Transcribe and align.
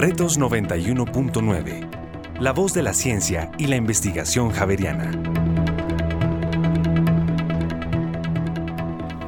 Retos 0.00 0.40
91.9. 0.40 2.40
La 2.40 2.54
voz 2.54 2.72
de 2.72 2.82
la 2.82 2.94
ciencia 2.94 3.52
y 3.58 3.66
la 3.66 3.76
investigación 3.76 4.50
javeriana. 4.50 5.10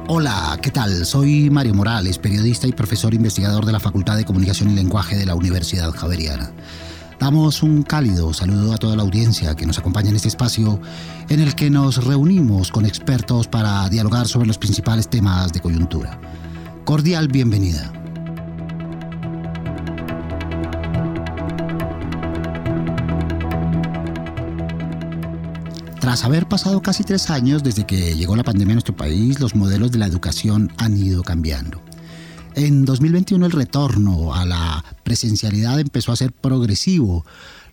Hola, 0.07 0.57
¿qué 0.63 0.71
tal? 0.71 1.05
Soy 1.05 1.51
Mario 1.51 1.75
Morales, 1.75 2.17
periodista 2.17 2.65
y 2.65 2.71
profesor 2.71 3.13
investigador 3.13 3.67
de 3.67 3.71
la 3.71 3.79
Facultad 3.79 4.17
de 4.17 4.25
Comunicación 4.25 4.71
y 4.71 4.73
Lenguaje 4.73 5.15
de 5.15 5.27
la 5.27 5.35
Universidad 5.35 5.91
Javeriana. 5.91 6.49
Damos 7.19 7.61
un 7.61 7.83
cálido 7.83 8.33
saludo 8.33 8.73
a 8.73 8.79
toda 8.79 8.95
la 8.95 9.03
audiencia 9.03 9.55
que 9.55 9.67
nos 9.67 9.77
acompaña 9.77 10.09
en 10.09 10.15
este 10.15 10.29
espacio 10.29 10.79
en 11.29 11.39
el 11.39 11.53
que 11.53 11.69
nos 11.69 12.03
reunimos 12.03 12.71
con 12.71 12.87
expertos 12.87 13.47
para 13.47 13.87
dialogar 13.89 14.27
sobre 14.27 14.47
los 14.47 14.57
principales 14.57 15.07
temas 15.07 15.53
de 15.53 15.59
coyuntura. 15.59 16.19
Cordial 16.83 17.27
bienvenida. 17.27 18.02
Tras 26.13 26.25
haber 26.25 26.47
pasado 26.47 26.79
casi 26.83 27.03
tres 27.03 27.31
años 27.31 27.63
desde 27.63 27.87
que 27.87 28.15
llegó 28.15 28.35
la 28.35 28.43
pandemia 28.43 28.73
a 28.73 28.75
nuestro 28.75 28.95
país, 28.95 29.39
los 29.39 29.55
modelos 29.55 29.91
de 29.91 29.97
la 29.97 30.05
educación 30.05 30.71
han 30.77 30.95
ido 30.95 31.23
cambiando. 31.23 31.81
En 32.53 32.85
2021 32.85 33.47
el 33.47 33.51
retorno 33.51 34.35
a 34.35 34.45
la 34.45 34.85
presencialidad 35.03 35.79
empezó 35.79 36.11
a 36.11 36.15
ser 36.15 36.31
progresivo, 36.31 37.25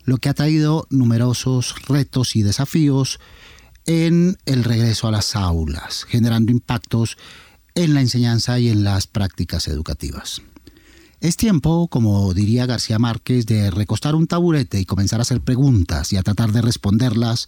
lo 0.05 0.17
que 0.17 0.27
ha 0.27 0.33
traído 0.33 0.87
numerosos 0.89 1.75
retos 1.87 2.35
y 2.35 2.41
desafíos 2.41 3.19
en 3.85 4.39
el 4.47 4.63
regreso 4.63 5.07
a 5.07 5.11
las 5.11 5.35
aulas, 5.35 6.03
generando 6.09 6.51
impactos 6.51 7.19
en 7.75 7.93
la 7.93 8.01
enseñanza 8.01 8.57
y 8.57 8.69
en 8.69 8.83
las 8.83 9.05
prácticas 9.05 9.67
educativas. 9.67 10.41
Es 11.19 11.37
tiempo, 11.37 11.87
como 11.89 12.33
diría 12.33 12.65
García 12.65 12.97
Márquez, 12.97 13.45
de 13.45 13.69
recostar 13.69 14.15
un 14.15 14.25
taburete 14.25 14.79
y 14.79 14.85
comenzar 14.85 15.19
a 15.19 15.21
hacer 15.21 15.41
preguntas 15.41 16.11
y 16.11 16.17
a 16.17 16.23
tratar 16.23 16.51
de 16.51 16.63
responderlas 16.63 17.47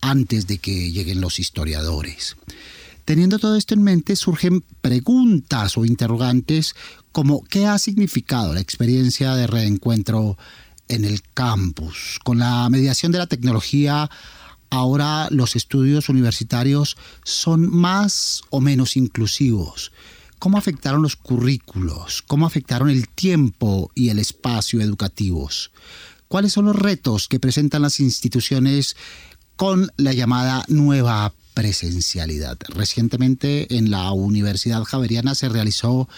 antes 0.00 0.46
de 0.46 0.58
que 0.58 0.92
lleguen 0.92 1.20
los 1.20 1.38
historiadores. 1.38 2.36
Teniendo 3.04 3.38
todo 3.38 3.56
esto 3.56 3.74
en 3.74 3.84
mente, 3.84 4.16
surgen 4.16 4.64
preguntas 4.80 5.78
o 5.78 5.84
interrogantes 5.84 6.74
como 7.12 7.44
¿qué 7.44 7.66
ha 7.66 7.78
significado 7.78 8.52
la 8.52 8.60
experiencia 8.60 9.34
de 9.36 9.46
reencuentro 9.46 10.36
en 10.88 11.04
el 11.04 11.22
campus? 11.22 12.18
Con 12.24 12.38
la 12.38 12.68
mediación 12.68 13.12
de 13.12 13.18
la 13.18 13.28
tecnología, 13.28 14.10
ahora 14.70 15.28
los 15.30 15.54
estudios 15.54 16.08
universitarios 16.08 16.96
son 17.22 17.72
más 17.72 18.42
o 18.50 18.60
menos 18.60 18.96
inclusivos. 18.96 19.92
¿Cómo 20.40 20.58
afectaron 20.58 21.00
los 21.00 21.14
currículos? 21.14 22.22
¿Cómo 22.22 22.44
afectaron 22.44 22.90
el 22.90 23.08
tiempo 23.08 23.90
y 23.94 24.10
el 24.10 24.18
espacio 24.18 24.80
educativos? 24.80 25.70
¿Cuáles 26.28 26.52
son 26.52 26.66
los 26.66 26.76
retos 26.76 27.28
que 27.28 27.38
presentan 27.38 27.82
las 27.82 28.00
instituciones 28.00 28.96
con 29.56 29.90
la 29.96 30.12
llamada 30.12 30.64
nueva 30.68 31.32
presencialidad. 31.54 32.58
Recientemente 32.68 33.76
en 33.76 33.90
la 33.90 34.12
Universidad 34.12 34.84
Javeriana 34.84 35.34
se 35.34 35.48
realizó 35.48 36.08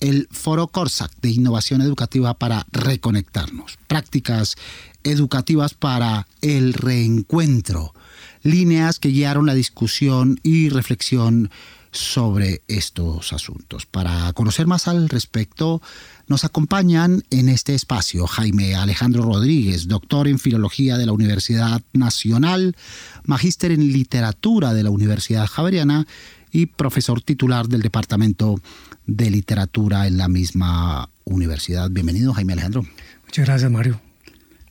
el 0.00 0.28
Foro 0.30 0.68
Corsac 0.68 1.10
de 1.22 1.30
Innovación 1.30 1.80
Educativa 1.80 2.34
para 2.34 2.66
Reconectarnos, 2.70 3.78
prácticas 3.86 4.56
educativas 5.02 5.72
para 5.74 6.26
el 6.42 6.74
reencuentro, 6.74 7.94
líneas 8.42 8.98
que 8.98 9.08
guiaron 9.08 9.46
la 9.46 9.54
discusión 9.54 10.38
y 10.42 10.68
reflexión 10.68 11.50
sobre 11.96 12.62
estos 12.68 13.32
asuntos. 13.32 13.86
Para 13.86 14.32
conocer 14.32 14.66
más 14.66 14.88
al 14.88 15.08
respecto, 15.08 15.82
nos 16.28 16.44
acompañan 16.44 17.22
en 17.30 17.48
este 17.48 17.74
espacio 17.74 18.26
Jaime 18.26 18.74
Alejandro 18.74 19.22
Rodríguez, 19.22 19.88
doctor 19.88 20.28
en 20.28 20.38
Filología 20.38 20.98
de 20.98 21.06
la 21.06 21.12
Universidad 21.12 21.82
Nacional, 21.92 22.76
magíster 23.24 23.72
en 23.72 23.92
Literatura 23.92 24.74
de 24.74 24.82
la 24.82 24.90
Universidad 24.90 25.46
Javeriana 25.46 26.06
y 26.52 26.66
profesor 26.66 27.22
titular 27.22 27.68
del 27.68 27.82
Departamento 27.82 28.60
de 29.06 29.30
Literatura 29.30 30.06
en 30.06 30.18
la 30.18 30.28
misma 30.28 31.10
universidad. 31.24 31.90
Bienvenido, 31.90 32.32
Jaime 32.34 32.54
Alejandro. 32.54 32.86
Muchas 33.24 33.46
gracias, 33.46 33.70
Mario. 33.70 34.00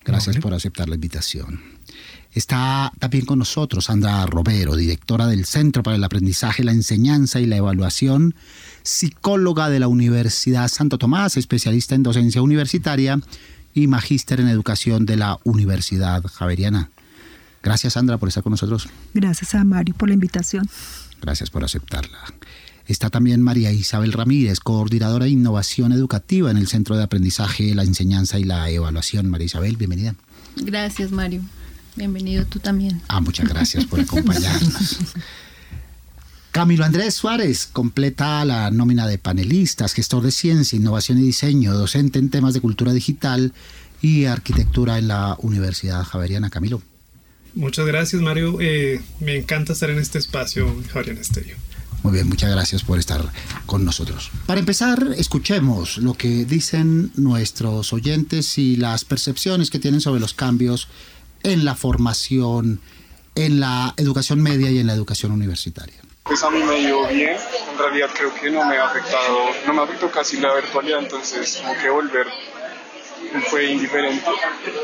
Gracias 0.03 0.38
por 0.38 0.53
aceptar 0.53 0.88
la 0.88 0.96
invitación. 0.96 1.75
Está 2.35 2.91
también 3.00 3.25
con 3.25 3.40
nosotros 3.40 3.85
Sandra 3.85 4.25
Robero, 4.25 4.75
directora 4.75 5.25
del 5.25 5.46
Centro 5.46 5.84
para 5.84 5.96
el 5.96 6.03
Aprendizaje, 6.03 6.66
la 6.66 6.73
Enseñanza 6.73 7.40
y 7.40 7.46
la 7.46 7.56
Evaluación, 7.56 8.35
psicóloga 8.84 9.69
de 9.69 9.79
la 9.79 9.88
Universidad 9.88 10.68
Santo 10.68 10.97
Tomás, 10.97 11.38
especialista 11.38 11.95
en 11.95 12.03
docencia 12.03 12.41
universitaria 12.41 13.22
y 13.74 13.88
magíster 13.88 14.41
en 14.41 14.50
educación 14.50 15.06
de 15.06 15.16
la 15.16 15.40
Universidad 15.45 16.24
Javeriana. 16.25 16.90
Gracias 17.63 17.94
Sandra 17.94 18.18
por 18.18 18.28
estar 18.28 18.44
con 18.44 18.51
nosotros. 18.51 18.90
Gracias 19.13 19.56
a 19.56 19.63
Mario 19.63 19.95
por 19.95 20.09
la 20.09 20.16
invitación. 20.16 20.69
Gracias 21.22 21.50
por 21.50 21.63
aceptarla. 21.63 22.19
Está 22.85 23.09
también 23.09 23.41
María 23.41 23.72
Isabel 23.72 24.12
Ramírez, 24.12 24.59
coordinadora 24.59 25.24
de 25.24 25.31
innovación 25.31 25.94
educativa 25.94 26.51
en 26.51 26.57
el 26.57 26.68
Centro 26.68 26.97
de 26.97 27.03
Aprendizaje, 27.03 27.74
la 27.74 27.84
Enseñanza 27.84 28.38
y 28.40 28.44
la 28.44 28.69
Evaluación. 28.69 29.29
María 29.29 29.45
Isabel, 29.45 29.78
bienvenida. 29.78 30.16
Gracias, 30.57 31.13
Mario. 31.13 31.41
Bienvenido 31.95 32.45
tú 32.45 32.59
también. 32.59 33.01
Ah, 33.07 33.22
muchas 33.22 33.47
gracias 33.47 33.85
por 33.85 34.00
acompañarnos. 34.00 35.00
Camilo 36.51 36.85
Andrés 36.85 37.16
Suárez 37.16 37.66
completa 37.66 38.45
la 38.45 38.72
nómina 38.72 39.07
de 39.07 39.17
panelistas, 39.17 39.94
gestor 39.94 40.23
de 40.23 40.31
ciencia, 40.31 40.78
innovación 40.78 41.17
y 41.19 41.22
diseño, 41.22 41.73
docente 41.73 42.17
en 42.17 42.29
temas 42.29 42.53
de 42.53 42.61
cultura 42.61 42.94
digital 42.94 43.53
y 44.01 44.25
arquitectura 44.25 44.97
en 44.97 45.09
la 45.09 45.35
Universidad 45.39 46.03
Javeriana. 46.03 46.50
Camilo. 46.50 46.81
Muchas 47.56 47.85
gracias, 47.85 48.22
Mario. 48.22 48.57
Eh, 48.62 49.01
me 49.19 49.35
encanta 49.38 49.73
estar 49.73 49.89
en 49.89 50.00
este 50.00 50.17
espacio, 50.17 50.75
Javeriana 50.91 51.22
Estéreo. 51.22 51.57
Muy 52.03 52.13
bien, 52.13 52.29
muchas 52.29 52.51
gracias 52.51 52.83
por 52.83 53.00
estar 53.00 53.31
con 53.66 53.83
nosotros. 53.83 54.29
Para 54.45 54.59
empezar, 54.59 55.16
escuchemos 55.17 55.97
lo 55.97 56.13
que 56.13 56.45
dicen 56.45 57.12
nuestros 57.16 57.94
oyentes 57.94 58.57
y 58.57 58.75
las 58.75 59.06
percepciones 59.06 59.72
que 59.72 59.79
tienen 59.79 60.01
sobre 60.01 60.19
los 60.19 60.33
cambios 60.33 60.88
en 61.45 61.63
la 61.63 61.75
formación, 61.75 62.81
en 63.35 63.59
la 63.59 63.94
educación 63.97 64.41
media 64.41 64.72
y 64.72 64.79
en 64.79 64.88
la 64.88 64.94
educación 64.94 65.31
universitaria? 65.31 65.95
Pues 66.23 66.44
a 66.44 66.50
mí 66.50 66.63
me 66.63 66.79
dio 66.79 67.07
bien, 67.07 67.38
en 67.72 67.78
realidad 67.78 68.09
creo 68.17 68.33
que 68.33 68.50
no 68.50 68.66
me 68.66 68.78
ha 68.78 68.85
afectado, 68.89 69.38
no 69.67 69.73
me 69.73 69.83
afectó 69.83 70.09
casi 70.09 70.38
la 70.38 70.56
virtualidad, 70.56 71.00
entonces 71.00 71.61
como 71.61 71.79
que 71.79 71.89
volver 71.89 72.28
fue 73.47 73.66
indiferente. 73.66 74.25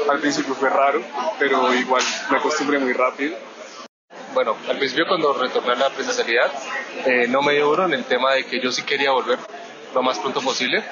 Al 0.08 0.20
principio 0.20 0.54
fue 0.54 0.70
raro, 0.70 1.02
pero 1.40 1.74
igual 1.74 2.04
me 2.30 2.38
acostumbré 2.38 2.78
muy 2.78 2.94
rápido. 2.94 3.36
Bueno, 4.36 4.56
al 4.70 4.78
principio 4.78 5.06
cuando 5.08 5.34
retorné 5.34 5.74
a 5.74 5.76
la 5.76 5.90
presencialidad 5.90 6.52
eh, 7.06 7.28
no 7.28 7.42
me 7.42 7.54
dio 7.54 7.66
duro 7.66 7.86
en 7.86 7.94
el 7.94 8.06
tema 8.06 8.34
de 8.34 8.46
que 8.46 8.62
yo 8.62 8.72
sí 8.72 8.84
quería 8.84 9.12
volver 9.12 9.40
lo 9.96 10.04
más 10.04 10.20
pronto 10.20 10.42
posible, 10.42 10.84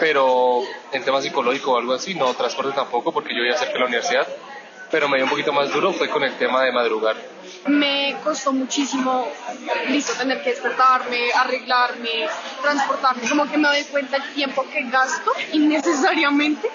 pero 0.00 0.62
en 0.92 1.04
tema 1.04 1.20
psicológico 1.20 1.72
o 1.72 1.78
algo 1.78 1.92
así, 1.92 2.14
no 2.14 2.32
transporte 2.32 2.72
tampoco 2.72 3.12
porque 3.12 3.34
yo 3.34 3.44
iba 3.44 3.56
cerca 3.56 3.74
de 3.74 3.80
la 3.80 3.86
universidad 3.86 4.26
pero 4.90 5.08
me 5.08 5.16
dio 5.16 5.24
un 5.24 5.30
poquito 5.30 5.52
más 5.52 5.70
duro 5.70 5.92
fue 5.92 6.08
con 6.08 6.22
el 6.24 6.36
tema 6.36 6.64
de 6.64 6.72
madrugar. 6.72 7.16
Me 7.66 8.16
costó 8.24 8.52
muchísimo, 8.52 9.28
listo, 9.88 10.14
tener 10.14 10.42
que 10.42 10.50
despertarme, 10.50 11.32
arreglarme, 11.32 12.28
transportarme, 12.62 13.28
como 13.28 13.50
que 13.50 13.58
me 13.58 13.68
doy 13.68 13.84
cuenta 13.84 14.16
el 14.16 14.34
tiempo 14.34 14.64
que 14.72 14.82
gasto 14.84 15.32
innecesariamente. 15.52 16.70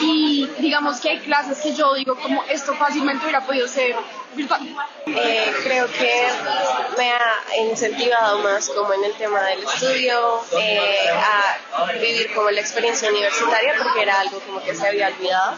Y 0.00 0.46
digamos 0.58 0.98
que 1.00 1.10
hay 1.10 1.20
clases 1.20 1.58
que 1.58 1.74
yo 1.74 1.92
digo 1.94 2.16
como 2.16 2.42
esto 2.44 2.74
fácilmente 2.74 3.24
hubiera 3.24 3.42
podido 3.42 3.68
ser 3.68 3.94
virtual. 4.34 4.62
Eh, 5.06 5.54
creo 5.62 5.86
que 5.86 6.28
me 6.96 7.12
ha 7.12 7.56
incentivado 7.68 8.38
más 8.38 8.68
como 8.70 8.92
en 8.94 9.04
el 9.04 9.12
tema 9.14 9.42
del 9.42 9.62
estudio, 9.62 10.40
eh, 10.58 11.10
a 11.10 11.92
vivir 11.92 12.32
como 12.34 12.50
la 12.50 12.60
experiencia 12.60 13.10
universitaria 13.10 13.74
porque 13.76 14.02
era 14.02 14.20
algo 14.20 14.40
como 14.40 14.62
que 14.62 14.74
se 14.74 14.88
había 14.88 15.08
olvidado 15.08 15.56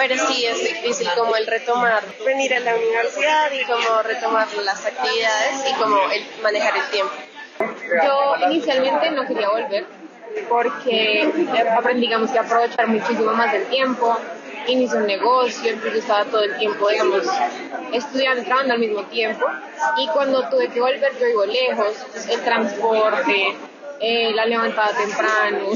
pero 0.00 0.16
sí 0.16 0.46
es 0.46 0.58
difícil 0.64 1.10
como 1.14 1.36
el 1.36 1.46
retomar, 1.46 2.02
venir 2.24 2.54
a 2.54 2.60
la 2.60 2.74
universidad 2.74 3.52
y 3.52 3.62
como 3.66 4.02
retomar 4.02 4.48
las 4.64 4.86
actividades 4.86 5.62
y 5.70 5.74
como 5.74 5.98
el 6.10 6.24
manejar 6.42 6.74
el 6.74 6.90
tiempo. 6.90 7.12
Yo 8.02 8.46
inicialmente 8.48 9.10
no 9.10 9.26
quería 9.26 9.50
volver 9.50 9.84
porque 10.48 11.30
aprendí 11.76 12.06
digamos, 12.06 12.30
que 12.30 12.38
aprovechar 12.38 12.88
muchísimo 12.88 13.32
más 13.32 13.52
el 13.52 13.66
tiempo, 13.66 14.18
inicié 14.66 15.00
un 15.00 15.06
negocio, 15.06 15.70
entonces 15.70 16.00
estaba 16.00 16.24
todo 16.24 16.44
el 16.44 16.56
tiempo, 16.56 16.88
digamos, 16.88 17.26
estudiando 17.92 18.40
y 18.40 18.44
trabajando 18.46 18.72
al 18.72 18.80
mismo 18.80 19.02
tiempo. 19.04 19.44
Y 19.98 20.08
cuando 20.08 20.48
tuve 20.48 20.68
que 20.68 20.80
volver, 20.80 21.12
yo 21.20 21.26
vivo 21.26 21.44
lejos, 21.44 22.06
el 22.26 22.40
transporte, 22.40 23.54
eh, 24.00 24.32
la 24.32 24.46
levantada 24.46 24.96
temprano, 24.96 25.68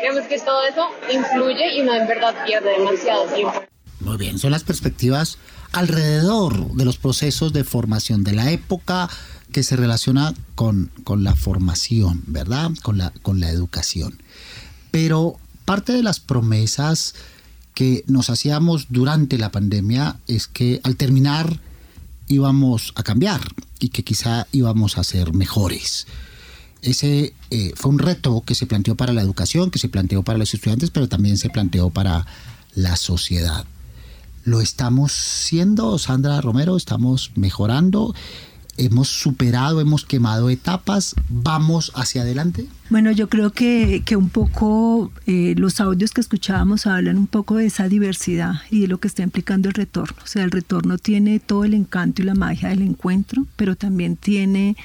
Creemos 0.00 0.26
que 0.26 0.38
todo 0.38 0.62
eso 0.64 0.88
influye 1.12 1.78
y 1.78 1.82
no 1.82 1.94
en 1.94 2.06
verdad 2.06 2.34
pierde 2.44 2.78
demasiado 2.78 3.26
tiempo. 3.26 3.62
Muy 4.00 4.16
bien, 4.16 4.38
son 4.38 4.50
las 4.50 4.64
perspectivas 4.64 5.38
alrededor 5.72 6.72
de 6.72 6.84
los 6.84 6.96
procesos 6.96 7.52
de 7.52 7.64
formación 7.64 8.24
de 8.24 8.32
la 8.32 8.50
época 8.50 9.08
que 9.52 9.62
se 9.62 9.76
relaciona 9.76 10.34
con, 10.54 10.90
con 11.04 11.24
la 11.24 11.34
formación, 11.34 12.22
¿verdad? 12.26 12.70
Con 12.82 12.98
la, 12.98 13.12
con 13.22 13.40
la 13.40 13.50
educación. 13.50 14.22
Pero 14.90 15.38
parte 15.64 15.92
de 15.92 16.02
las 16.02 16.20
promesas 16.20 17.14
que 17.74 18.04
nos 18.06 18.30
hacíamos 18.30 18.86
durante 18.90 19.38
la 19.38 19.50
pandemia 19.50 20.16
es 20.26 20.46
que 20.46 20.80
al 20.82 20.96
terminar 20.96 21.60
íbamos 22.26 22.92
a 22.96 23.02
cambiar 23.02 23.40
y 23.78 23.88
que 23.88 24.04
quizá 24.04 24.46
íbamos 24.52 24.98
a 24.98 25.04
ser 25.04 25.32
mejores. 25.32 26.06
Ese 26.82 27.34
eh, 27.50 27.72
fue 27.76 27.90
un 27.90 27.98
reto 27.98 28.42
que 28.46 28.54
se 28.54 28.66
planteó 28.66 28.94
para 28.94 29.12
la 29.12 29.22
educación, 29.22 29.70
que 29.70 29.78
se 29.78 29.88
planteó 29.88 30.22
para 30.22 30.38
los 30.38 30.54
estudiantes, 30.54 30.90
pero 30.90 31.08
también 31.08 31.36
se 31.36 31.50
planteó 31.50 31.90
para 31.90 32.26
la 32.74 32.96
sociedad. 32.96 33.64
¿Lo 34.44 34.60
estamos 34.60 35.12
siendo, 35.12 35.98
Sandra 35.98 36.40
Romero? 36.40 36.76
¿Estamos 36.76 37.32
mejorando? 37.34 38.14
Hemos 38.80 39.08
superado, 39.08 39.80
hemos 39.80 40.04
quemado 40.04 40.50
etapas, 40.50 41.14
vamos 41.28 41.92
hacia 41.94 42.22
adelante? 42.22 42.66
Bueno, 42.88 43.12
yo 43.12 43.28
creo 43.28 43.50
que, 43.50 44.02
que 44.04 44.16
un 44.16 44.30
poco 44.30 45.12
eh, 45.26 45.54
los 45.56 45.80
audios 45.80 46.10
que 46.10 46.20
escuchábamos 46.20 46.86
hablan 46.86 47.18
un 47.18 47.28
poco 47.28 47.56
de 47.56 47.66
esa 47.66 47.88
diversidad 47.88 48.54
y 48.70 48.80
de 48.80 48.88
lo 48.88 48.98
que 48.98 49.06
está 49.06 49.22
implicando 49.22 49.68
el 49.68 49.74
retorno. 49.74 50.16
O 50.24 50.26
sea, 50.26 50.42
el 50.42 50.50
retorno 50.50 50.98
tiene 50.98 51.38
todo 51.38 51.64
el 51.64 51.74
encanto 51.74 52.22
y 52.22 52.24
la 52.24 52.34
magia 52.34 52.70
del 52.70 52.82
encuentro, 52.82 53.46
pero 53.54 53.76
también 53.76 54.16
tiene 54.16 54.76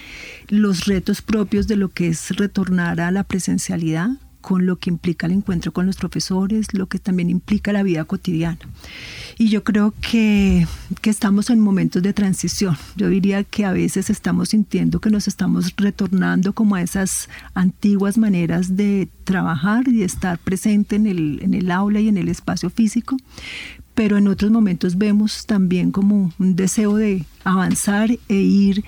los 0.49 0.85
retos 0.85 1.21
propios 1.21 1.67
de 1.67 1.77
lo 1.77 1.89
que 1.89 2.09
es 2.09 2.35
retornar 2.35 2.99
a 2.99 3.09
la 3.09 3.23
presencialidad, 3.23 4.09
con 4.45 4.67
lo 4.67 4.75
que 4.75 4.91
implica 4.91 5.25
el 5.25 5.33
encuentro 5.33 5.73
con 5.73 5.87
los 5.87 5.95
profesores, 5.95 6.71
lo 6.71 6.85
que 6.85 6.99
también 6.99 7.31
implica 7.31 7.73
la 7.73 7.81
vida 7.81 8.05
cotidiana. 8.05 8.59
Y 9.39 9.49
yo 9.49 9.63
creo 9.63 9.91
que, 10.01 10.67
que, 11.01 11.09
estamos 11.09 11.49
en 11.49 11.59
momentos 11.59 12.03
de 12.03 12.13
transición. 12.13 12.77
Yo 12.95 13.09
diría 13.09 13.43
que 13.43 13.65
a 13.65 13.71
veces 13.71 14.11
estamos 14.11 14.49
sintiendo 14.49 15.01
que 15.01 15.09
nos 15.09 15.27
estamos 15.27 15.73
retornando 15.75 16.53
como 16.53 16.75
a 16.75 16.83
esas 16.83 17.27
antiguas 17.55 18.19
maneras 18.19 18.77
de 18.77 19.09
trabajar 19.23 19.87
y 19.87 20.03
estar 20.03 20.37
presente 20.37 20.95
en 20.95 21.07
el, 21.07 21.39
en 21.41 21.55
el 21.55 21.71
aula 21.71 21.99
y 21.99 22.07
en 22.07 22.17
el 22.17 22.29
espacio 22.29 22.69
físico, 22.69 23.17
pero 23.95 24.17
en 24.17 24.27
otros 24.27 24.51
momentos 24.51 24.97
vemos 24.97 25.45
también 25.45 25.91
como 25.91 26.33
un 26.37 26.55
deseo 26.55 26.97
de 26.97 27.25
avanzar 27.45 28.11
e 28.11 28.35
ir 28.35 28.83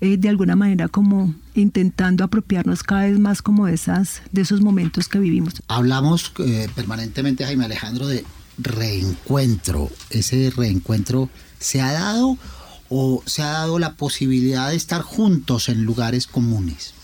eh, 0.00 0.16
de 0.16 0.28
alguna 0.28 0.54
manera 0.54 0.88
como 0.88 1.34
intentando 1.54 2.24
apropiarnos 2.24 2.82
cada 2.84 3.02
vez 3.02 3.18
más 3.18 3.42
como 3.42 3.66
de, 3.66 3.74
esas, 3.74 4.22
de 4.30 4.42
esos 4.42 4.60
momentos 4.60 5.08
que 5.08 5.18
vivimos. 5.18 5.54
Hablamos 5.66 6.32
eh, 6.38 6.68
permanentemente, 6.74 7.44
Jaime 7.44 7.64
Alejandro, 7.64 8.06
de 8.06 8.24
reencuentro. 8.56 9.90
¿Ese 10.10 10.50
reencuentro 10.56 11.28
se 11.58 11.80
ha 11.80 11.92
dado 11.92 12.38
o 12.88 13.22
se 13.26 13.42
ha 13.42 13.50
dado 13.50 13.78
la 13.78 13.94
posibilidad 13.94 14.70
de 14.70 14.76
estar 14.76 15.02
juntos 15.02 15.68
en 15.68 15.84
lugares 15.84 16.26
comunes? 16.28 16.94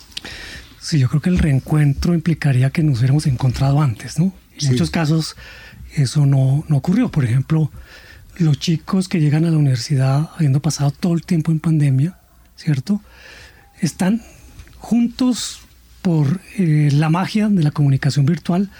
Sí, 0.80 0.98
yo 0.98 1.08
creo 1.08 1.20
que 1.20 1.30
el 1.30 1.38
reencuentro 1.38 2.14
implicaría 2.14 2.70
que 2.70 2.82
nos 2.82 2.98
hubiéramos 2.98 3.26
encontrado 3.26 3.80
antes, 3.80 4.18
¿no? 4.18 4.32
En 4.60 4.70
muchos 4.70 4.90
casos 4.90 5.36
eso 6.02 6.26
no, 6.26 6.64
no 6.68 6.76
ocurrió. 6.76 7.10
Por 7.10 7.24
ejemplo, 7.24 7.70
los 8.36 8.58
chicos 8.58 9.08
que 9.08 9.20
llegan 9.20 9.44
a 9.44 9.50
la 9.50 9.58
universidad 9.58 10.30
habiendo 10.36 10.60
pasado 10.60 10.90
todo 10.90 11.14
el 11.14 11.24
tiempo 11.24 11.50
en 11.50 11.60
pandemia, 11.60 12.18
¿cierto? 12.56 13.00
Están 13.80 14.22
juntos 14.78 15.60
por 16.02 16.40
eh, 16.56 16.90
la 16.92 17.10
magia 17.10 17.48
de 17.48 17.62
la 17.62 17.70
comunicación 17.70 18.26
virtual, 18.26 18.70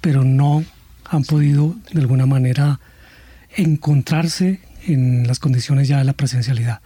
pero 0.00 0.24
no 0.24 0.64
han 1.04 1.24
podido 1.24 1.76
de 1.92 2.00
alguna 2.00 2.26
manera 2.26 2.80
encontrarse 3.56 4.60
en 4.86 5.26
las 5.26 5.38
condiciones 5.38 5.88
ya 5.88 5.98
de 5.98 6.04
la 6.04 6.12
presencialidad. 6.12 6.80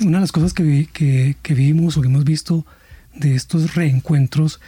Una 0.00 0.18
de 0.18 0.22
las 0.22 0.32
cosas 0.32 0.52
que, 0.52 0.88
que, 0.92 1.36
que 1.40 1.54
vimos 1.54 1.96
o 1.96 2.04
hemos 2.04 2.24
visto 2.24 2.66
de 3.14 3.34
estos 3.34 3.74
reencuentros 3.74 4.60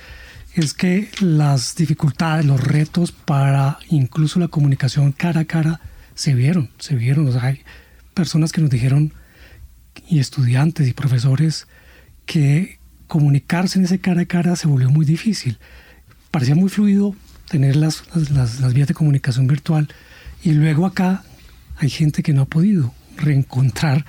es 0.57 0.73
que 0.73 1.11
las 1.21 1.75
dificultades, 1.77 2.47
los 2.47 2.63
retos 2.63 3.13
para 3.13 3.79
incluso 3.91 4.41
la 4.41 4.49
comunicación 4.49 5.13
cara 5.13 5.43
a 5.43 5.45
cara 5.45 5.81
se 6.15 6.35
vieron, 6.35 6.71
se 6.79 6.95
vieron. 6.95 7.29
O 7.29 7.33
sea, 7.33 7.45
hay 7.45 7.61
personas 8.15 8.53
que 8.53 8.63
nos 8.63 8.71
dijeron, 8.71 9.13
y 10.09 10.19
estudiantes 10.19 10.89
y 10.89 10.95
profesores, 10.95 11.67
que 12.25 12.79
comunicarse 13.07 13.79
en 13.79 13.85
ese 13.85 13.99
cara 13.99 14.23
a 14.23 14.27
cara 14.27 14.57
se 14.57 14.67
volvió 14.67 14.89
muy 14.89 15.05
difícil. 15.05 15.59
Parecía 16.31 16.55
muy 16.55 16.71
fluido 16.71 17.15
tener 17.51 17.77
las, 17.77 18.05
las, 18.31 18.61
las 18.61 18.73
vías 18.73 18.89
de 18.89 18.95
comunicación 18.95 19.47
virtual 19.47 19.89
y 20.43 20.53
luego 20.53 20.87
acá 20.87 21.23
hay 21.77 21.91
gente 21.91 22.23
que 22.23 22.33
no 22.33 22.43
ha 22.43 22.47
podido 22.47 22.95
reencontrar 23.19 24.07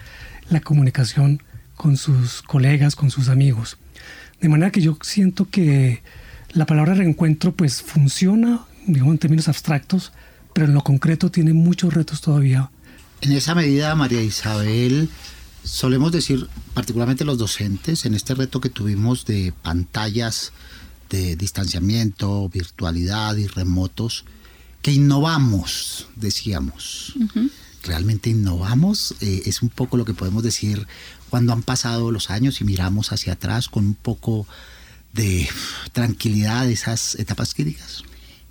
la 0.50 0.62
comunicación 0.62 1.44
con 1.76 1.98
sus 1.98 2.42
colegas, 2.42 2.96
con 2.96 3.12
sus 3.12 3.28
amigos. 3.28 3.78
De 4.40 4.48
manera 4.48 4.72
que 4.72 4.82
yo 4.82 4.98
siento 5.02 5.50
que 5.50 6.02
la 6.58 6.66
palabra 6.66 6.96
reencuentro 6.96 7.54
pues 7.54 7.84
funciona, 7.84 8.66
digamos, 8.88 9.14
en 9.14 9.20
términos 9.20 9.48
abstractos, 9.48 10.12
pero 10.54 10.66
en 10.66 10.74
lo 10.74 10.84
concreto 10.84 11.30
tiene 11.30 11.54
muchos 11.54 11.94
retos 11.94 12.22
todavía. 12.22 12.72
En 13.22 13.32
esa 13.32 13.54
medida, 13.54 13.94
María 13.94 14.22
Isabel, 14.24 15.10
solemos 15.64 16.12
decir, 16.12 16.48
particularmente 16.74 17.26
los 17.26 17.38
docentes, 17.38 18.06
en 18.06 18.16
este 18.16 18.34
reto 18.34 18.60
que 18.60 18.70
tuvimos 18.70 19.26
de 19.26 19.54
pantallas 19.62 20.52
de 21.12 21.36
distanciamiento, 21.36 22.50
virtualidad 22.50 23.36
y 23.38 23.48
remotos, 23.48 24.26
que 24.82 24.92
innovamos, 24.92 26.08
decíamos. 26.16 27.14
Realmente 27.84 28.32
innovamos, 28.32 29.16
eh, 29.22 29.44
es 29.46 29.62
un 29.62 29.70
poco 29.70 29.96
lo 29.96 30.06
que 30.06 30.14
podemos 30.14 30.44
decir 30.44 30.88
cuando 31.30 31.54
han 31.54 31.62
pasado 31.62 32.12
los 32.12 32.32
años 32.32 32.62
y 32.62 32.64
miramos 32.64 33.12
hacia 33.12 33.34
atrás 33.34 33.70
con 33.70 33.86
un 33.86 33.96
poco 33.96 34.48
de 35.18 35.50
tranquilidad 35.92 36.70
esas 36.70 37.16
etapas 37.16 37.54
críticas? 37.54 38.04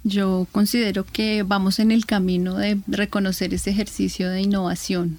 Yo 0.05 0.47
considero 0.53 1.05
que 1.05 1.43
vamos 1.43 1.79
en 1.79 1.91
el 1.91 2.05
camino 2.05 2.57
de 2.57 2.79
reconocer 2.87 3.55
ese 3.55 3.71
ejercicio 3.71 4.29
de 4.29 4.43
innovación. 4.43 5.19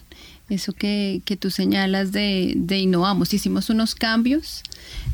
Eso 0.50 0.72
que, 0.72 1.22
que 1.26 1.36
tú 1.36 1.50
señalas 1.50 2.12
de, 2.12 2.54
de, 2.56 2.78
innovamos. 2.78 3.34
Hicimos 3.34 3.70
unos 3.70 3.96
cambios 3.96 4.64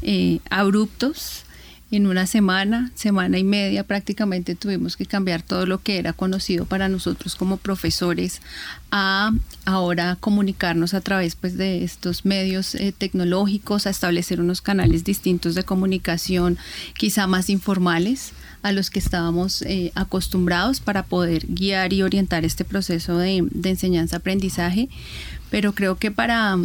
eh, 0.04 0.40
abruptos 0.50 1.46
en 1.96 2.08
una 2.08 2.26
semana, 2.26 2.92
semana 2.96 3.38
y 3.38 3.44
media 3.44 3.84
prácticamente 3.84 4.56
tuvimos 4.56 4.98
que 4.98 5.06
cambiar 5.06 5.44
todo 5.44 5.68
lo 5.68 5.82
que 5.82 6.00
era 6.00 6.12
conocido 6.12 6.66
para 6.66 6.90
nosotros 6.90 7.36
como 7.36 7.58
profesores 7.58 8.42
a 8.92 9.32
ahora 9.66 10.18
comunicarnos 10.20 10.96
a 10.96 11.02
través 11.02 11.36
pues 11.36 11.56
de 11.56 11.84
estos 11.84 12.26
medios 12.26 12.74
eh, 12.76 12.94
tecnológicos, 12.98 13.86
a 13.86 13.92
establecer 13.92 14.42
unos 14.42 14.62
canales 14.62 15.04
distintos 15.04 15.54
de 15.54 15.64
comunicación 15.64 16.58
quizá 16.98 17.28
más 17.28 17.50
informales 17.50 18.34
a 18.64 18.72
los 18.72 18.90
que 18.90 19.00
estábamos 19.00 19.62
eh, 19.62 19.92
acostumbrados 19.94 20.80
para 20.80 21.04
poder 21.04 21.46
guiar 21.48 21.94
y 21.94 22.02
orientar 22.02 22.44
este 22.44 22.66
proceso 22.66 23.18
de, 23.18 23.46
de 23.52 23.70
enseñanza-aprendizaje. 23.70 24.90
Pero 25.52 25.74
creo 25.74 25.98
que 25.98 26.10
para 26.10 26.58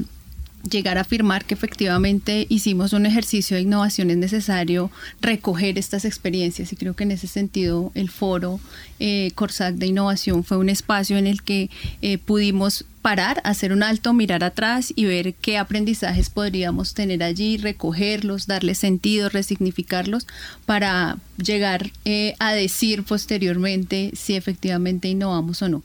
llegar 0.68 0.98
a 0.98 1.02
afirmar 1.02 1.44
que 1.44 1.54
efectivamente 1.54 2.46
hicimos 2.48 2.92
un 2.92 3.06
ejercicio 3.06 3.56
de 3.56 3.62
innovación 3.62 4.10
es 4.10 4.16
necesario 4.16 4.90
recoger 5.20 5.78
estas 5.78 6.04
experiencias 6.04 6.72
y 6.72 6.76
creo 6.76 6.94
que 6.94 7.04
en 7.04 7.12
ese 7.12 7.26
sentido 7.26 7.92
el 7.94 8.10
foro 8.10 8.60
eh, 9.00 9.30
Corsac 9.34 9.74
de 9.74 9.86
innovación 9.86 10.44
fue 10.44 10.56
un 10.56 10.68
espacio 10.68 11.16
en 11.16 11.26
el 11.26 11.42
que 11.42 11.70
eh, 12.02 12.18
pudimos 12.18 12.84
parar, 13.02 13.40
hacer 13.44 13.72
un 13.72 13.82
alto, 13.82 14.12
mirar 14.12 14.44
atrás 14.44 14.92
y 14.94 15.04
ver 15.06 15.34
qué 15.34 15.56
aprendizajes 15.56 16.30
podríamos 16.30 16.94
tener 16.94 17.22
allí, 17.22 17.56
recogerlos, 17.56 18.46
darles 18.46 18.78
sentido, 18.78 19.28
resignificarlos 19.28 20.26
para 20.66 21.18
llegar 21.42 21.90
eh, 22.04 22.34
a 22.38 22.52
decir 22.52 23.04
posteriormente 23.04 24.10
si 24.14 24.34
efectivamente 24.34 25.08
innovamos 25.08 25.62
o 25.62 25.68
no. 25.68 25.82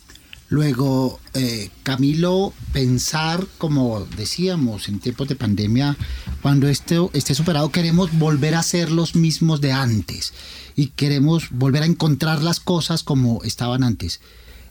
Luego, 0.53 1.19
eh, 1.33 1.71
Camilo, 1.81 2.53
pensar, 2.73 3.43
como 3.57 4.05
decíamos, 4.15 4.87
en 4.87 4.99
tiempos 4.99 5.27
de 5.27 5.35
pandemia, 5.35 5.97
cuando 6.43 6.67
esto 6.67 7.09
esté 7.15 7.33
superado, 7.33 7.71
queremos 7.71 8.15
volver 8.19 8.53
a 8.53 8.61
ser 8.61 8.91
los 8.91 9.15
mismos 9.15 9.61
de 9.61 9.71
antes 9.71 10.31
y 10.75 10.89
queremos 10.89 11.49
volver 11.49 11.81
a 11.81 11.87
encontrar 11.87 12.43
las 12.43 12.59
cosas 12.59 13.01
como 13.01 13.41
estaban 13.43 13.83
antes. 13.83 14.21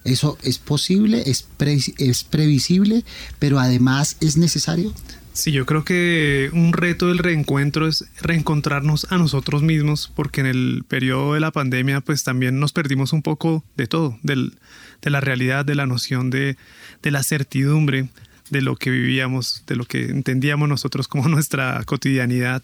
Eso 0.05 0.39
es 0.45 0.59
posible, 0.59 1.25
es, 1.27 1.43
pre 1.43 1.81
es 1.99 2.23
previsible, 2.23 3.05
pero 3.41 3.59
además 3.59 4.19
es 4.21 4.37
necesario. 4.37 4.95
Sí, 5.33 5.51
yo 5.51 5.65
creo 5.65 5.83
que 5.83 6.51
un 6.53 6.75
reto 6.75 7.09
del 7.09 7.19
reencuentro 7.19 7.89
es 7.89 8.05
reencontrarnos 8.21 9.07
a 9.11 9.17
nosotros 9.17 9.62
mismos, 9.62 10.12
porque 10.15 10.43
en 10.43 10.47
el 10.47 10.85
periodo 10.87 11.35
de 11.35 11.41
la 11.41 11.51
pandemia 11.51 12.03
pues 12.03 12.23
también 12.23 12.61
nos 12.61 12.73
perdimos 12.73 13.15
un 13.15 13.23
poco 13.23 13.65
de 13.77 13.87
todo, 13.87 14.19
del, 14.23 14.59
de 15.03 15.11
la 15.11 15.21
realidad, 15.21 15.65
de 15.65 15.75
la 15.75 15.87
noción 15.87 16.31
de, 16.31 16.57
de 17.03 17.11
la 17.11 17.23
certidumbre 17.23 18.09
de 18.53 18.61
lo 18.61 18.77
que 18.77 18.91
vivíamos, 18.91 19.65
de 19.67 19.77
lo 19.77 19.87
que 19.87 20.05
entendíamos 20.05 20.69
nosotros 20.69 21.09
como 21.09 21.27
nuestra 21.29 21.83
cotidianidad. 21.85 22.63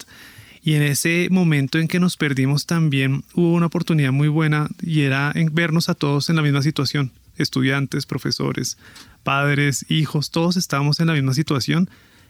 Y 0.62 0.74
en 0.74 0.82
ese 0.82 1.28
momento 1.30 1.78
en 1.78 1.88
que 1.88 1.98
nos 1.98 2.16
perdimos 2.16 2.66
también 2.66 3.24
hubo 3.32 3.54
una 3.54 3.66
oportunidad 3.66 4.12
muy 4.12 4.28
buena 4.28 4.68
y 4.82 5.02
era 5.02 5.32
en 5.34 5.54
vernos 5.54 5.88
a 5.88 5.94
todos 5.94 6.28
en 6.28 6.36
la 6.36 6.42
misma 6.42 6.62
situación, 6.62 7.10
estudiantes, 7.38 8.04
profesores, 8.04 8.76
padres, 9.22 9.86
hijos, 9.88 10.30
todos 10.30 10.58
estábamos 10.58 11.00
en 11.00 11.06
la 11.06 11.14
misma 11.14 11.32
situación 11.32 11.88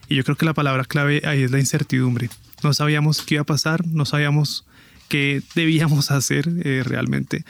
y 0.08 0.14
yo 0.14 0.24
creo 0.24 0.36
que 0.36 0.46
la 0.46 0.54
palabra 0.54 0.84
clave 0.84 1.22
ahí 1.24 1.42
es 1.42 1.50
la 1.50 1.58
incertidumbre. 1.58 2.30
No 2.62 2.72
sabíamos 2.74 3.22
qué 3.22 3.36
iba 3.36 3.42
a 3.42 3.46
pasar, 3.46 3.86
no 3.88 4.04
sabíamos 4.04 4.64
qué 5.08 5.42
debíamos 5.56 6.10
hacer 6.12 6.48
eh, 6.62 6.82
realmente. 6.84 7.44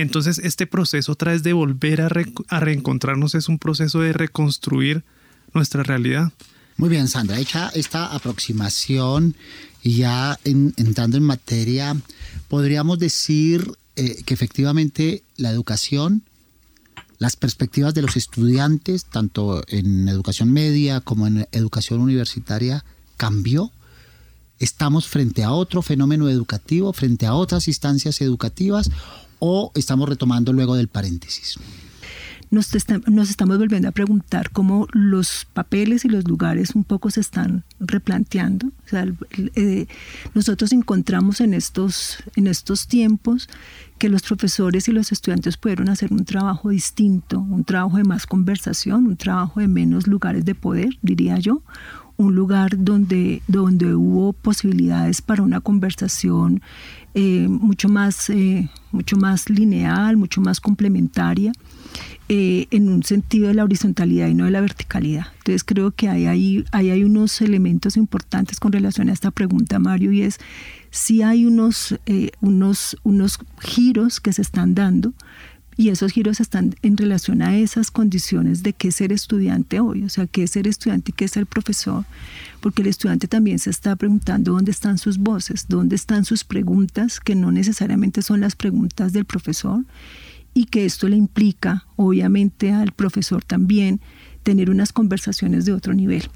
Entonces 0.00 0.38
este 0.38 0.66
proceso 0.66 1.14
vez 1.20 1.42
de 1.42 1.52
volver 1.52 2.00
a, 2.00 2.08
reencontrarnos 2.60 3.34
es 3.34 3.48
un 3.48 3.58
proceso 3.58 4.00
de 4.00 4.14
reconstruir 4.14 5.04
nuestra 5.52 5.82
realidad. 5.82 6.32
Muy 6.78 6.88
bien, 6.88 7.06
Sandra, 7.06 7.38
hecha 7.38 7.68
esta 7.74 8.06
aproximación 8.06 9.36
y 9.82 9.96
ya 9.96 10.38
entrando 10.44 11.18
en 11.18 11.24
materia, 11.24 11.94
podríamos 12.48 12.98
decir 12.98 13.72
eh, 13.96 14.22
que 14.24 14.32
efectivamente 14.32 15.22
la 15.36 15.50
educación, 15.50 16.22
las 17.18 17.36
perspectivas 17.36 17.92
de 17.92 18.00
los 18.00 18.16
estudiantes, 18.16 19.04
tanto 19.04 19.62
en 19.68 20.08
educación 20.08 20.50
media 20.50 21.00
como 21.00 21.26
en 21.26 21.46
educación 21.52 22.00
universitaria, 22.00 22.86
cambió. 23.18 23.70
Estamos 24.58 25.06
frente 25.06 25.44
a 25.44 25.52
otro 25.52 25.82
fenómeno 25.82 26.30
educativo, 26.30 26.94
frente 26.94 27.26
a 27.26 27.34
otras 27.34 27.68
instancias 27.68 28.22
educativas 28.22 28.90
o 29.40 29.72
estamos 29.74 30.08
retomando 30.08 30.52
luego 30.52 30.76
del 30.76 30.88
paréntesis? 30.88 31.58
Nos, 32.50 32.74
estamos 32.74 33.58
volviendo 33.58 33.88
a 33.88 33.92
preguntar 33.92 34.50
cómo 34.50 34.88
los 34.92 35.46
papeles 35.52 36.04
y 36.04 36.08
los 36.08 36.26
lugares 36.26 36.74
un 36.74 36.82
poco 36.82 37.08
se 37.08 37.20
están 37.20 37.62
replanteando. 37.78 38.72
Eh, 39.54 39.86
nosotros 40.34 40.72
encontramos 40.72 41.40
en 41.40 41.54
estos, 41.54 42.16
en 42.34 42.48
estos 42.48 42.88
tiempos 42.88 43.48
que 43.98 44.08
los 44.08 44.22
profesores 44.22 44.88
y 44.88 44.92
los 44.92 45.12
estudiantes 45.12 45.56
pudieron 45.56 45.88
hacer 45.90 46.12
un 46.12 46.24
trabajo 46.24 46.70
distinto, 46.70 47.38
un 47.38 47.62
trabajo 47.62 47.98
de 47.98 48.04
más 48.04 48.26
conversación, 48.26 49.06
un 49.06 49.16
trabajo 49.16 49.60
de 49.60 49.68
menos 49.68 50.08
lugares 50.08 50.44
de 50.44 50.56
poder, 50.56 50.88
diría 51.02 51.38
yo, 51.38 51.62
un 52.16 52.34
lugar 52.34 52.72
donde, 52.76 53.42
donde 53.46 53.94
hubo 53.94 54.32
posibilidades 54.32 55.22
para 55.22 55.42
una 55.42 55.60
conversación 55.60 56.60
eh, 57.14 57.46
mucho, 57.48 57.88
más, 57.88 58.30
eh, 58.30 58.68
mucho 58.92 59.16
más 59.16 59.50
lineal, 59.50 60.16
mucho 60.16 60.40
más 60.40 60.60
complementaria. 60.60 61.52
Eh, 62.32 62.68
en 62.70 62.88
un 62.88 63.02
sentido 63.02 63.48
de 63.48 63.54
la 63.54 63.64
horizontalidad 63.64 64.28
y 64.28 64.34
no 64.34 64.44
de 64.44 64.52
la 64.52 64.60
verticalidad. 64.60 65.26
Entonces 65.38 65.64
creo 65.64 65.90
que 65.90 66.08
hay, 66.08 66.26
hay, 66.26 66.64
hay 66.70 67.02
unos 67.02 67.40
elementos 67.40 67.96
importantes 67.96 68.60
con 68.60 68.70
relación 68.70 69.08
a 69.08 69.12
esta 69.12 69.32
pregunta, 69.32 69.80
Mario, 69.80 70.12
y 70.12 70.22
es 70.22 70.38
si 70.90 71.22
hay 71.22 71.44
unos, 71.44 71.96
unos, 72.40 72.96
unos 73.02 73.40
giros 73.58 74.20
que 74.20 74.32
se 74.32 74.42
están 74.42 74.76
dando 74.76 75.12
y 75.80 75.88
esos 75.88 76.12
giros 76.12 76.40
están 76.40 76.74
en 76.82 76.98
relación 76.98 77.40
a 77.40 77.56
esas 77.56 77.90
condiciones 77.90 78.62
de 78.62 78.74
qué 78.74 78.92
ser 78.92 79.12
estudiante 79.12 79.80
hoy, 79.80 80.04
o 80.04 80.10
sea, 80.10 80.26
qué 80.26 80.46
ser 80.46 80.66
estudiante 80.66 81.10
y 81.10 81.14
qué 81.14 81.26
ser 81.26 81.46
profesor, 81.46 82.04
porque 82.60 82.82
el 82.82 82.88
estudiante 82.88 83.28
también 83.28 83.58
se 83.58 83.70
está 83.70 83.96
preguntando 83.96 84.52
dónde 84.52 84.70
están 84.70 84.98
sus 84.98 85.18
voces, 85.18 85.66
dónde 85.68 85.96
están 85.96 86.24
sus 86.24 86.44
preguntas, 86.44 87.20
que 87.20 87.34
no 87.34 87.50
necesariamente 87.50 88.22
son 88.22 88.40
las 88.40 88.56
preguntas 88.56 89.12
del 89.12 89.24
profesor, 89.24 89.84
y 90.54 90.66
que 90.66 90.84
esto 90.84 91.08
le 91.08 91.16
implica, 91.16 91.86
obviamente, 91.96 92.72
al 92.72 92.92
profesor 92.92 93.44
también 93.44 94.00
tener 94.42 94.70
unas 94.70 94.92
conversaciones 94.92 95.64
de 95.64 95.72
otro 95.72 95.94
nivel. 95.94 96.28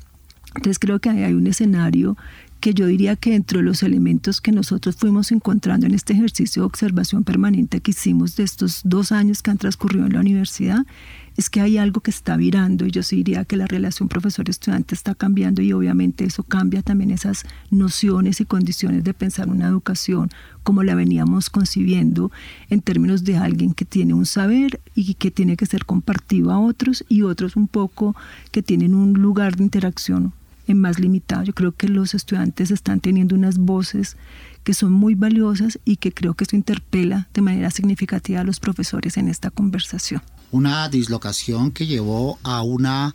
Entonces 0.55 0.79
creo 0.79 1.01
que 1.01 1.11
hay 1.11 1.33
un 1.33 1.47
escenario 1.47 2.17
que 2.61 2.73
yo 2.73 2.87
diría 2.87 3.17
que 3.17 3.35
entre 3.35 3.63
los 3.63 3.83
elementos 3.83 4.41
que 4.41 4.53
nosotros 4.53 4.97
fuimos 4.97 5.33
encontrando 5.33 5.87
en 5.87 5.95
este 5.95 6.15
ejercicio 6.15 6.63
de 6.63 6.67
observación 6.67 7.23
permanente 7.23 7.81
que 7.81 7.91
hicimos 7.91 8.37
de 8.37 8.45
estos 8.45 8.81
dos 8.85 9.13
años 9.13 9.43
que 9.43 9.51
han 9.51 9.59
transcurrido 9.59 10.07
en 10.07 10.15
la 10.15 10.21
universidad, 10.21 10.87
es 11.37 11.51
que 11.51 11.61
hay 11.61 11.79
algo 11.79 12.01
que 12.01 12.11
está 12.11 12.37
virando 12.37 12.87
y 12.87 12.91
yo 12.91 13.03
diría 13.09 13.45
que 13.45 13.57
la 13.57 13.67
relación 13.67 14.09
profesor-estudiante 14.09 14.95
está 14.95 15.15
cambiando 15.15 15.63
y 15.63 15.73
obviamente 15.73 16.25
eso 16.25 16.43
cambia 16.43 16.83
también 16.83 17.11
esas 17.11 17.45
nociones 17.71 18.41
y 18.41 18.45
condiciones 18.45 19.05
de 19.05 19.15
pensar 19.15 19.49
una 19.49 19.67
educación 19.67 20.31
como 20.63 20.83
la 20.83 20.95
veníamos 20.95 21.51
concibiendo 21.51 22.31
en 22.71 22.81
términos 22.81 23.25
de 23.25 23.37
alguien 23.37 23.75
que 23.75 23.85
tiene 23.85 24.15
un 24.15 24.27
saber 24.27 24.81
y 24.95 25.15
que 25.15 25.31
tiene 25.31 25.57
que 25.57 25.67
ser 25.67 25.85
compartido 25.85 26.51
a 26.51 26.59
otros 26.59 27.05
y 27.09 27.23
otros 27.23 27.57
un 27.57 27.69
poco 27.69 28.17
que 28.51 28.63
tienen 28.63 28.95
un 28.95 29.15
lugar 29.15 29.57
de 29.57 29.65
interacción 29.65 30.33
en 30.67 30.81
más 30.81 30.99
limitado. 30.99 31.45
Yo 31.45 31.53
creo 31.53 31.73
que 31.73 31.89
los 31.89 32.15
estudiantes 32.15 32.71
están 32.71 33.01
teniendo 33.01 33.35
unas 33.35 33.59
voces 33.59 34.17
que 34.65 34.75
son 34.75 34.93
muy 34.93 35.15
valiosas 35.15 35.79
y 35.85 35.97
que 35.97 36.13
creo 36.13 36.35
que 36.35 36.45
esto 36.45 36.57
interpela 36.57 37.29
de 37.35 37.43
manera 37.43 37.71
significativa 37.71 38.41
a 38.41 38.45
los 38.45 38.61
profesores 38.61 39.17
en 39.17 39.29
esta 39.29 39.51
conversación. 39.51 40.23
Una 40.51 40.89
dislocación 40.89 41.71
que 41.71 41.87
llevó 41.87 42.39
a 42.43 42.63
una 42.63 43.15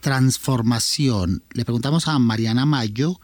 transformación. 0.00 1.42
Le 1.52 1.64
preguntamos 1.64 2.08
a 2.08 2.18
Mariana 2.18 2.66
Mayo, 2.66 3.20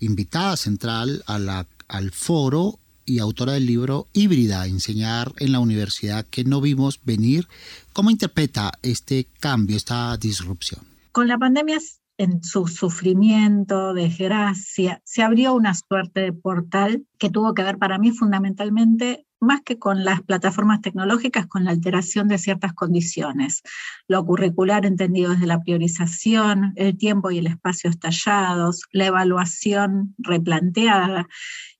invitada 0.00 0.56
central 0.56 1.22
a 1.26 1.38
la, 1.38 1.66
al 1.88 2.10
foro 2.10 2.78
y 3.04 3.18
autora 3.18 3.52
del 3.52 3.66
libro 3.66 4.08
Híbrida, 4.12 4.66
enseñar 4.66 5.32
en 5.38 5.52
la 5.52 5.60
universidad 5.60 6.26
que 6.26 6.44
no 6.44 6.60
vimos 6.60 7.00
venir. 7.04 7.48
¿Cómo 7.92 8.10
interpreta 8.10 8.72
este 8.82 9.28
cambio, 9.40 9.76
esta 9.76 10.16
disrupción? 10.16 10.80
Con 11.12 11.28
la 11.28 11.38
pandemia 11.38 11.78
en 12.18 12.42
su 12.42 12.66
sufrimiento, 12.66 13.94
desgracia, 13.94 15.00
se 15.04 15.22
abrió 15.22 15.54
una 15.54 15.74
suerte 15.74 16.20
de 16.20 16.32
portal 16.32 17.04
que 17.18 17.30
tuvo 17.30 17.54
que 17.54 17.62
ver 17.62 17.78
para 17.78 17.98
mí 17.98 18.12
fundamentalmente 18.12 19.26
más 19.40 19.60
que 19.62 19.78
con 19.78 20.04
las 20.04 20.22
plataformas 20.22 20.80
tecnológicas, 20.82 21.48
con 21.48 21.64
la 21.64 21.72
alteración 21.72 22.28
de 22.28 22.38
ciertas 22.38 22.74
condiciones. 22.74 23.62
Lo 24.06 24.24
curricular 24.24 24.86
entendido 24.86 25.32
desde 25.32 25.46
la 25.46 25.60
priorización, 25.60 26.72
el 26.76 26.96
tiempo 26.96 27.30
y 27.32 27.38
el 27.38 27.48
espacio 27.48 27.90
estallados, 27.90 28.82
la 28.92 29.06
evaluación 29.06 30.14
replanteada. 30.18 31.26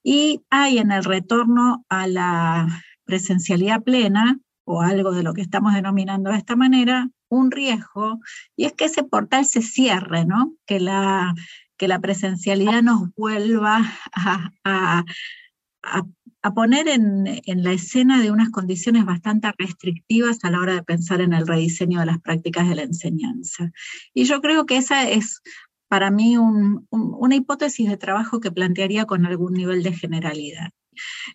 Y 0.02 0.40
hay 0.50 0.78
en 0.78 0.90
el 0.90 1.04
retorno 1.04 1.84
a 1.88 2.08
la 2.08 2.82
presencialidad 3.04 3.82
plena, 3.82 4.40
o 4.64 4.82
algo 4.82 5.12
de 5.12 5.22
lo 5.22 5.32
que 5.32 5.40
estamos 5.42 5.74
denominando 5.74 6.30
de 6.30 6.38
esta 6.38 6.56
manera, 6.56 7.08
un 7.32 7.50
riesgo, 7.50 8.20
y 8.56 8.66
es 8.66 8.74
que 8.74 8.84
ese 8.84 9.04
portal 9.04 9.46
se 9.46 9.62
cierre, 9.62 10.26
¿no? 10.26 10.54
Que 10.66 10.80
la, 10.80 11.34
que 11.78 11.88
la 11.88 11.98
presencialidad 11.98 12.82
nos 12.82 13.14
vuelva 13.16 13.80
a, 14.64 15.04
poner 16.54 16.88
en, 16.88 17.24
en, 17.26 17.62
la 17.64 17.72
escena 17.72 18.20
de 18.20 18.30
unas 18.30 18.50
condiciones 18.50 19.04
bastante 19.04 19.50
restrictivas 19.56 20.44
a 20.44 20.50
la 20.50 20.60
hora 20.60 20.74
de 20.74 20.82
pensar 20.82 21.20
en 21.20 21.32
el 21.32 21.46
rediseño 21.46 22.00
de 22.00 22.06
las 22.06 22.20
prácticas 22.20 22.68
de 22.68 22.74
la 22.74 22.82
enseñanza. 22.82 23.72
Y 24.12 24.24
yo 24.24 24.40
creo 24.40 24.66
que 24.66 24.76
esa 24.76 25.08
es 25.08 25.40
para 25.88 26.10
mí 26.10 26.36
una 26.38 27.34
hipótesis 27.34 27.88
de 27.88 27.96
trabajo 27.96 28.40
que 28.40 28.50
plantearía 28.50 29.06
con 29.06 29.26
algún 29.26 29.54
nivel 29.54 29.82
de 29.82 29.92
generalidad. 29.92 30.70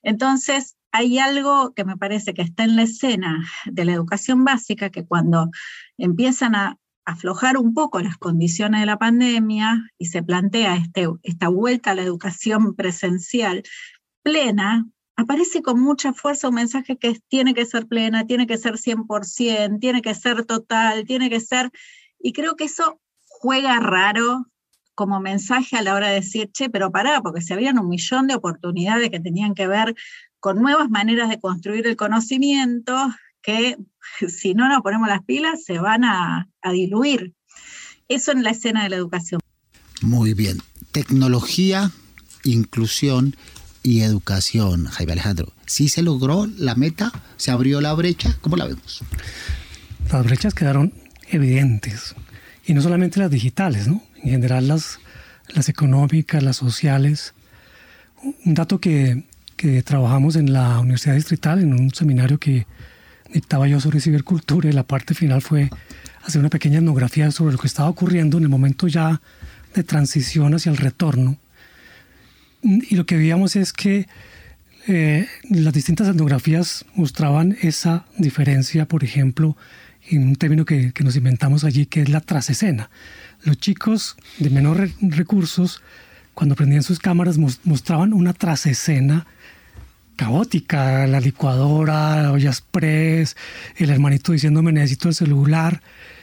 Entonces, 0.01 0.76
hay 0.91 1.19
algo 1.19 1.73
que 1.73 1.85
me 1.85 1.97
parece 1.97 2.33
que 2.33 2.41
está 2.41 2.63
en 2.63 2.75
la 2.75 2.83
escena 2.83 3.45
de 3.65 3.85
la 3.85 3.93
educación 3.93 4.43
básica, 4.43 4.89
que 4.89 5.05
cuando 5.05 5.49
empiezan 5.97 6.55
a 6.55 6.77
aflojar 7.05 7.57
un 7.57 7.73
poco 7.73 8.01
las 8.01 8.17
condiciones 8.17 8.81
de 8.81 8.85
la 8.85 8.97
pandemia 8.97 9.91
y 9.97 10.07
se 10.07 10.23
plantea 10.23 10.75
este, 10.75 11.07
esta 11.23 11.47
vuelta 11.47 11.91
a 11.91 11.95
la 11.95 12.01
educación 12.01 12.75
presencial 12.75 13.63
plena, 14.23 14.85
aparece 15.15 15.61
con 15.61 15.79
mucha 15.79 16.13
fuerza 16.13 16.49
un 16.49 16.55
mensaje 16.55 16.97
que 16.97 17.17
tiene 17.29 17.53
que 17.53 17.65
ser 17.65 17.87
plena, 17.87 18.25
tiene 18.25 18.45
que 18.45 18.57
ser 18.57 18.73
100%, 18.73 19.79
tiene 19.79 20.01
que 20.01 20.13
ser 20.13 20.45
total, 20.45 21.05
tiene 21.05 21.29
que 21.29 21.39
ser... 21.39 21.71
Y 22.19 22.33
creo 22.33 22.55
que 22.55 22.65
eso 22.65 22.99
juega 23.25 23.79
raro 23.79 24.47
como 24.93 25.19
mensaje 25.19 25.77
a 25.77 25.81
la 25.81 25.93
hora 25.93 26.07
de 26.09 26.15
decir, 26.15 26.51
che, 26.51 26.69
pero 26.69 26.91
pará, 26.91 27.21
porque 27.21 27.41
se 27.41 27.53
habían 27.53 27.79
un 27.79 27.87
millón 27.87 28.27
de 28.27 28.35
oportunidades 28.35 29.09
que 29.11 29.19
tenían 29.19 29.53
que 29.53 29.67
ver 29.67 29.95
con 30.47 30.61
nuevas 30.61 30.89
maneras 30.89 31.27
de 31.27 31.41
construir 31.41 31.85
el 31.87 31.97
conocimiento 31.97 32.95
que 33.41 33.75
si 34.29 34.53
no 34.53 34.69
nos 34.69 34.81
ponemos 34.81 35.09
las 35.09 35.21
pilas 35.25 35.65
se 35.65 35.77
van 35.77 36.05
a, 36.05 36.47
diluir. 36.71 37.33
Eso 38.07 38.31
en 38.31 38.43
la 38.43 38.51
escena 38.51 38.83
de 38.83 38.89
la 38.89 38.95
educación. 38.95 39.41
Muy 40.01 40.33
bien. 40.33 40.59
Tecnología, 40.93 41.91
inclusión 42.45 43.35
y 43.83 44.03
educación, 44.03 44.85
Jaime 44.85 45.11
Alejandro. 45.11 45.51
¿Sí 45.65 45.89
se 45.89 46.01
logró 46.01 46.45
la 46.45 46.75
meta? 46.75 47.11
¿Se 47.35 47.51
abrió 47.51 47.81
la 47.81 47.93
brecha? 47.93 48.37
¿Cómo 48.39 48.55
la 48.55 48.67
vemos? 48.67 49.03
Las 50.09 50.23
brechas 50.23 50.53
quedaron 50.53 50.93
evidentes. 51.27 52.15
Y 52.65 52.73
no 52.73 52.81
solamente 52.81 53.19
las 53.19 53.31
digitales, 53.31 53.89
¿no? 53.89 54.01
En 54.23 54.31
general 54.31 54.69
las, 54.69 54.99
las 55.49 55.67
económicas, 55.67 56.41
las 56.41 56.55
sociales. 56.55 57.33
Un 58.45 58.53
dato 58.53 58.79
que, 58.79 59.26
que 59.57 59.83
trabajamos 59.83 60.35
en 60.35 60.53
la 60.53 60.79
Universidad 60.79 61.15
Distrital, 61.15 61.61
en 61.61 61.73
un 61.73 61.93
seminario 61.93 62.37
que 62.37 62.65
dictaba 63.33 63.67
yo 63.67 63.79
sobre 63.81 63.99
cibercultura 63.99 64.69
y 64.69 64.71
la 64.71 64.83
parte 64.83 65.13
final 65.13 65.41
fue 65.41 65.69
hacer 66.23 66.39
una 66.39 66.49
pequeña 66.49 66.77
etnografía 66.77 67.29
sobre 67.31 67.53
lo 67.53 67.59
que 67.59 67.67
estaba 67.67 67.89
ocurriendo 67.89 68.37
en 68.37 68.43
el 68.43 68.49
momento 68.49 68.87
ya 68.87 69.21
de 69.73 69.83
transición 69.83 70.53
hacia 70.53 70.71
el 70.71 70.77
retorno. 70.77 71.37
Y 72.61 72.95
lo 72.95 73.05
que 73.05 73.17
veíamos 73.17 73.55
es 73.55 73.73
que 73.73 74.07
eh, 74.87 75.27
las 75.49 75.73
distintas 75.73 76.07
etnografías 76.07 76.85
mostraban 76.95 77.57
esa 77.61 78.05
diferencia, 78.17 78.87
por 78.87 79.03
ejemplo, 79.03 79.57
en 80.09 80.23
un 80.29 80.35
término 80.37 80.63
que, 80.63 80.93
que 80.93 81.03
nos 81.03 81.17
inventamos 81.17 81.65
allí, 81.65 81.85
que 81.85 82.01
es 82.01 82.09
la 82.09 82.21
trasescena 82.21 82.89
los 83.43 83.57
chicos 83.57 84.17
de 84.39 84.49
menores 84.49 84.91
recursos, 85.01 85.81
cuando 86.37 86.53
prendían 86.53 86.83
sus 86.83 86.99
cámaras, 86.99 87.39
mostraban 87.63 88.13
una 88.13 88.31
trasescena 88.31 89.25
caótica, 90.15 91.07
la 91.07 91.19
licuadora, 91.19 92.21
la 92.21 92.31
olla 92.31 92.51
express, 92.51 93.35
el 93.75 93.89
hermanito 93.89 94.33
diciéndome 94.33 94.71
necesito 94.71 95.09
el 95.09 95.15
celular. 95.15 95.81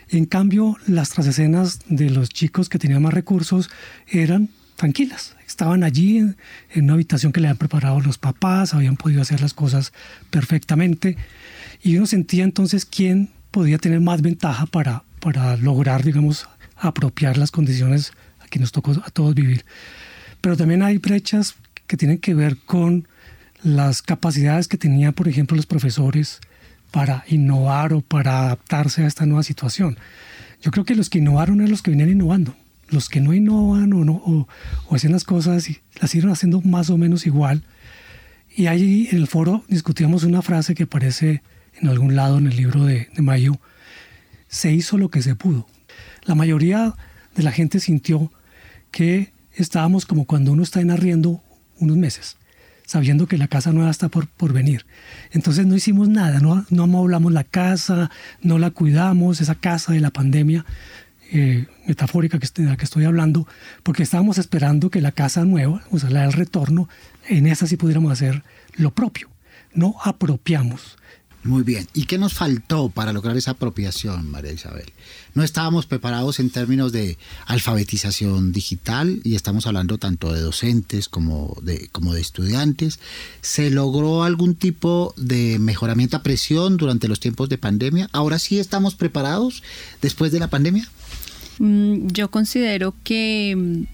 En 0.08 0.26
cambio, 0.26 0.76
las 0.86 1.10
trasescenas 1.10 1.80
de 1.88 2.10
los 2.10 2.28
chicos 2.28 2.68
que 2.68 2.78
tenían 2.78 3.02
más 3.02 3.12
recursos 3.12 3.70
eran 4.06 4.50
tranquilas. 4.76 5.34
Estaban 5.48 5.82
allí 5.82 6.18
en, 6.18 6.36
una 6.76 6.92
habitación 6.92 7.32
que 7.32 7.40
le 7.40 7.48
habían 7.48 7.58
preparado 7.58 7.98
los 7.98 8.16
papás, 8.16 8.72
habían 8.72 8.96
podido 8.96 9.20
hacer 9.20 9.40
las 9.40 9.52
cosas 9.52 9.92
perfectamente. 10.30 11.16
Y 11.82 11.96
uno 11.96 12.06
sentía 12.06 12.44
entonces 12.44 12.84
quién 12.84 13.30
podía 13.50 13.78
tener 13.78 14.00
más 14.00 14.22
ventaja 14.22 14.66
para, 14.66 15.02
para 15.18 15.56
lograr, 15.56 16.04
digamos, 16.04 16.48
apropiar 16.76 17.36
las 17.36 17.50
condiciones 17.50 18.12
que 18.48 18.60
nos 18.60 18.70
tocó 18.70 18.92
a 18.92 19.10
todos 19.10 19.34
vivir. 19.34 19.64
Pero 20.44 20.58
también 20.58 20.82
hay 20.82 20.98
brechas 20.98 21.54
que 21.86 21.96
tienen 21.96 22.18
que 22.18 22.34
ver 22.34 22.58
con 22.58 23.08
las 23.62 24.02
capacidades 24.02 24.68
que 24.68 24.76
tenían, 24.76 25.14
por 25.14 25.26
ejemplo, 25.26 25.56
los 25.56 25.64
profesores 25.64 26.38
para 26.90 27.24
innovar 27.28 27.94
o 27.94 28.02
para 28.02 28.40
adaptarse 28.40 29.04
a 29.04 29.06
esta 29.06 29.24
nueva 29.24 29.42
situación. 29.42 29.96
Yo 30.60 30.70
creo 30.70 30.84
que 30.84 30.96
los 30.96 31.08
que 31.08 31.16
innovaron 31.16 31.60
eran 31.60 31.70
los 31.70 31.80
que 31.80 31.92
venían 31.92 32.10
innovando. 32.10 32.54
Los 32.90 33.08
que 33.08 33.22
no 33.22 33.32
innovan 33.32 33.94
o, 33.94 34.04
no, 34.04 34.12
o, 34.12 34.46
hacen 34.94 35.12
las 35.12 35.24
cosas 35.24 35.70
y 35.70 35.80
las 35.98 36.10
siguieron 36.10 36.32
haciendo 36.32 36.60
más 36.60 36.90
o 36.90 36.98
menos 36.98 37.24
igual. 37.24 37.62
Y 38.54 38.66
ahí 38.66 39.08
en 39.12 39.16
el 39.16 39.28
foro 39.28 39.64
discutíamos 39.68 40.24
una 40.24 40.42
frase 40.42 40.74
que 40.74 40.82
aparece 40.82 41.42
en 41.80 41.88
algún 41.88 42.16
lado 42.16 42.36
en 42.36 42.48
el 42.48 42.56
libro 42.56 42.84
de, 42.84 43.08
de 43.16 43.22
Mayo. 43.22 43.58
Se 44.48 44.74
hizo 44.74 44.98
lo 44.98 45.08
que 45.08 45.22
se 45.22 45.36
pudo. 45.36 45.66
La 46.24 46.34
mayoría 46.34 46.92
de 47.34 47.42
la 47.42 47.50
gente 47.50 47.80
sintió 47.80 48.30
que 48.90 49.32
estábamos 49.56 50.06
como 50.06 50.24
cuando 50.24 50.52
uno 50.52 50.62
está 50.62 50.80
en 50.80 50.90
arriendo 50.90 51.42
unos 51.78 51.96
meses 51.96 52.36
sabiendo 52.86 53.26
que 53.26 53.38
la 53.38 53.48
casa 53.48 53.72
nueva 53.72 53.90
está 53.90 54.08
por, 54.08 54.28
por 54.28 54.52
venir. 54.52 54.84
Entonces 55.32 55.66
no 55.66 55.74
hicimos 55.74 56.08
nada, 56.08 56.40
no, 56.40 56.66
no 56.70 56.82
amoblamos 56.82 57.32
la 57.32 57.44
casa, 57.44 58.10
no 58.42 58.58
la 58.58 58.70
cuidamos, 58.70 59.40
esa 59.40 59.54
casa 59.54 59.92
de 59.92 60.00
la 60.00 60.10
pandemia 60.10 60.64
eh, 61.32 61.66
metafórica 61.86 62.38
que, 62.38 62.46
de 62.62 62.68
la 62.68 62.76
que 62.76 62.84
estoy 62.84 63.04
hablando, 63.04 63.48
porque 63.82 64.02
estábamos 64.02 64.38
esperando 64.38 64.90
que 64.90 65.00
la 65.00 65.12
casa 65.12 65.44
nueva, 65.44 65.82
o 65.90 65.98
sea, 65.98 66.10
la 66.10 66.22
del 66.22 66.32
retorno, 66.32 66.88
en 67.28 67.46
esa 67.46 67.66
sí 67.66 67.76
pudiéramos 67.76 68.12
hacer 68.12 68.42
lo 68.74 68.92
propio. 68.92 69.30
No 69.72 69.96
apropiamos 70.04 70.98
muy 71.44 71.62
bien. 71.62 71.86
¿Y 71.92 72.06
qué 72.06 72.16
nos 72.16 72.32
faltó 72.32 72.88
para 72.88 73.12
lograr 73.12 73.36
esa 73.36 73.52
apropiación, 73.52 74.30
María 74.30 74.52
Isabel? 74.52 74.92
No 75.34 75.42
estábamos 75.42 75.84
preparados 75.84 76.40
en 76.40 76.48
términos 76.48 76.90
de 76.90 77.18
alfabetización 77.46 78.52
digital 78.52 79.20
y 79.24 79.34
estamos 79.34 79.66
hablando 79.66 79.98
tanto 79.98 80.32
de 80.32 80.40
docentes 80.40 81.08
como 81.10 81.56
de, 81.62 81.88
como 81.88 82.14
de 82.14 82.22
estudiantes. 82.22 82.98
¿Se 83.42 83.70
logró 83.70 84.24
algún 84.24 84.54
tipo 84.54 85.12
de 85.18 85.58
mejoramiento 85.58 86.16
a 86.16 86.22
presión 86.22 86.78
durante 86.78 87.08
los 87.08 87.20
tiempos 87.20 87.50
de 87.50 87.58
pandemia? 87.58 88.08
¿Ahora 88.12 88.38
sí 88.38 88.58
estamos 88.58 88.94
preparados 88.94 89.62
después 90.00 90.32
de 90.32 90.40
la 90.40 90.48
pandemia? 90.48 90.88
Mm, 91.58 92.08
yo 92.08 92.30
considero 92.30 92.94
que 93.04 93.86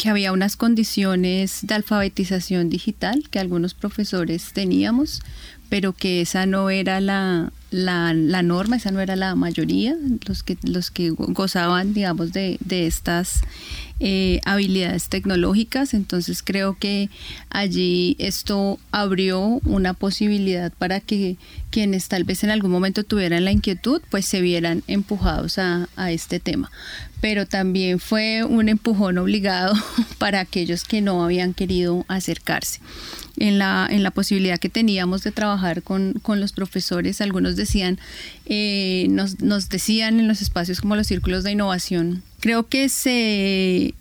que 0.00 0.08
había 0.08 0.32
unas 0.32 0.56
condiciones 0.56 1.58
de 1.60 1.74
alfabetización 1.74 2.70
digital 2.70 3.28
que 3.30 3.38
algunos 3.38 3.74
profesores 3.74 4.54
teníamos, 4.54 5.20
pero 5.70 5.94
que 5.94 6.20
esa 6.20 6.44
no 6.44 6.68
era 6.68 7.00
la, 7.00 7.52
la, 7.70 8.12
norma, 8.42 8.76
esa 8.76 8.90
no 8.90 9.00
era 9.00 9.16
la 9.16 9.34
mayoría, 9.34 9.96
los 10.26 10.42
que, 10.42 10.56
los 10.62 10.90
que 10.90 11.10
gozaban, 11.10 11.94
digamos, 11.94 12.32
de, 12.32 12.58
de 12.60 12.86
estas 12.86 13.42
eh, 14.00 14.40
habilidades 14.44 15.08
tecnológicas. 15.08 15.94
Entonces 15.94 16.42
creo 16.42 16.76
que 16.78 17.10
allí 17.50 18.16
esto 18.18 18.78
abrió 18.90 19.60
una 19.64 19.94
posibilidad 19.94 20.72
para 20.72 21.00
que 21.00 21.36
quienes 21.70 22.08
tal 22.08 22.24
vez 22.24 22.42
en 22.42 22.50
algún 22.50 22.70
momento 22.70 23.04
tuvieran 23.04 23.44
la 23.44 23.52
inquietud, 23.52 24.02
pues 24.10 24.24
se 24.26 24.40
vieran 24.40 24.82
empujados 24.86 25.58
a, 25.58 25.88
a 25.96 26.10
este 26.10 26.40
tema. 26.40 26.70
Pero 27.20 27.46
también 27.46 28.00
fue 28.00 28.42
un 28.42 28.68
empujón 28.68 29.18
obligado 29.18 29.74
para 30.18 30.40
aquellos 30.40 30.84
que 30.84 31.02
no 31.02 31.22
habían 31.22 31.52
querido 31.52 32.04
acercarse 32.08 32.80
en 33.36 33.58
la, 33.58 33.88
en 33.90 34.02
la 34.02 34.10
posibilidad 34.10 34.58
que 34.58 34.68
teníamos 34.68 35.22
de 35.22 35.32
trabajar 35.32 35.82
con, 35.82 36.14
con 36.22 36.40
los 36.40 36.52
profesores. 36.52 37.20
Algunos 37.20 37.56
decían, 37.60 37.98
eh, 38.46 39.06
nos, 39.10 39.40
nos 39.40 39.68
decían 39.68 40.18
en 40.18 40.26
los 40.26 40.42
espacios 40.42 40.80
como 40.80 40.96
los 40.96 41.06
círculos 41.06 41.44
de 41.44 41.52
innovación, 41.52 42.22
creo 42.40 42.68
que 42.68 42.88
se 42.88 43.94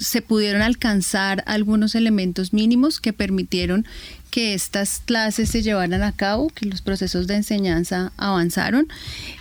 se 0.00 0.22
pudieron 0.22 0.62
alcanzar 0.62 1.42
algunos 1.46 1.94
elementos 1.94 2.52
mínimos 2.52 3.00
que 3.00 3.12
permitieron 3.12 3.84
que 4.30 4.54
estas 4.54 5.00
clases 5.04 5.48
se 5.48 5.62
llevaran 5.62 6.02
a 6.02 6.12
cabo, 6.12 6.48
que 6.48 6.66
los 6.66 6.82
procesos 6.82 7.26
de 7.26 7.36
enseñanza 7.36 8.12
avanzaron. 8.16 8.88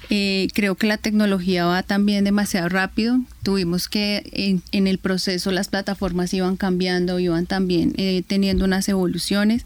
Eh, 0.10 0.48
creo 0.54 0.76
que 0.76 0.88
la 0.88 0.98
tecnología 0.98 1.66
va 1.66 1.84
también 1.84 2.24
demasiado 2.24 2.70
rápido. 2.70 3.20
Tuvimos 3.44 3.88
que 3.88 4.62
en, 4.72 4.88
el 4.88 4.98
proceso 4.98 5.52
las 5.52 5.68
plataformas 5.68 6.34
iban 6.34 6.58
cambiando, 6.58 7.20
iban 7.20 7.46
también 7.46 7.94
eh, 7.98 8.24
teniendo 8.28 8.66
unas 8.66 8.88
evoluciones. 8.88 9.66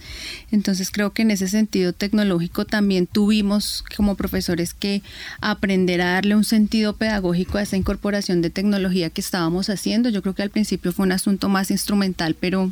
Entonces 0.51 0.91
creo 0.91 1.11
que 1.11 1.23
en 1.23 1.31
ese 1.31 1.47
sentido 1.47 1.93
tecnológico 1.93 2.65
también 2.65 3.05
tuvimos 3.05 3.83
como 3.95 4.15
profesores 4.15 4.73
que 4.73 5.01
aprender 5.41 6.01
a 6.01 6.13
darle 6.13 6.35
un 6.35 6.45
sentido 6.45 6.95
pedagógico 6.95 7.57
a 7.57 7.63
esa 7.63 7.77
incorporación 7.77 8.41
de 8.41 8.49
tecnología 8.49 9.09
que 9.09 9.21
estábamos 9.21 9.69
haciendo. 9.69 10.09
Yo 10.09 10.21
creo 10.21 10.35
que 10.35 10.43
al 10.43 10.49
principio 10.49 10.91
fue 10.91 11.05
un 11.05 11.11
asunto 11.11 11.49
más 11.49 11.71
instrumental, 11.71 12.35
pero 12.39 12.71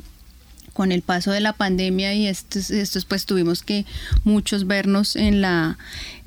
con 0.78 0.92
el 0.92 1.02
paso 1.02 1.32
de 1.32 1.40
la 1.40 1.54
pandemia 1.54 2.14
y 2.14 2.28
estos, 2.28 2.70
estos 2.70 3.04
pues 3.06 3.26
tuvimos 3.26 3.64
que 3.64 3.88
muchos 4.24 4.68
vernos 4.68 5.16
en 5.16 5.42
la, 5.42 5.80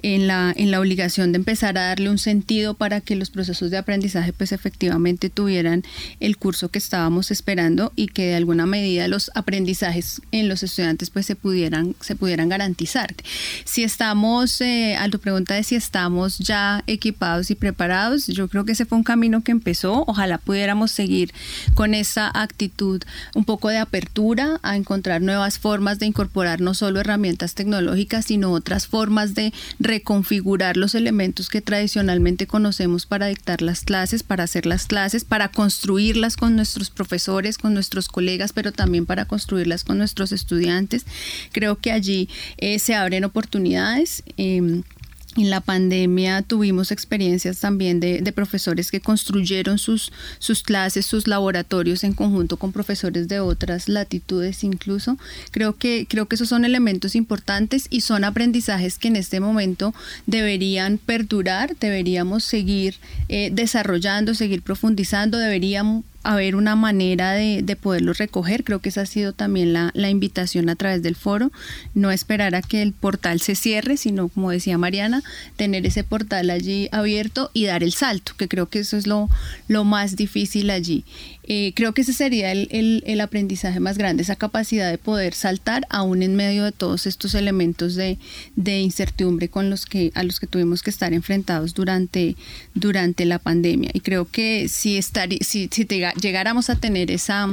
en 0.03 0.27
la, 0.27 0.53
en 0.57 0.71
la 0.71 0.81
obligación 0.81 1.33
de 1.33 1.37
empezar 1.37 1.79
a 1.79 1.89
darle 1.89 2.11
un 2.11 2.19
sentido 2.19 2.75
para 2.75 3.01
que 3.01 3.17
los 3.17 3.31
procesos 3.31 3.71
de 3.71 3.79
aprendizaje 3.79 4.33
pues 4.33 4.53
efectivamente 4.53 5.31
tuvieran 5.31 5.85
el 6.21 6.37
curso 6.37 6.69
que 6.69 6.79
estábamos 6.79 7.31
esperando 7.31 7.93
y 7.97 8.09
que 8.09 8.27
de 8.27 8.35
alguna 8.37 8.67
medida 8.67 9.09
los 9.09 9.31
aprendizajes 9.35 10.23
en 10.33 10.49
los 10.49 10.63
estudiantes 10.63 11.11
pues 11.11 11.27
se 11.27 11.37
pudieran, 11.37 11.95
se 12.01 12.17
pudieran 12.17 12.49
garantizar. 12.49 13.15
Si 13.65 13.83
estamos, 13.83 14.61
eh, 14.61 14.97
a 14.97 15.09
tu 15.09 15.19
pregunta 15.19 15.55
de 15.55 15.65
si 15.65 15.75
estamos 15.75 16.39
ya 16.39 16.83
equipados 16.87 17.51
y 17.51 17.55
preparados, 17.55 18.27
yo 18.27 18.49
creo 18.49 18.65
que 18.65 18.73
ese 18.73 18.85
fue 18.85 18.99
un 18.99 19.05
camino 19.05 19.43
que 19.43 19.53
empezó, 19.53 20.05
ojalá 20.07 20.39
pudiéramos 20.39 20.91
seguir 20.91 21.33
con 21.75 21.95
esa 21.95 22.31
actitud 22.33 23.03
un 23.35 23.45
poco 23.45 23.69
de 23.69 23.79
apertura 23.79 24.59
a 24.63 24.77
encontrar 24.77 25.23
nuevas 25.23 25.59
formas 25.59 25.99
de 25.99 26.07
incorporar 26.07 26.61
no 26.61 26.75
solo 26.75 27.01
herramientas 27.01 27.55
tecnológicas, 27.55 28.27
sino 28.27 28.53
otras 28.53 28.87
formas 28.87 29.35
de 29.35 29.53
reconfigurar 29.91 30.77
los 30.77 30.95
elementos 30.95 31.49
que 31.49 31.61
tradicionalmente 31.61 32.47
conocemos 32.47 33.07
para 33.07 33.27
dictar 33.27 33.61
las 33.61 33.83
clases, 33.83 34.23
para 34.23 34.45
hacer 34.45 34.65
las 34.65 34.87
clases, 34.87 35.25
para 35.25 35.49
construirlas 35.49 36.37
con 36.37 36.57
nuestros 36.57 36.91
profesores, 36.91 37.59
con 37.59 37.75
nuestros 37.75 38.09
colegas, 38.09 38.53
pero 38.53 38.73
también 38.73 39.05
para 39.05 39.27
construirlas 39.27 39.85
con 39.85 39.99
nuestros 39.99 40.33
estudiantes. 40.33 41.05
Creo 41.53 41.77
que 41.77 41.93
allí 41.93 42.29
eh, 42.57 42.79
se 42.79 42.95
abren 42.95 43.25
oportunidades. 43.25 44.23
Em, 44.37 44.83
en 45.37 45.51
la 45.51 45.61
pandemia 45.61 46.43
tuvimos 46.43 46.91
experiencias 46.91 47.59
también 47.59 48.01
de, 48.01 48.31
profesores 48.35 48.91
que 48.91 49.01
construyeron 49.01 49.79
sus, 49.79 50.13
clases, 50.65 51.05
sus 51.07 51.27
laboratorios 51.27 52.05
en 52.05 52.13
conjunto 52.13 52.57
con 52.57 52.73
profesores 52.73 53.29
de 53.29 53.41
otras 53.41 53.89
latitudes 53.89 54.65
incluso. 54.65 55.19
Creo 55.51 55.77
que, 55.77 56.07
creo 56.09 56.27
que 56.27 56.37
esos 56.37 56.49
son 56.49 56.65
elementos 56.65 57.15
importantes 57.15 57.87
y 57.91 58.03
son 58.03 58.25
aprendizajes 58.25 58.99
que 58.99 59.09
en 59.09 59.17
este 59.17 59.41
momento 59.41 59.95
deberían 60.27 60.99
perdurar, 60.99 61.77
deberíamos 61.79 62.45
seguir 62.45 62.97
eh, 63.29 63.51
desarrollando, 63.53 64.35
seguir 64.35 64.63
profundizando, 64.63 65.39
deberíamos 65.39 66.05
haber 66.23 66.55
una 66.55 66.77
manera 66.77 67.33
de, 67.33 67.63
de 67.63 67.77
poderlos 67.77 68.19
recoger. 68.19 68.65
Creo 68.65 68.81
que 68.81 68.91
esa 68.91 69.03
ha 69.03 69.07
sido 69.07 69.33
también 69.33 69.73
la, 69.73 69.91
la, 69.95 70.11
invitación 70.11 70.69
a 70.69 70.77
través 70.77 71.03
del 71.03 71.17
foro. 71.17 71.51
No 71.95 72.11
esperar 72.11 72.55
a 72.55 72.63
que 72.63 72.83
el 72.83 72.93
portal 72.93 73.41
se 73.41 73.55
cierre, 73.55 73.97
sino, 73.97 74.29
como 74.29 74.51
decía 74.51 74.79
Mariana, 74.79 75.23
tener 75.57 75.87
ese 75.87 76.05
portal 76.05 76.51
allí 76.51 76.89
abierto 76.93 77.51
y 77.55 77.67
dar 77.67 77.83
el 77.83 77.93
salto, 77.93 78.33
que 78.37 78.49
creo 78.49 78.69
que 78.69 78.81
eso 78.81 78.97
es 78.97 79.07
lo, 79.07 79.29
lo 79.69 79.85
más 79.85 80.17
difícil 80.17 80.71
allí. 80.71 81.05
Eh, 81.53 81.73
creo 81.75 81.93
que 81.95 82.03
ese 82.03 82.13
sería 82.13 82.53
el, 82.53 83.03
el, 83.05 83.21
aprendizaje 83.21 83.81
más 83.81 83.99
grande, 83.99 84.23
esa 84.23 84.37
capacidad 84.37 84.89
de 84.89 84.99
poder 84.99 85.35
saltar 85.35 85.85
aún 85.91 86.23
en 86.23 86.37
medio 86.37 86.63
de 86.63 86.71
todos 86.71 87.09
estos 87.09 87.35
elementos 87.35 87.97
de, 87.97 88.19
de 88.55 88.79
incertidumbre 88.79 89.49
con 89.49 89.69
los 89.69 89.85
que, 89.85 90.13
a 90.15 90.23
los 90.23 90.39
que 90.39 90.47
tuvimos 90.47 90.85
que 90.85 90.91
estar 90.91 91.13
enfrentados 91.13 91.75
durante, 91.75 92.37
durante 92.75 93.25
la 93.25 93.41
pandemia. 93.41 93.91
Y 93.95 93.99
creo 93.99 94.27
que 94.31 94.69
si, 94.69 94.97
estar, 94.97 95.29
si, 95.41 95.69
si 95.73 95.85
llegáramos 96.15 96.71
a 96.71 96.77
tener 96.77 97.11
esa 97.11 97.49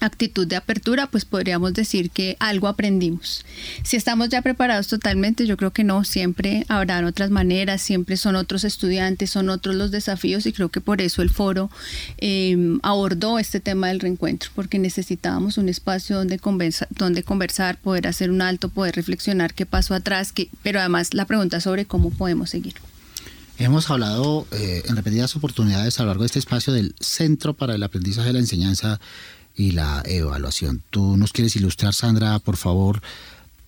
actitud 0.00 0.46
de 0.46 0.56
apertura, 0.56 1.06
pues 1.06 1.24
podríamos 1.24 1.74
decir 1.74 2.10
que 2.10 2.36
algo 2.40 2.68
aprendimos. 2.68 3.44
Si 3.82 3.96
estamos 3.96 4.28
ya 4.28 4.42
preparados 4.42 4.88
totalmente, 4.88 5.46
yo 5.46 5.56
creo 5.56 5.72
que 5.72 5.84
no, 5.84 6.04
siempre 6.04 6.64
habrán 6.68 7.04
otras 7.04 7.30
maneras, 7.30 7.82
siempre 7.82 8.16
son 8.16 8.36
otros 8.36 8.64
estudiantes, 8.64 9.30
son 9.30 9.50
otros 9.50 9.74
los 9.74 9.90
desafíos 9.90 10.46
y 10.46 10.52
creo 10.52 10.70
que 10.70 10.80
por 10.80 11.00
eso 11.00 11.22
el 11.22 11.30
foro 11.30 11.70
em, 12.18 12.80
abordó 12.82 13.38
este 13.38 13.60
tema 13.60 13.88
del 13.88 14.00
reencuentro, 14.00 14.50
porque 14.54 14.78
necesitábamos 14.78 15.58
un 15.58 15.68
espacio 15.68 16.16
donde, 16.16 16.38
conversa, 16.38 16.86
donde 16.90 17.22
conversar, 17.22 17.76
poder 17.78 18.08
hacer 18.08 18.30
un 18.30 18.42
alto, 18.42 18.68
poder 18.68 18.96
reflexionar 18.96 19.54
qué 19.54 19.66
pasó 19.66 19.94
atrás, 19.94 20.32
que, 20.32 20.48
pero 20.62 20.80
además 20.80 21.14
la 21.14 21.26
pregunta 21.26 21.60
sobre 21.60 21.84
cómo 21.84 22.10
podemos 22.10 22.50
seguir. 22.50 22.74
Hemos 23.60 23.90
hablado 23.90 24.46
eh, 24.52 24.84
en 24.86 24.96
repetidas 24.96 25.36
oportunidades 25.36 26.00
a 26.00 26.04
lo 26.04 26.08
largo 26.08 26.22
de 26.22 26.28
este 26.28 26.38
espacio 26.38 26.72
del 26.72 26.94
Centro 26.98 27.52
para 27.52 27.74
el 27.74 27.82
Aprendizaje 27.82 28.28
de 28.28 28.32
la 28.32 28.38
Enseñanza 28.38 28.98
y 29.54 29.72
la 29.72 30.02
evaluación. 30.06 30.82
¿Tú 30.88 31.18
nos 31.18 31.34
quieres 31.34 31.56
ilustrar, 31.56 31.92
Sandra, 31.92 32.38
por 32.38 32.56
favor, 32.56 33.02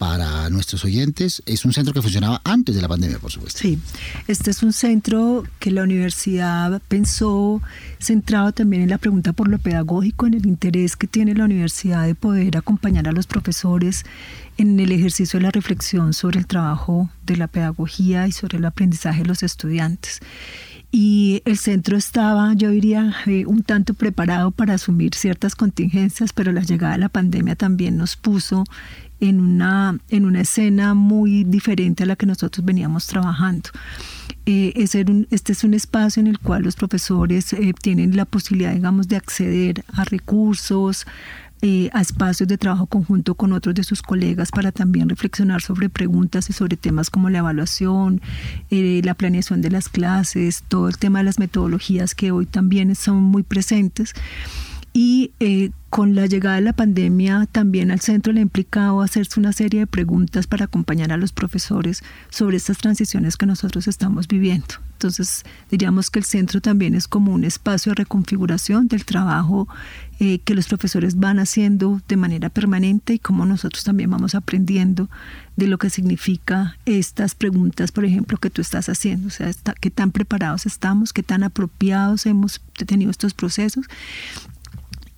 para 0.03 0.51
nuestros 0.51 0.85
oyentes? 0.85 1.45
Es 1.47 1.65
un 1.65 1.73
centro 1.73 1.95
que 1.95 2.03
funcionaba 2.03 2.41
antes 2.43 2.75
de 2.75 2.83
la 2.83 2.89
pandemia, 2.89 3.21
por 3.21 3.31
supuesto. 3.31 3.61
Sí, 3.61 3.79
este 4.27 4.51
es 4.51 4.65
un 4.65 4.73
centro 4.73 5.45
que 5.61 5.71
la 5.71 5.85
universidad 5.85 6.83
pensó 6.89 7.63
centrado 8.01 8.51
también 8.51 8.83
en 8.83 8.91
la 8.91 8.99
pregunta 8.99 9.33
por 9.33 9.47
lo 9.47 9.61
pedagógico, 9.61 10.27
en 10.27 10.35
el 10.35 10.45
interés 10.45 10.97
que 10.97 11.07
tiene 11.07 11.35
la 11.35 11.45
universidad 11.45 12.05
de 12.05 12.17
poder 12.17 12.57
acompañar 12.57 13.07
a 13.07 13.13
los 13.13 13.29
profesores 13.29 14.05
en 14.59 14.81
el 14.81 14.91
ejercicio 14.91 15.39
de 15.39 15.45
la 15.45 15.53
reflexión 15.53 16.15
sobre 16.15 16.41
el 16.41 16.49
trabajo 16.49 17.09
de 17.25 17.37
la 17.37 17.47
pedagogía 17.47 18.27
y 18.27 18.33
sobre 18.33 18.59
el 18.59 18.65
aprendizaje 18.65 19.23
de 19.23 19.29
los 19.29 19.45
estudiantes 19.45 20.19
y 20.95 21.41
el 21.47 21.57
centro 21.57 21.97
estaba, 21.97 22.53
yo 22.53 22.69
diría, 22.69 23.15
eh, 23.25 23.47
un 23.47 23.63
tanto 23.63 23.95
preparado 23.95 24.51
para 24.51 24.75
asumir 24.75 25.15
ciertas 25.15 25.57
contingencias, 25.57 26.35
pero 26.35 26.53
la 26.53 26.61
llegada 26.61 26.93
de 26.93 26.99
la 26.99 27.09
pandemia 27.09 27.57
también 27.57 27.97
nos 27.97 28.17
puso 28.17 28.65
en 29.23 29.41
una, 29.41 29.99
en 30.11 30.25
una 30.27 30.41
escena 30.41 30.95
muy 30.95 31.45
diferente 31.45 32.03
a 32.03 32.07
la 32.07 32.17
que 32.17 32.27
nosotros 32.27 32.65
veníamos 32.65 33.07
trabajando. 33.07 33.71
Eh, 34.47 34.73
este 34.77 35.53
es 35.53 35.65
un 35.65 35.75
espacio 35.75 36.21
en 36.21 36.27
el 36.27 36.41
cual 36.41 36.65
los 36.65 36.75
profesores 36.75 37.53
eh, 37.53 37.73
tienen 37.81 38.17
la 38.17 38.25
posibilidad, 38.25 38.75
digamos, 38.75 39.07
de 39.07 39.17
acceder 39.17 39.85
a 39.95 40.05
recursos, 40.05 41.07
eh, 41.65 41.91
a 41.93 42.01
espacios 42.01 42.49
de 42.49 42.59
trabajo 42.59 42.87
conjunto 42.87 43.37
con 43.37 43.53
otros 43.53 43.77
de 43.77 43.85
sus 43.85 44.03
colegas 44.03 44.51
para 44.51 44.73
también 44.73 45.09
reflexionar 45.09 45.63
sobre 45.63 45.89
preguntas 45.89 46.51
y 46.51 46.53
sobre 46.53 46.77
temas 46.77 47.09
como 47.09 47.31
la 47.31 47.39
evaluación, 47.39 48.21
eh, 48.71 49.01
la 49.05 49.15
planeación 49.15 49.63
de 49.63 49.71
las 49.71 49.89
clases, 49.89 50.65
todo 50.67 50.89
el 50.89 50.99
tema 50.99 51.21
de 51.21 51.27
las 51.27 51.39
metodologías 51.39 52.17
que 52.17 52.33
hoy 52.33 52.47
también 52.47 52.93
son 52.97 53.23
muy 53.23 53.45
presentes. 53.45 54.13
Y 54.93 55.33
eh, 55.41 55.71
con 55.89 56.15
la 56.15 56.27
llegada 56.27 56.57
de 56.57 56.63
la 56.63 56.73
pandemia 56.73 57.47
también 57.51 57.91
al 57.91 58.01
centro 58.01 58.33
le 58.33 58.41
ha 58.41 58.43
implicado 58.43 59.01
hacerse 59.01 59.41
una 59.41 59.53
serie 59.53 59.81
de 59.81 59.87
preguntas 59.87 60.47
para 60.47 60.65
acompañar 60.65 61.13
a 61.13 61.17
los 61.17 61.33
profesores 61.33 62.03
sobre 62.31 62.57
estas 62.57 62.79
transiciones 62.79 63.37
que 63.37 63.47
nosotros 63.47 63.89
estamos 63.89 64.29
viviendo. 64.29 64.75
Entonces 64.93 65.45
diríamos 65.71 66.11
que 66.11 66.19
el 66.19 66.25
centro 66.25 66.61
también 66.61 66.95
es 66.95 67.09
como 67.09 67.33
un 67.33 67.45
espacio 67.45 67.91
de 67.91 67.97
reconfiguración 67.97 68.87
del 68.89 69.05
trabajo 69.05 69.67
eh, 70.21 70.39
que 70.39 70.55
los 70.55 70.69
profesores 70.69 71.19
van 71.19 71.39
haciendo 71.39 72.01
de 72.07 72.17
manera 72.17 72.49
permanente 72.49 73.15
y 73.15 73.19
como 73.19 73.45
nosotros 73.45 73.83
también 73.83 74.11
vamos 74.11 74.35
aprendiendo 74.35 75.11
de 75.57 75.67
lo 75.67 75.79
que 75.79 75.91
significa 75.91 76.77
estas 76.87 77.35
preguntas, 77.35 77.93
por 77.93 78.05
ejemplo, 78.05 78.39
que 78.39 78.49
tú 78.49 78.63
estás 78.63 78.89
haciendo, 78.89 79.29
o 79.29 79.31
sea, 79.31 79.51
qué 79.81 79.91
tan 79.91 80.13
preparados 80.13 80.65
estamos, 80.65 81.13
qué 81.13 81.23
tan 81.23 81.43
apropiados 81.43 82.25
hemos 82.27 82.61
tenido 82.87 83.11
estos 83.11 83.35
procesos 83.35 83.87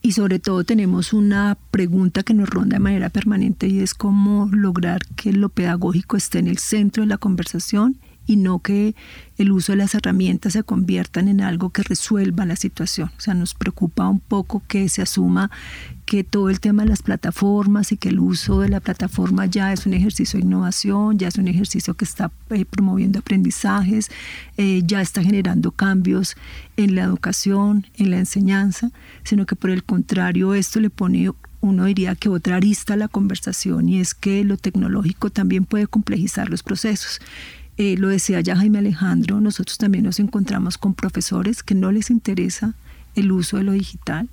y 0.05 0.13
sobre 0.13 0.39
todo 0.39 0.65
tenemos 0.65 1.15
una 1.15 1.57
pregunta 1.71 2.23
que 2.25 2.35
nos 2.35 2.51
ronda 2.51 2.77
de 2.77 2.81
manera 2.81 3.09
permanente 3.09 3.69
y 3.69 3.81
es 3.81 3.95
cómo 3.95 4.51
lograr 4.53 5.01
que 5.17 5.33
lo 5.33 5.49
pedagógico 5.49 6.19
esté 6.19 6.41
en 6.41 6.47
el 6.47 6.59
centro 6.59 7.05
de 7.05 7.07
la 7.07 7.17
conversación 7.17 7.97
y 8.27 8.37
no 8.37 8.61
que 8.61 8.95
el 9.37 9.53
uso 9.53 9.73
de 9.73 9.79
las 9.79 9.95
herramientas 9.95 10.53
se 10.53 10.63
conviertan 10.63 11.29
en 11.29 11.41
algo 11.41 11.71
que 11.71 11.83
resuelva 11.83 12.47
la 12.47 12.57
situación. 12.57 13.11
O 13.17 13.21
sea, 13.21 13.35
nos 13.35 13.55
preocupa 13.55 14.09
un 14.09 14.21
poco 14.21 14.63
que 14.67 14.89
se 14.89 15.03
asuma 15.03 15.51
que 16.07 16.23
todo 16.23 16.51
el 16.51 16.61
tema 16.61 16.83
de 16.83 16.91
las 16.91 17.03
plataformas 17.03 17.91
y 17.91 17.97
que 17.97 18.11
el 18.11 18.21
uso 18.21 18.61
de 18.61 18.69
la 18.69 18.81
plataforma 18.81 19.47
ya 19.47 19.73
es 19.73 19.87
un 19.87 19.95
ejercicio 19.95 20.39
de 20.39 20.47
innovación, 20.47 21.19
ya 21.19 21.29
es 21.29 21.37
un 21.37 21.49
ejercicio 21.49 21.95
que 21.95 22.05
está 22.05 22.31
eh, 22.51 22.65
promoviendo 22.65 23.19
aprendizajes, 23.19 24.11
eh, 24.57 24.83
ya 24.85 25.01
está 25.01 25.23
generando 25.23 25.71
cambios 25.71 26.37
en 26.77 26.95
la 26.95 27.05
educación, 27.05 27.87
en 27.97 28.11
la 28.11 28.19
enseñanza, 28.19 28.91
sino 29.25 29.47
que 29.47 29.57
por 29.57 29.71
el 29.71 29.85
contrario 29.85 30.55
esto 30.55 30.81
le 30.81 30.91
pone 30.91 31.31
uno 31.61 31.87
diría 31.87 32.15
que 32.15 32.29
otra 32.29 32.57
arista 32.57 32.93
a 32.93 32.97
la 32.99 33.09
conversación 33.09 33.89
y 33.89 33.99
es 33.99 34.15
que 34.15 34.45
lo 34.45 34.59
tecnológico 34.59 35.31
también 35.31 35.65
puede 35.65 35.87
complejizar 35.87 36.51
los 36.51 36.63
procesos. 36.63 37.21
Eh, 37.77 37.97
lo 37.99 38.09
decía 38.09 38.41
ya 38.41 38.57
Jaime 38.57 38.79
Alejandro, 38.79 39.41
nosotros 39.41 39.79
también 39.79 40.05
nos 40.05 40.21
encontramos 40.21 40.79
con 40.79 40.95
profesores 40.95 41.63
que 41.63 41.75
no 41.75 41.91
les 41.91 42.11
interesa 42.11 42.75
el 43.15 43.33
uso 43.33 43.57
de 43.57 43.65
lo 43.65 43.73
digital, 43.73 44.29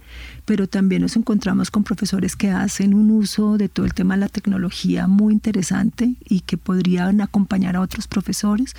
pero 0.45 0.67
también 0.67 1.01
nos 1.01 1.15
encontramos 1.15 1.71
con 1.71 1.83
profesores 1.83 2.35
que 2.35 2.49
hacen 2.49 2.93
un 2.93 3.11
uso 3.11 3.57
de 3.57 3.69
todo 3.69 3.85
el 3.85 3.93
tema 3.93 4.15
de 4.15 4.21
la 4.21 4.29
tecnología 4.29 5.07
muy 5.07 5.33
interesante 5.33 6.15
y 6.27 6.41
que 6.41 6.57
podrían 6.57 7.21
acompañar 7.21 7.75
a 7.75 7.81
otros 7.81 8.07
profesores, 8.07 8.75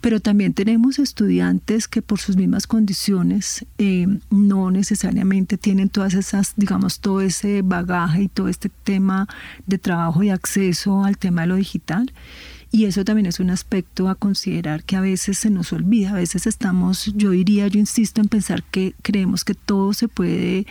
pero 0.00 0.20
también 0.20 0.52
tenemos 0.52 0.98
estudiantes 0.98 1.88
que 1.88 2.02
por 2.02 2.18
sus 2.18 2.36
mismas 2.36 2.66
condiciones 2.66 3.64
eh, 3.78 4.06
no 4.30 4.70
necesariamente 4.70 5.58
tienen 5.58 5.88
todas 5.88 6.14
esas, 6.14 6.54
digamos, 6.56 7.00
todo 7.00 7.20
ese 7.20 7.62
bagaje 7.62 8.22
y 8.22 8.28
todo 8.28 8.48
este 8.48 8.68
tema 8.68 9.28
de 9.66 9.78
trabajo 9.78 10.22
y 10.22 10.30
acceso 10.30 11.04
al 11.04 11.18
tema 11.18 11.42
de 11.42 11.46
lo 11.48 11.56
digital 11.56 12.12
y 12.76 12.84
eso 12.84 13.06
también 13.06 13.24
es 13.24 13.40
un 13.40 13.48
aspecto 13.48 14.10
a 14.10 14.14
considerar 14.14 14.84
que 14.84 14.96
a 14.96 15.00
veces 15.00 15.38
se 15.38 15.48
nos 15.48 15.72
olvida, 15.72 16.10
a 16.10 16.14
veces 16.16 16.46
estamos, 16.46 17.10
yo 17.16 17.30
diría, 17.30 17.68
yo 17.68 17.80
insisto 17.80 18.20
en 18.20 18.28
pensar 18.28 18.62
que 18.64 18.94
creemos 19.00 19.46
que 19.46 19.54
todo 19.54 19.94
se 19.94 20.08
puede 20.08 20.66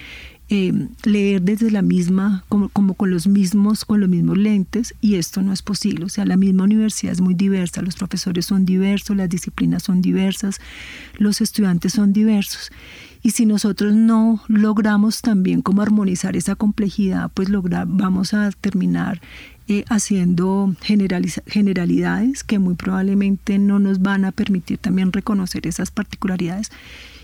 eh, 0.50 0.72
leer 1.04 1.42
desde 1.42 1.72
la 1.72 1.82
misma, 1.82 2.44
como, 2.48 2.70
como, 2.70 2.94
con 2.94 3.10
los 3.10 3.26
mismos, 3.26 3.86
con 3.86 4.02
los 4.02 4.08
mismos 4.08 4.38
lentes, 4.38 4.94
y 5.02 5.16
esto 5.16 5.42
no 5.42 5.52
es 5.52 5.64
posible. 5.64 6.06
O 6.06 6.10
sea, 6.10 6.26
la 6.26 6.38
misma 6.38 6.66
universidad 6.66 7.12
es 7.12 7.22
muy 7.22 7.34
diversa, 7.34 7.82
los 7.82 7.96
profesores 7.96 8.46
son 8.46 8.66
diversos, 8.66 9.18
las 9.18 9.28
disciplinas 9.28 9.82
son 9.82 10.04
diversas, 10.04 10.60
los 11.18 11.42
estudiantes 11.42 11.94
son 11.94 12.14
diversos. 12.14 12.72
Y 13.24 13.32
si 13.32 13.48
nosotros 13.48 13.96
no 13.96 14.44
logramos 14.48 15.24
también 15.24 15.64
como 15.64 15.82
armonizar 15.82 16.36
esa 16.36 16.54
complejidad, 16.54 17.32
pues 17.34 17.50
lograr, 17.50 17.88
vamos 17.90 18.36
a 18.36 18.52
terminar 18.52 19.20
eh, 19.68 19.84
haciendo 19.90 20.76
generalidades 20.82 22.44
que 22.44 22.60
muy 22.60 22.76
probablemente 22.76 23.58
no 23.58 23.80
nos 23.80 24.00
van 24.00 24.26
a 24.26 24.32
permitir 24.32 24.78
también 24.78 25.12
reconocer 25.12 25.66
esas 25.66 25.92
particularidades. 25.92 26.72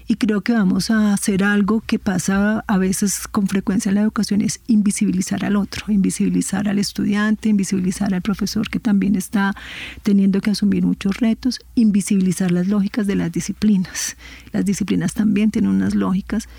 Y 0.08 0.16
creo 0.16 0.42
que 0.42 0.52
vamos 0.52 0.92
a 0.92 1.14
hacer 1.14 1.44
algo 1.44 1.82
que 1.82 2.00
pasa 2.00 2.66
a 2.68 2.78
veces 2.78 3.28
con 3.28 3.48
frecuencia 3.48 3.90
en 3.90 3.96
la 3.96 4.02
educación, 4.02 4.42
es 4.42 4.60
invisibilizar 4.68 5.46
al 5.46 5.56
otro, 5.56 5.86
invisibilizar 5.88 6.68
al 6.68 6.80
estudiante, 6.80 7.48
invisibilizar 7.48 8.14
al 8.14 8.22
profesor 8.22 8.70
que 8.70 8.80
también 8.80 9.16
está 9.16 9.56
teniendo 10.04 10.42
que 10.42 10.50
asumir 10.50 10.86
muchos 10.86 11.18
retos, 11.20 11.62
invisibilizar 11.76 12.52
las 12.52 12.68
lógicas 12.68 13.08
de 13.08 13.16
las 13.16 13.32
disciplinas. 13.32 14.18
Las 14.52 14.66
disciplinas 14.66 15.14
también 15.14 15.52
tienen 15.52 15.72
unas 15.72 15.96
lógicas 15.96 16.50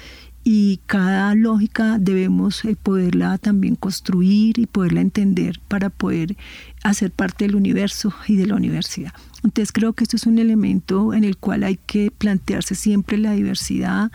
y 0.45 0.81
cada 0.87 1.35
lógica 1.35 1.99
debemos 1.99 2.65
eh, 2.65 2.77
poderla 2.81 3.39
también 3.39 3.77
construir 3.77 4.59
y 4.59 4.67
poderla 4.67 5.01
entender 5.01 5.61
para 5.69 5.91
poder 5.91 6.37
hacer 6.83 7.13
parte 7.13 7.47
del 7.47 7.55
universo 7.55 8.13
y 8.27 8.37
de 8.37 8.47
la 8.47 8.57
universidad. 8.57 9.13
Entonces 9.45 9.73
creo 9.73 9.93
que 9.93 10.05
esto 10.05 10.17
es 10.17 10.27
un 10.27 10.39
elemento 10.39 11.15
en 11.15 11.25
el 11.25 11.37
cual 11.37 11.63
hay 11.63 11.79
que 11.87 12.11
plantearse 12.11 12.75
siempre 12.75 13.19
la 13.19 13.33
diversidad 13.33 14.11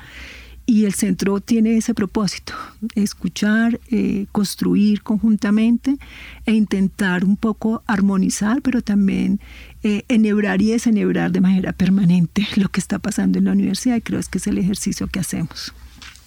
y 0.70 0.84
el 0.84 0.94
centro 0.94 1.40
tiene 1.40 1.78
ese 1.78 1.94
propósito, 1.94 2.54
escuchar, 2.96 3.80
eh, 3.90 4.26
construir 4.34 5.02
conjuntamente 5.02 5.98
e 6.46 6.52
intentar 6.52 7.24
un 7.24 7.38
poco 7.38 7.84
armonizar, 7.88 8.62
pero 8.62 8.82
también 8.82 9.40
eh, 9.84 10.04
enhebrar 10.10 10.62
y 10.62 10.72
desenhebrar 10.72 11.32
de 11.32 11.40
manera 11.40 11.72
permanente 11.72 12.46
lo 12.58 12.68
que 12.68 12.82
está 12.82 13.00
pasando 13.00 13.40
en 13.40 13.46
la 13.46 13.54
universidad 13.54 13.96
y 13.96 14.02
creo 14.02 14.20
que 14.30 14.40
es 14.40 14.48
el 14.48 14.58
ejercicio 14.58 15.08
que 15.08 15.22
hacemos 15.22 15.74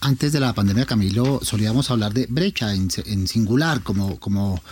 antes 0.01 0.33
de 0.33 0.41
la 0.41 0.55
pandemia, 0.55 0.87
Camilo, 0.87 1.41
solíamos 1.43 1.91
hablar 1.91 2.13
de 2.15 2.27
brecha 2.29 2.75
en, 2.75 2.91
singular, 3.29 3.83
como, 3.83 4.19
como 4.19 4.63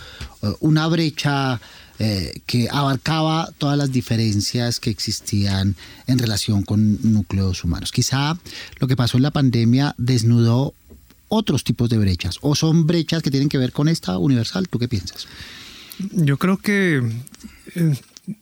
eh, 0.41 0.51
una 0.59 0.87
brecha 0.87 1.61
eh, 1.99 2.41
que 2.45 2.67
abarcaba 2.71 3.51
todas 3.57 3.77
las 3.77 3.91
diferencias 3.91 4.79
que 4.79 4.89
existían 4.89 5.75
en 6.07 6.19
relación 6.19 6.63
con 6.63 6.97
núcleos 7.13 7.63
humanos. 7.63 7.91
Quizá 7.91 8.37
lo 8.79 8.87
que 8.87 8.95
pasó 8.95 9.17
en 9.17 9.23
la 9.23 9.31
pandemia 9.31 9.93
desnudó 9.97 10.73
otros 11.27 11.63
tipos 11.63 11.89
de 11.89 11.97
brechas, 11.99 12.37
o 12.41 12.55
son 12.55 12.87
brechas 12.87 13.21
que 13.21 13.31
tienen 13.31 13.49
que 13.49 13.57
ver 13.57 13.71
con 13.71 13.87
esta 13.87 14.17
universal. 14.17 14.67
¿Tú 14.67 14.79
qué 14.79 14.87
piensas? 14.87 15.27
Yo 16.13 16.37
creo 16.37 16.57
que 16.57 17.03
eh, 17.75 17.95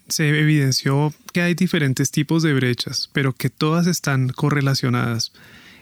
se 0.07 0.29
evidenció 0.29 1.13
que 1.33 1.41
hay 1.41 1.53
diferentes 1.53 2.11
tipos 2.11 2.43
de 2.43 2.53
brechas, 2.53 3.09
pero 3.11 3.33
que 3.33 3.49
todas 3.49 3.87
están 3.87 4.29
correlacionadas. 4.29 5.31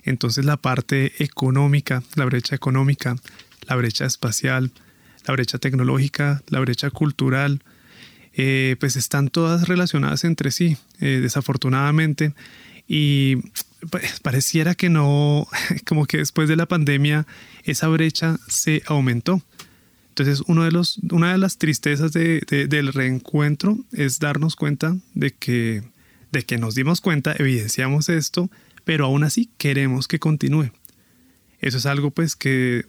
Entonces 0.06 0.46
la 0.46 0.58
parte 0.58 1.12
económica, 1.24 2.04
la 2.16 2.26
brecha 2.26 2.56
económica, 2.56 3.16
la 3.68 3.76
brecha 3.76 4.06
espacial, 4.06 4.72
la 5.28 5.34
brecha 5.34 5.58
tecnológica, 5.58 6.44
la 6.48 6.60
brecha 6.60 6.92
cultural, 6.92 7.62
eh, 8.34 8.76
pues 8.80 8.96
están 8.96 9.30
todas 9.30 9.68
relacionadas 9.68 10.24
entre 10.24 10.52
sí, 10.52 10.78
eh, 11.00 11.20
desafortunadamente. 11.22 12.34
Y 12.88 13.38
pues, 13.90 14.20
pareciera 14.20 14.76
que 14.76 14.90
no, 14.90 15.48
como 15.88 16.06
que 16.06 16.18
después 16.18 16.48
de 16.48 16.56
la 16.56 16.68
pandemia 16.68 17.26
esa 17.64 17.88
brecha 17.88 18.38
se 18.48 18.84
aumentó. 18.86 19.42
Entonces, 20.10 20.44
uno 20.48 20.64
de 20.64 20.72
los, 20.72 21.00
una 21.12 21.34
de 21.34 21.38
las 21.38 21.58
tristezas 21.58 22.14
del 22.14 22.94
reencuentro 22.94 23.80
es 23.92 24.20
darnos 24.20 24.56
cuenta 24.56 24.96
de 25.14 25.32
que, 25.32 25.84
de 26.32 26.44
que 26.44 26.58
nos 26.58 26.74
dimos 26.74 27.02
cuenta, 27.02 27.36
evidenciamos 27.38 28.08
esto, 28.08 28.50
pero 28.86 29.06
aún 29.06 29.24
así 29.24 29.50
queremos 29.58 30.08
que 30.08 30.20
continúe. 30.20 30.72
Eso 31.60 31.78
es 31.78 31.86
algo 31.86 32.12
pues 32.12 32.36
que 32.36 32.86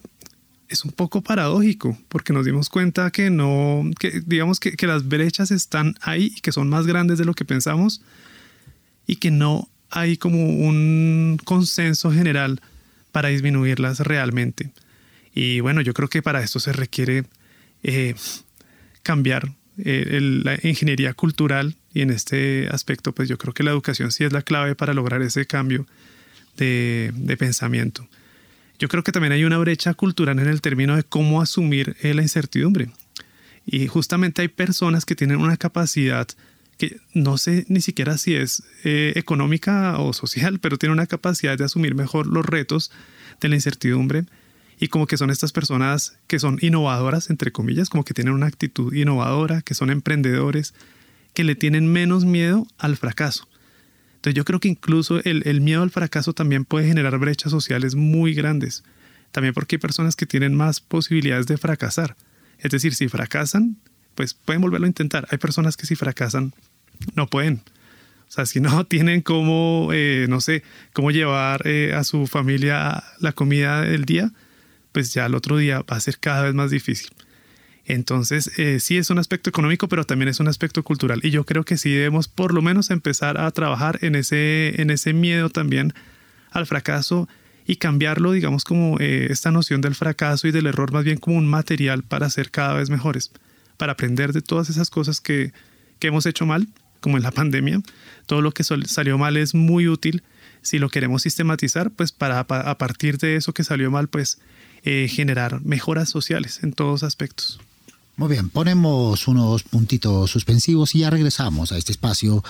es 0.68 0.84
un 0.84 0.92
poco 0.92 1.22
paradójico, 1.22 1.98
porque 2.08 2.32
nos 2.32 2.44
dimos 2.44 2.68
cuenta 2.68 3.10
que 3.10 3.30
no, 3.30 3.84
que 3.98 4.20
digamos 4.24 4.60
que, 4.60 4.72
que 4.72 4.86
las 4.86 5.08
brechas 5.08 5.50
están 5.50 5.94
ahí 6.00 6.32
y 6.36 6.40
que 6.40 6.52
son 6.52 6.68
más 6.68 6.86
grandes 6.86 7.18
de 7.18 7.24
lo 7.24 7.34
que 7.34 7.44
pensamos 7.44 8.02
y 9.06 9.16
que 9.16 9.30
no 9.30 9.68
hay 9.90 10.16
como 10.16 10.44
un 10.44 11.38
consenso 11.44 12.12
general 12.12 12.60
para 13.12 13.28
disminuirlas 13.28 14.00
realmente. 14.00 14.70
Y 15.34 15.60
bueno, 15.60 15.80
yo 15.80 15.94
creo 15.94 16.08
que 16.08 16.22
para 16.22 16.42
esto 16.42 16.60
se 16.60 16.72
requiere 16.72 17.24
eh, 17.82 18.14
cambiar 19.02 19.52
eh, 19.78 20.18
la 20.20 20.58
ingeniería 20.62 21.14
cultural 21.14 21.76
y 21.96 22.02
en 22.02 22.10
este 22.10 22.68
aspecto 22.70 23.12
pues 23.12 23.26
yo 23.26 23.38
creo 23.38 23.54
que 23.54 23.62
la 23.62 23.70
educación 23.70 24.12
sí 24.12 24.22
es 24.22 24.30
la 24.30 24.42
clave 24.42 24.74
para 24.74 24.92
lograr 24.92 25.22
ese 25.22 25.46
cambio 25.46 25.86
de, 26.58 27.10
de 27.14 27.36
pensamiento. 27.38 28.06
Yo 28.78 28.88
creo 28.88 29.02
que 29.02 29.12
también 29.12 29.32
hay 29.32 29.44
una 29.44 29.56
brecha 29.56 29.94
cultural 29.94 30.38
en 30.38 30.46
el 30.46 30.60
término 30.60 30.94
de 30.94 31.04
cómo 31.04 31.40
asumir 31.40 31.96
eh, 32.02 32.12
la 32.12 32.20
incertidumbre. 32.20 32.90
Y 33.64 33.86
justamente 33.86 34.42
hay 34.42 34.48
personas 34.48 35.06
que 35.06 35.14
tienen 35.14 35.38
una 35.38 35.56
capacidad 35.56 36.28
que 36.76 37.00
no 37.14 37.38
sé 37.38 37.64
ni 37.68 37.80
siquiera 37.80 38.18
si 38.18 38.34
es 38.34 38.62
eh, 38.84 39.14
económica 39.16 39.98
o 39.98 40.12
social, 40.12 40.58
pero 40.60 40.76
tiene 40.76 40.92
una 40.92 41.06
capacidad 41.06 41.56
de 41.56 41.64
asumir 41.64 41.94
mejor 41.94 42.26
los 42.26 42.44
retos 42.44 42.90
de 43.40 43.48
la 43.48 43.54
incertidumbre 43.54 44.26
y 44.78 44.88
como 44.88 45.06
que 45.06 45.16
son 45.16 45.30
estas 45.30 45.52
personas 45.52 46.18
que 46.26 46.40
son 46.40 46.58
innovadoras, 46.60 47.30
entre 47.30 47.52
comillas, 47.52 47.88
como 47.88 48.04
que 48.04 48.12
tienen 48.12 48.34
una 48.34 48.48
actitud 48.48 48.92
innovadora, 48.92 49.62
que 49.62 49.72
son 49.72 49.88
emprendedores, 49.88 50.74
que 51.36 51.44
le 51.44 51.54
tienen 51.54 51.92
menos 51.92 52.24
miedo 52.24 52.66
al 52.78 52.96
fracaso. 52.96 53.46
Entonces 54.14 54.34
yo 54.34 54.46
creo 54.46 54.58
que 54.58 54.68
incluso 54.68 55.20
el, 55.22 55.60
miedo 55.60 55.82
al 55.82 55.90
fracaso 55.90 56.32
también 56.32 56.64
puede 56.64 56.88
generar 56.88 57.18
brechas 57.18 57.52
sociales 57.52 57.94
muy 57.94 58.32
grandes, 58.32 58.84
también 59.32 59.52
porque 59.52 59.76
hay 59.76 59.78
personas 59.78 60.16
que 60.16 60.24
tienen 60.24 60.54
más 60.54 60.80
posibilidades 60.80 61.46
de 61.46 61.58
fracasar. 61.58 62.16
Es 62.58 62.70
decir, 62.70 62.94
si 62.94 63.08
fracasan, 63.08 63.76
pues 64.14 64.32
pueden 64.32 64.62
volverlo 64.62 64.86
a 64.86 64.88
intentar. 64.88 65.28
Hay 65.30 65.36
personas 65.36 65.76
que 65.76 65.84
si 65.84 65.94
fracasan, 65.94 66.54
no 67.14 67.26
pueden. 67.26 67.60
O 68.26 68.32
sea, 68.32 68.46
si 68.46 68.60
no 68.60 68.86
tienen 68.88 69.20
cómo, 69.20 69.90
eh, 69.92 70.24
no 70.30 70.40
sé, 70.40 70.62
cómo 70.94 71.10
llevar 71.10 71.66
eh, 71.66 71.92
a 71.94 72.02
su 72.02 72.26
familia 72.26 73.04
la 73.20 73.32
comida 73.32 73.82
del 73.82 74.06
día, 74.06 74.32
pues 74.92 75.12
ya 75.12 75.26
el 75.26 75.34
otro 75.34 75.58
día 75.58 75.82
va 75.82 75.98
a 75.98 76.00
ser 76.00 76.18
cada 76.18 76.44
vez 76.44 76.54
más 76.54 76.70
difícil. 76.70 77.10
Entonces, 77.86 78.50
eh, 78.58 78.80
sí 78.80 78.98
es 78.98 79.10
un 79.10 79.18
aspecto 79.18 79.48
económico, 79.48 79.88
pero 79.88 80.04
también 80.04 80.28
es 80.28 80.40
un 80.40 80.48
aspecto 80.48 80.82
cultural. 80.82 81.20
Y 81.22 81.30
yo 81.30 81.44
creo 81.44 81.64
que 81.64 81.76
sí 81.76 81.90
debemos 81.90 82.28
por 82.28 82.52
lo 82.52 82.60
menos 82.62 82.90
empezar 82.90 83.38
a 83.38 83.50
trabajar 83.52 83.98
en 84.02 84.16
ese, 84.16 84.80
en 84.82 84.90
ese 84.90 85.12
miedo 85.12 85.50
también 85.50 85.94
al 86.50 86.66
fracaso 86.66 87.28
y 87.66 87.76
cambiarlo, 87.76 88.32
digamos, 88.32 88.64
como 88.64 88.98
esta 88.98 89.50
noción 89.50 89.80
del 89.80 89.94
fracaso 89.94 90.46
y 90.46 90.52
del 90.52 90.66
error 90.66 90.92
más 90.92 91.04
bien 91.04 91.18
como 91.18 91.36
un 91.36 91.46
material 91.46 92.02
para 92.02 92.30
ser 92.30 92.50
cada 92.50 92.74
vez 92.74 92.90
mejores 92.90 93.30
para 93.76 93.92
aprender 93.92 94.32
de 94.32 94.42
todas 94.42 94.70
esas 94.70 94.90
cosas 94.90 95.20
que, 95.20 95.52
hemos 96.00 96.26
hecho 96.26 96.46
mal, 96.46 96.68
como 97.00 97.16
en 97.16 97.24
la 97.24 97.32
pandemia. 97.32 97.80
Todo 98.26 98.40
lo 98.40 98.52
que 98.52 98.62
salió 98.62 99.18
mal 99.18 99.36
es 99.36 99.54
muy 99.56 99.88
útil 99.88 100.22
si 100.62 100.78
lo 100.78 100.88
queremos 100.88 101.22
sistematizar, 101.22 101.90
pues 101.90 102.12
para 102.12 102.38
a 102.38 102.78
partir 102.78 103.18
de 103.18 103.34
eso 103.34 103.52
que 103.52 103.64
salió 103.64 103.90
mal, 103.90 104.06
pues 104.06 104.38
eh, 104.84 105.08
generar 105.08 105.62
mejoras 105.62 106.08
sociales 106.08 106.60
en 106.62 106.72
todos 106.72 107.02
aspectos. 107.02 107.60
Muy 108.18 108.28
bien, 108.28 108.48
ponemos 108.48 109.28
unos 109.28 109.62
puntitos 109.62 110.30
suspensivos 110.30 110.94
y 110.94 111.00
ya 111.00 111.10
regresamos 111.10 111.70
a 111.70 111.76
este 111.76 111.92
espacio 111.92 112.42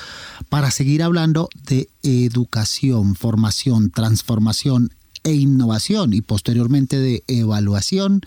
para 0.49 0.71
seguir 0.71 1.03
hablando 1.03 1.49
de 1.67 1.89
educación, 2.05 3.17
formación, 3.17 3.91
transformación 3.91 4.93
e 5.25 5.33
innovación 5.33 6.15
y 6.15 6.21
posteriormente 6.21 7.01
de 7.01 7.25
evaluación 7.27 8.21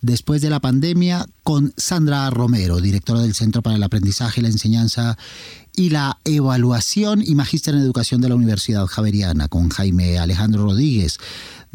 después 0.00 0.40
de 0.40 0.48
la 0.48 0.60
pandemia 0.60 1.26
con 1.42 1.74
Sandra 1.76 2.30
Romero, 2.30 2.80
directora 2.80 3.20
del 3.20 3.34
Centro 3.34 3.60
para 3.60 3.76
el 3.76 3.82
Aprendizaje, 3.82 4.40
la 4.40 4.48
Enseñanza 4.48 5.18
y 5.76 5.90
la 5.90 6.18
Evaluación 6.24 7.22
y 7.22 7.34
magíster 7.34 7.74
en 7.74 7.82
Educación 7.82 8.22
de 8.22 8.30
la 8.30 8.34
Universidad 8.34 8.86
Javeriana, 8.86 9.48
con 9.48 9.68
Jaime 9.68 10.18
Alejandro 10.18 10.64
Rodríguez, 10.64 11.18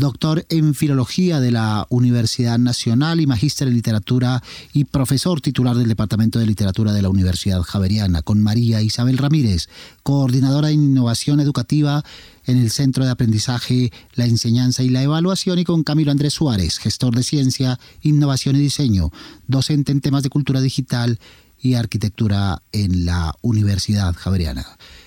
doctor 0.04 0.46
en 0.50 0.76
Filología 0.76 1.40
de 1.40 1.52
la 1.52 1.88
Universidad 1.90 2.60
Nacional 2.60 3.22
y 3.22 3.26
magíster 3.26 3.70
en 3.70 3.74
Literatura 3.74 4.44
y 4.74 4.84
profesor 4.84 5.40
titular 5.40 5.78
del 5.78 5.88
Departamento 5.88 6.40
de 6.40 6.46
Literatura 6.46 6.92
de 6.92 7.02
la 7.02 7.08
Universidad 7.08 7.62
Javeriana, 7.62 8.22
con 8.22 8.44
María 8.44 8.82
Isabel 8.82 9.18
Ramírez, 9.18 9.70
coordinadora 10.04 10.68
de 10.68 10.74
Innovación 10.74 11.40
Educativa 11.40 12.04
en 12.46 12.58
el 12.58 12.70
Centro 12.70 13.06
de 13.06 13.12
Aprendizaje, 13.12 13.94
la 14.16 14.26
Enseñanza 14.26 14.84
y 14.84 14.90
la 14.90 15.04
Evaluación 15.04 15.58
y 15.60 15.64
con 15.64 15.84
Camilo 15.84 16.12
Andrés 16.12 16.34
Suárez, 16.34 16.80
gestor 16.80 17.16
de 17.16 17.24
Ciencia, 17.24 17.80
Innovación 18.02 18.58
y 18.58 18.60
Diseño, 18.60 19.10
docente 19.48 19.94
en 19.94 20.02
temas 20.02 20.22
de 20.24 20.30
cultura 20.30 20.60
digital 20.60 21.18
y 21.62 21.76
arquitectura 21.76 22.62
en 22.74 23.06
la 23.06 23.34
Universidad 23.42 24.14
Javeriana. 24.14 24.66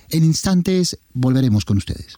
En 0.09 0.23
instantes 0.23 0.97
volveremos 1.13 1.65
con 1.65 1.77
ustedes. 1.77 2.17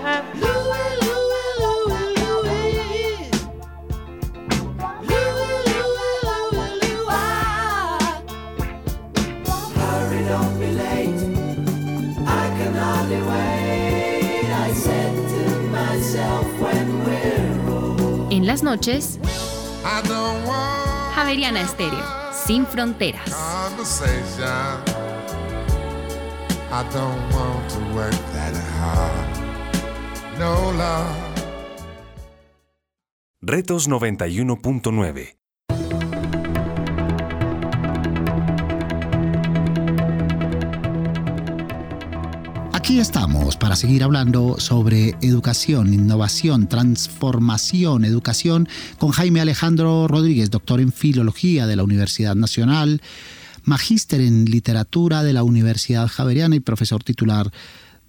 En 18.51 18.55
las 18.55 18.63
noches, 18.63 19.17
Javeriana 21.15 21.61
Estéreo, 21.61 22.03
sin 22.33 22.65
fronteras. 22.65 23.31
Retos 33.39 33.89
91.9 33.89 35.40
Aquí 42.91 42.99
estamos 42.99 43.55
para 43.55 43.77
seguir 43.77 44.03
hablando 44.03 44.59
sobre 44.59 45.15
educación, 45.21 45.93
innovación, 45.93 46.67
transformación, 46.67 48.03
educación 48.03 48.67
con 48.99 49.11
Jaime 49.11 49.39
Alejandro 49.39 50.09
Rodríguez, 50.09 50.51
doctor 50.51 50.81
en 50.81 50.91
Filología 50.91 51.67
de 51.67 51.77
la 51.77 51.83
Universidad 51.83 52.35
Nacional, 52.35 53.01
magíster 53.63 54.19
en 54.19 54.43
Literatura 54.43 55.23
de 55.23 55.31
la 55.31 55.43
Universidad 55.43 56.09
Javeriana 56.09 56.57
y 56.57 56.59
profesor 56.59 57.01
titular 57.01 57.49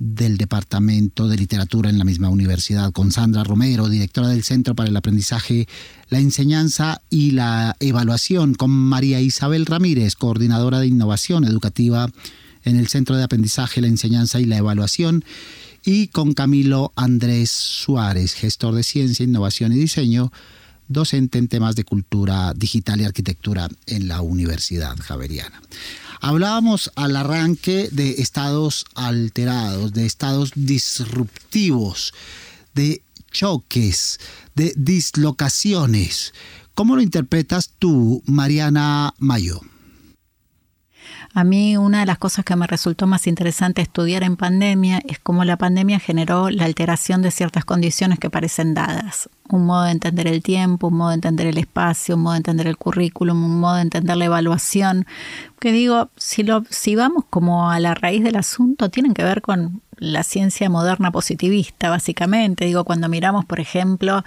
del 0.00 0.36
Departamento 0.36 1.28
de 1.28 1.36
Literatura 1.36 1.88
en 1.88 1.98
la 1.98 2.04
misma 2.04 2.28
universidad, 2.28 2.90
con 2.90 3.12
Sandra 3.12 3.44
Romero, 3.44 3.88
directora 3.88 4.26
del 4.26 4.42
Centro 4.42 4.74
para 4.74 4.88
el 4.88 4.96
Aprendizaje, 4.96 5.68
la 6.08 6.18
Enseñanza 6.18 7.02
y 7.08 7.30
la 7.30 7.76
Evaluación, 7.78 8.54
con 8.54 8.70
María 8.70 9.20
Isabel 9.20 9.64
Ramírez, 9.64 10.16
coordinadora 10.16 10.80
de 10.80 10.88
Innovación 10.88 11.44
Educativa 11.44 12.10
en 12.64 12.76
el 12.76 12.88
Centro 12.88 13.16
de 13.16 13.24
Aprendizaje, 13.24 13.80
la 13.80 13.88
Enseñanza 13.88 14.40
y 14.40 14.44
la 14.44 14.58
Evaluación, 14.58 15.24
y 15.84 16.08
con 16.08 16.32
Camilo 16.32 16.92
Andrés 16.96 17.50
Suárez, 17.50 18.34
gestor 18.34 18.74
de 18.74 18.82
Ciencia, 18.82 19.24
Innovación 19.24 19.72
y 19.72 19.76
Diseño, 19.76 20.32
docente 20.88 21.38
en 21.38 21.48
temas 21.48 21.74
de 21.76 21.84
cultura 21.84 22.52
digital 22.54 23.00
y 23.00 23.04
arquitectura 23.04 23.68
en 23.86 24.08
la 24.08 24.20
Universidad 24.20 24.96
Javeriana. 24.98 25.60
Hablábamos 26.20 26.92
al 26.94 27.16
arranque 27.16 27.88
de 27.90 28.10
estados 28.22 28.84
alterados, 28.94 29.92
de 29.92 30.06
estados 30.06 30.52
disruptivos, 30.54 32.14
de 32.74 33.02
choques, 33.32 34.20
de 34.54 34.72
dislocaciones. 34.76 36.32
¿Cómo 36.74 36.94
lo 36.94 37.02
interpretas 37.02 37.70
tú, 37.78 38.22
Mariana 38.26 39.14
Mayo? 39.18 39.60
A 41.34 41.44
mí 41.44 41.78
una 41.78 42.00
de 42.00 42.06
las 42.06 42.18
cosas 42.18 42.44
que 42.44 42.56
me 42.56 42.66
resultó 42.66 43.06
más 43.06 43.26
interesante 43.26 43.80
estudiar 43.80 44.22
en 44.22 44.36
pandemia 44.36 45.00
es 45.08 45.18
cómo 45.18 45.44
la 45.44 45.56
pandemia 45.56 45.98
generó 45.98 46.50
la 46.50 46.66
alteración 46.66 47.22
de 47.22 47.30
ciertas 47.30 47.64
condiciones 47.64 48.18
que 48.18 48.28
parecen 48.28 48.74
dadas. 48.74 49.30
Un 49.48 49.64
modo 49.64 49.84
de 49.84 49.92
entender 49.92 50.26
el 50.26 50.42
tiempo, 50.42 50.88
un 50.88 50.96
modo 50.96 51.08
de 51.08 51.14
entender 51.14 51.46
el 51.46 51.56
espacio, 51.56 52.16
un 52.16 52.22
modo 52.22 52.34
de 52.34 52.38
entender 52.38 52.66
el 52.66 52.76
currículum, 52.76 53.44
un 53.44 53.60
modo 53.60 53.76
de 53.76 53.82
entender 53.82 54.16
la 54.18 54.26
evaluación. 54.26 55.06
Que 55.58 55.72
digo, 55.72 56.10
si, 56.16 56.94
vamos 56.96 57.24
como 57.30 57.70
a 57.70 57.80
la 57.80 57.94
raíz 57.94 58.22
del 58.22 58.36
asunto, 58.36 58.90
tienen 58.90 59.14
que 59.14 59.24
ver 59.24 59.40
con 59.40 59.80
la 59.96 60.24
ciencia 60.24 60.68
moderna 60.68 61.10
positivista, 61.12 61.88
básicamente. 61.88 62.66
Digo, 62.66 62.84
cuando 62.84 63.08
miramos, 63.08 63.46
por 63.46 63.58
ejemplo, 63.58 64.22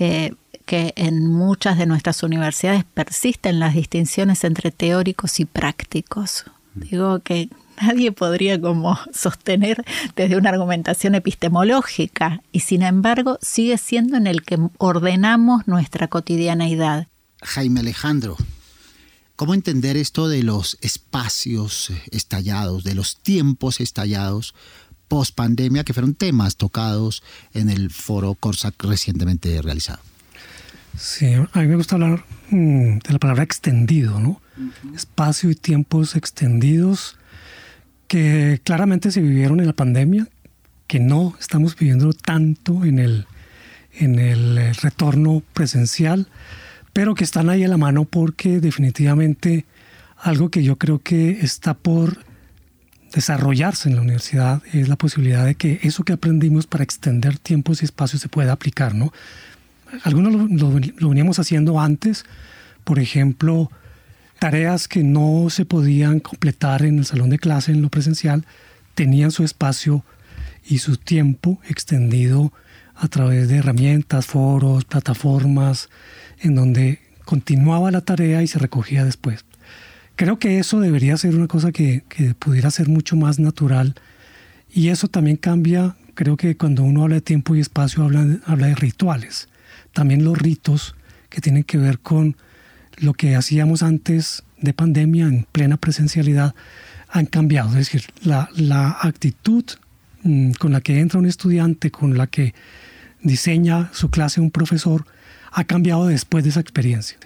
eh, 0.00 0.32
que 0.70 0.92
en 0.94 1.26
muchas 1.26 1.78
de 1.78 1.86
nuestras 1.86 2.22
universidades 2.22 2.84
persisten 2.84 3.58
las 3.58 3.74
distinciones 3.74 4.44
entre 4.44 4.70
teóricos 4.70 5.40
y 5.40 5.44
prácticos. 5.44 6.44
Digo 6.76 7.18
que 7.18 7.48
nadie 7.82 8.12
podría 8.12 8.60
como 8.60 8.96
sostener 9.12 9.84
desde 10.14 10.36
una 10.36 10.50
argumentación 10.50 11.16
epistemológica 11.16 12.40
y 12.52 12.60
sin 12.60 12.82
embargo 12.82 13.36
sigue 13.42 13.78
siendo 13.78 14.16
en 14.16 14.28
el 14.28 14.42
que 14.42 14.60
ordenamos 14.78 15.66
nuestra 15.66 16.06
cotidianeidad. 16.06 17.08
Jaime 17.42 17.80
Alejandro, 17.80 18.36
¿cómo 19.34 19.54
entender 19.54 19.96
esto 19.96 20.28
de 20.28 20.44
los 20.44 20.78
espacios 20.82 21.90
estallados, 22.12 22.84
de 22.84 22.94
los 22.94 23.16
tiempos 23.16 23.80
estallados 23.80 24.54
post 25.08 25.34
pandemia 25.34 25.82
que 25.82 25.94
fueron 25.94 26.14
temas 26.14 26.54
tocados 26.54 27.24
en 27.54 27.70
el 27.70 27.90
foro 27.90 28.36
Corsac 28.36 28.80
recientemente 28.84 29.60
realizado? 29.62 30.09
Sí, 30.96 31.32
a 31.34 31.60
mí 31.60 31.66
me 31.66 31.76
gusta 31.76 31.96
hablar 31.96 32.24
mm, 32.50 32.98
de 32.98 33.12
la 33.12 33.18
palabra 33.18 33.42
extendido, 33.42 34.20
¿no? 34.20 34.40
Espacio 34.94 35.50
y 35.50 35.54
tiempos 35.54 36.16
extendidos 36.16 37.16
que 38.08 38.60
claramente 38.64 39.10
se 39.12 39.20
vivieron 39.20 39.60
en 39.60 39.66
la 39.66 39.72
pandemia, 39.72 40.28
que 40.86 40.98
no 40.98 41.34
estamos 41.38 41.76
viviendo 41.76 42.12
tanto 42.12 42.84
en 42.84 42.98
el, 42.98 43.26
en 43.92 44.18
el 44.18 44.58
eh, 44.58 44.72
retorno 44.72 45.42
presencial, 45.54 46.26
pero 46.92 47.14
que 47.14 47.24
están 47.24 47.48
ahí 47.48 47.62
a 47.62 47.68
la 47.68 47.76
mano 47.76 48.04
porque 48.04 48.60
definitivamente 48.60 49.64
algo 50.18 50.50
que 50.50 50.62
yo 50.62 50.76
creo 50.76 50.98
que 50.98 51.30
está 51.40 51.74
por 51.74 52.18
desarrollarse 53.12 53.88
en 53.88 53.96
la 53.96 54.02
universidad 54.02 54.62
es 54.72 54.88
la 54.88 54.96
posibilidad 54.96 55.44
de 55.44 55.54
que 55.54 55.80
eso 55.82 56.04
que 56.04 56.12
aprendimos 56.12 56.66
para 56.66 56.84
extender 56.84 57.38
tiempos 57.38 57.82
y 57.82 57.84
espacios 57.84 58.22
se 58.22 58.28
pueda 58.28 58.52
aplicar, 58.52 58.94
¿no? 58.94 59.12
Algunos 60.02 60.50
lo, 60.50 61.08
veníamos 61.08 61.38
haciendo 61.38 61.80
antes, 61.80 62.24
por 62.84 62.98
ejemplo, 62.98 63.70
tareas 64.38 64.88
que 64.88 65.02
no 65.02 65.50
se 65.50 65.64
podían 65.64 66.20
completar 66.20 66.82
en 66.82 66.98
el 66.98 67.04
salón 67.04 67.30
de 67.30 67.38
clase, 67.38 67.72
en 67.72 67.82
lo 67.82 67.88
presencial, 67.88 68.46
tenían 68.94 69.30
su 69.30 69.44
espacio 69.44 70.04
y 70.66 70.78
su 70.78 70.96
tiempo 70.96 71.60
extendido 71.68 72.52
a 72.94 73.08
través 73.08 73.48
de 73.48 73.56
herramientas, 73.56 74.26
foros, 74.26 74.84
plataformas, 74.84 75.88
en 76.40 76.54
donde 76.54 77.00
continuaba 77.24 77.90
la 77.90 78.02
tarea 78.02 78.42
y 78.42 78.46
se 78.46 78.58
recogía 78.58 79.04
después. 79.04 79.44
Creo 80.16 80.38
que 80.38 80.58
eso 80.58 80.80
debería 80.80 81.16
ser 81.16 81.34
una 81.34 81.48
cosa 81.48 81.72
que, 81.72 82.04
pudiera 82.38 82.70
ser 82.70 82.88
mucho 82.88 83.16
más 83.16 83.38
natural 83.38 83.94
y 84.72 84.88
eso 84.88 85.08
también 85.08 85.36
cambia, 85.36 85.96
creo 86.14 86.36
que 86.36 86.56
cuando 86.56 86.82
uno 86.82 87.02
habla 87.02 87.16
de 87.16 87.20
tiempo 87.22 87.54
y 87.54 87.60
espacio 87.60 88.04
habla, 88.04 88.26
habla 88.46 88.66
de 88.66 88.74
rituales 88.74 89.48
también 89.92 90.24
los 90.24 90.38
ritos 90.38 90.94
que 91.28 91.40
tienen 91.40 91.64
que 91.64 91.78
ver 91.78 91.98
con 91.98 92.36
lo 92.96 93.14
que 93.14 93.36
hacíamos 93.36 93.82
antes 93.82 94.42
de 94.60 94.72
pandemia 94.72 95.26
en 95.26 95.46
plena 95.50 95.76
presencialidad 95.76 96.54
han 97.08 97.26
cambiado. 97.26 97.70
Es 97.70 97.76
decir, 97.76 98.04
la, 98.22 98.48
la 98.54 98.98
actitud 99.00 99.64
mm, 100.22 100.52
con 100.52 100.72
la 100.72 100.80
que 100.80 101.00
entra 101.00 101.18
un 101.18 101.26
estudiante, 101.26 101.90
con 101.90 102.16
la 102.16 102.26
que 102.26 102.54
diseña 103.22 103.90
su 103.92 104.10
clase 104.10 104.40
un 104.40 104.50
profesor, 104.50 105.06
ha 105.52 105.64
cambiado 105.64 106.06
después 106.06 106.44
de 106.44 106.50
esa 106.50 106.60
experiencia. 106.60 107.18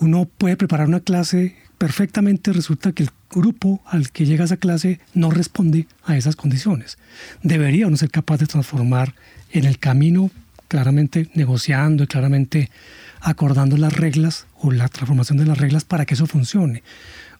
Uno 0.00 0.24
puede 0.24 0.56
preparar 0.56 0.88
una 0.88 1.00
clase 1.00 1.56
perfectamente, 1.78 2.52
resulta 2.52 2.92
que 2.92 3.04
el 3.04 3.10
grupo 3.30 3.82
al 3.86 4.10
que 4.10 4.24
llega 4.24 4.44
esa 4.44 4.56
clase 4.56 5.00
no 5.14 5.30
responde 5.30 5.86
a 6.04 6.16
esas 6.16 6.36
condiciones. 6.36 6.96
Debería 7.42 7.86
uno 7.86 7.96
ser 7.96 8.10
capaz 8.10 8.38
de 8.38 8.46
transformar 8.46 9.14
en 9.50 9.64
el 9.64 9.78
camino 9.78 10.30
claramente 10.72 11.28
negociando 11.34 12.02
y 12.02 12.06
claramente 12.06 12.70
acordando 13.20 13.76
las 13.76 13.92
reglas 13.92 14.46
o 14.58 14.70
la 14.70 14.88
transformación 14.88 15.36
de 15.36 15.44
las 15.44 15.58
reglas 15.58 15.84
para 15.84 16.06
que 16.06 16.14
eso 16.14 16.26
funcione. 16.26 16.82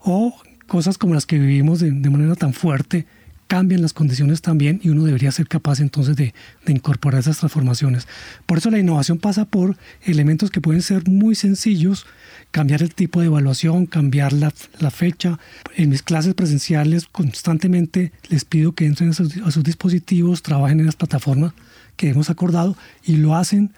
O 0.00 0.36
cosas 0.66 0.98
como 0.98 1.14
las 1.14 1.24
que 1.24 1.38
vivimos 1.38 1.80
de, 1.80 1.92
manera 2.10 2.34
tan 2.34 2.52
fuerte 2.52 3.06
cambian 3.46 3.80
las 3.80 3.94
condiciones 3.94 4.42
también 4.42 4.80
y 4.82 4.90
uno 4.90 5.04
debería 5.04 5.32
ser 5.32 5.48
capaz 5.48 5.80
entonces 5.80 6.14
de, 6.14 6.34
incorporar 6.66 7.20
esas 7.20 7.38
transformaciones. 7.38 8.06
Por 8.44 8.58
eso 8.58 8.70
la 8.70 8.78
innovación 8.78 9.16
pasa 9.16 9.46
por 9.46 9.78
elementos 10.02 10.50
que 10.50 10.60
pueden 10.60 10.82
ser 10.82 11.08
muy 11.08 11.34
sencillos, 11.34 12.04
cambiar 12.50 12.82
el 12.82 12.94
tipo 12.94 13.20
de 13.20 13.28
evaluación, 13.28 13.86
cambiar 13.86 14.34
la, 14.34 14.50
fecha. 14.90 15.38
En 15.74 15.88
mis 15.88 16.02
clases 16.02 16.34
presenciales 16.34 17.06
constantemente 17.10 18.12
les 18.28 18.44
pido 18.44 18.72
que 18.72 18.84
entren 18.84 19.08
a 19.08 19.14
sus 19.14 19.64
dispositivos, 19.64 20.42
trabajen 20.42 20.80
en 20.80 20.86
las 20.86 20.96
plataformas 20.96 21.54
que 22.02 22.08
hemos 22.08 22.30
acordado 22.30 22.76
y 23.04 23.18
lo 23.18 23.36
hacen 23.36 23.70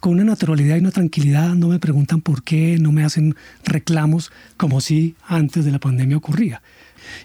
con 0.00 0.14
una 0.14 0.24
naturalidad 0.24 0.74
y 0.74 0.80
una 0.80 0.90
tranquilidad, 0.90 1.54
no 1.54 1.68
me 1.68 1.78
preguntan 1.78 2.20
por 2.20 2.42
qué, 2.42 2.78
no 2.80 2.90
me 2.90 3.04
hacen 3.04 3.36
reclamos 3.62 4.32
como 4.56 4.80
si 4.80 5.14
antes 5.28 5.64
de 5.64 5.70
la 5.70 5.78
pandemia 5.78 6.16
ocurría. 6.16 6.62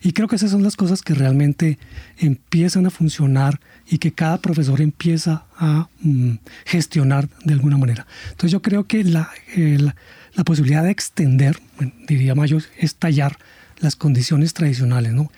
Y 0.03 0.11
creo 0.11 0.27
que 0.27 0.35
esas 0.35 0.51
son 0.51 0.61
las 0.61 0.75
cosas 0.75 1.01
que 1.01 1.15
realmente 1.15 1.79
empiezan 2.19 2.85
a 2.85 2.91
funcionar 2.91 3.59
y 3.89 3.97
que 3.97 4.11
cada 4.11 4.37
profesor 4.37 4.81
empieza 4.81 5.45
a 5.57 5.89
mm, 6.01 6.33
gestionar 6.65 7.27
de 7.43 7.53
alguna 7.53 7.77
manera. 7.77 8.05
Entonces 8.25 8.51
yo 8.51 8.61
creo 8.61 8.85
que 8.85 9.03
la, 9.03 9.31
eh, 9.55 9.79
la, 9.79 10.43
posibilidad 10.43 10.83
de 10.83 10.91
extender, 10.91 11.59
diría 12.07 12.35
Mayo, 12.35 12.59
es 12.77 12.95
tallar 12.97 13.39
las 13.79 13.95
condiciones 13.95 14.53
tradicionales, 14.53 15.13
¿no? 15.13 15.31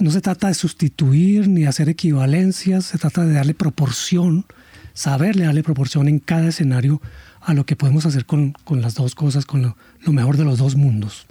No 0.00 0.10
se 0.10 0.20
trata 0.20 0.48
de 0.48 0.54
sustituir 0.54 1.46
ni 1.48 1.66
hacer 1.66 1.88
equivalencias, 1.88 2.86
se 2.86 2.98
trata 2.98 3.24
de 3.24 3.34
darle 3.34 3.54
proporción, 3.54 4.46
saberle 4.94 5.44
darle 5.44 5.62
proporción 5.62 6.08
en 6.08 6.18
cada 6.18 6.48
escenario 6.48 7.00
a 7.40 7.54
lo 7.54 7.66
que 7.66 7.76
podemos 7.76 8.06
hacer 8.06 8.24
con, 8.24 8.54
las 8.70 8.94
dos 8.94 9.14
cosas, 9.14 9.44
con 9.44 9.62
lo, 9.62 9.76
lo, 10.00 10.12
mejor 10.12 10.36
de 10.36 10.44
los 10.44 10.58
dos 10.58 10.74
mundos. 10.74 11.26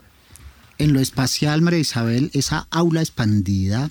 En 0.78 0.94
lo 0.94 1.00
espacial, 1.00 1.62
María 1.62 1.80
Isabel, 1.80 2.30
esa 2.34 2.68
aula 2.70 3.02
expandida, 3.02 3.90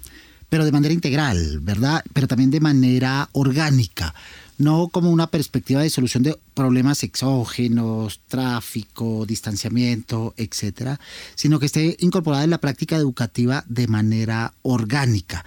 pero 0.48 0.64
de 0.64 0.72
manera 0.72 0.94
integral, 0.94 1.58
¿verdad? 1.60 2.02
Pero 2.12 2.28
también 2.28 2.50
de 2.50 2.60
manera 2.60 3.28
orgánica 3.32 4.14
no 4.58 4.88
como 4.88 5.10
una 5.10 5.28
perspectiva 5.28 5.82
de 5.82 5.90
solución 5.90 6.24
de 6.24 6.36
problemas 6.54 7.04
exógenos, 7.04 8.20
tráfico, 8.28 9.24
distanciamiento, 9.26 10.34
etcétera, 10.36 11.00
sino 11.36 11.58
que 11.60 11.66
esté 11.66 11.96
incorporada 12.00 12.44
en 12.44 12.50
la 12.50 12.58
práctica 12.58 12.96
educativa 12.96 13.64
de 13.68 13.86
manera 13.86 14.52
orgánica. 14.62 15.44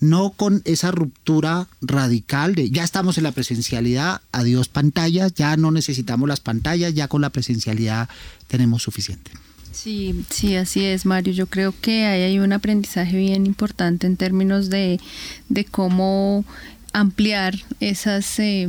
No 0.00 0.30
con 0.30 0.62
esa 0.64 0.90
ruptura 0.90 1.68
radical 1.80 2.54
de 2.54 2.70
ya 2.70 2.84
estamos 2.84 3.18
en 3.18 3.24
la 3.24 3.32
presencialidad, 3.32 4.20
adiós 4.32 4.68
pantallas, 4.68 5.34
ya 5.34 5.56
no 5.56 5.70
necesitamos 5.70 6.28
las 6.28 6.40
pantallas, 6.40 6.94
ya 6.94 7.08
con 7.08 7.22
la 7.22 7.30
presencialidad 7.30 8.08
tenemos 8.46 8.82
suficiente. 8.82 9.30
Sí, 9.72 10.24
sí, 10.30 10.54
así 10.54 10.84
es, 10.84 11.04
Mario. 11.04 11.32
Yo 11.32 11.46
creo 11.46 11.74
que 11.80 12.06
ahí 12.06 12.22
hay 12.22 12.38
un 12.38 12.52
aprendizaje 12.52 13.16
bien 13.16 13.44
importante 13.44 14.06
en 14.06 14.16
términos 14.16 14.70
de, 14.70 15.00
de 15.48 15.64
cómo 15.64 16.44
ampliar 16.94 17.56
esas 17.80 18.38
eh, 18.38 18.68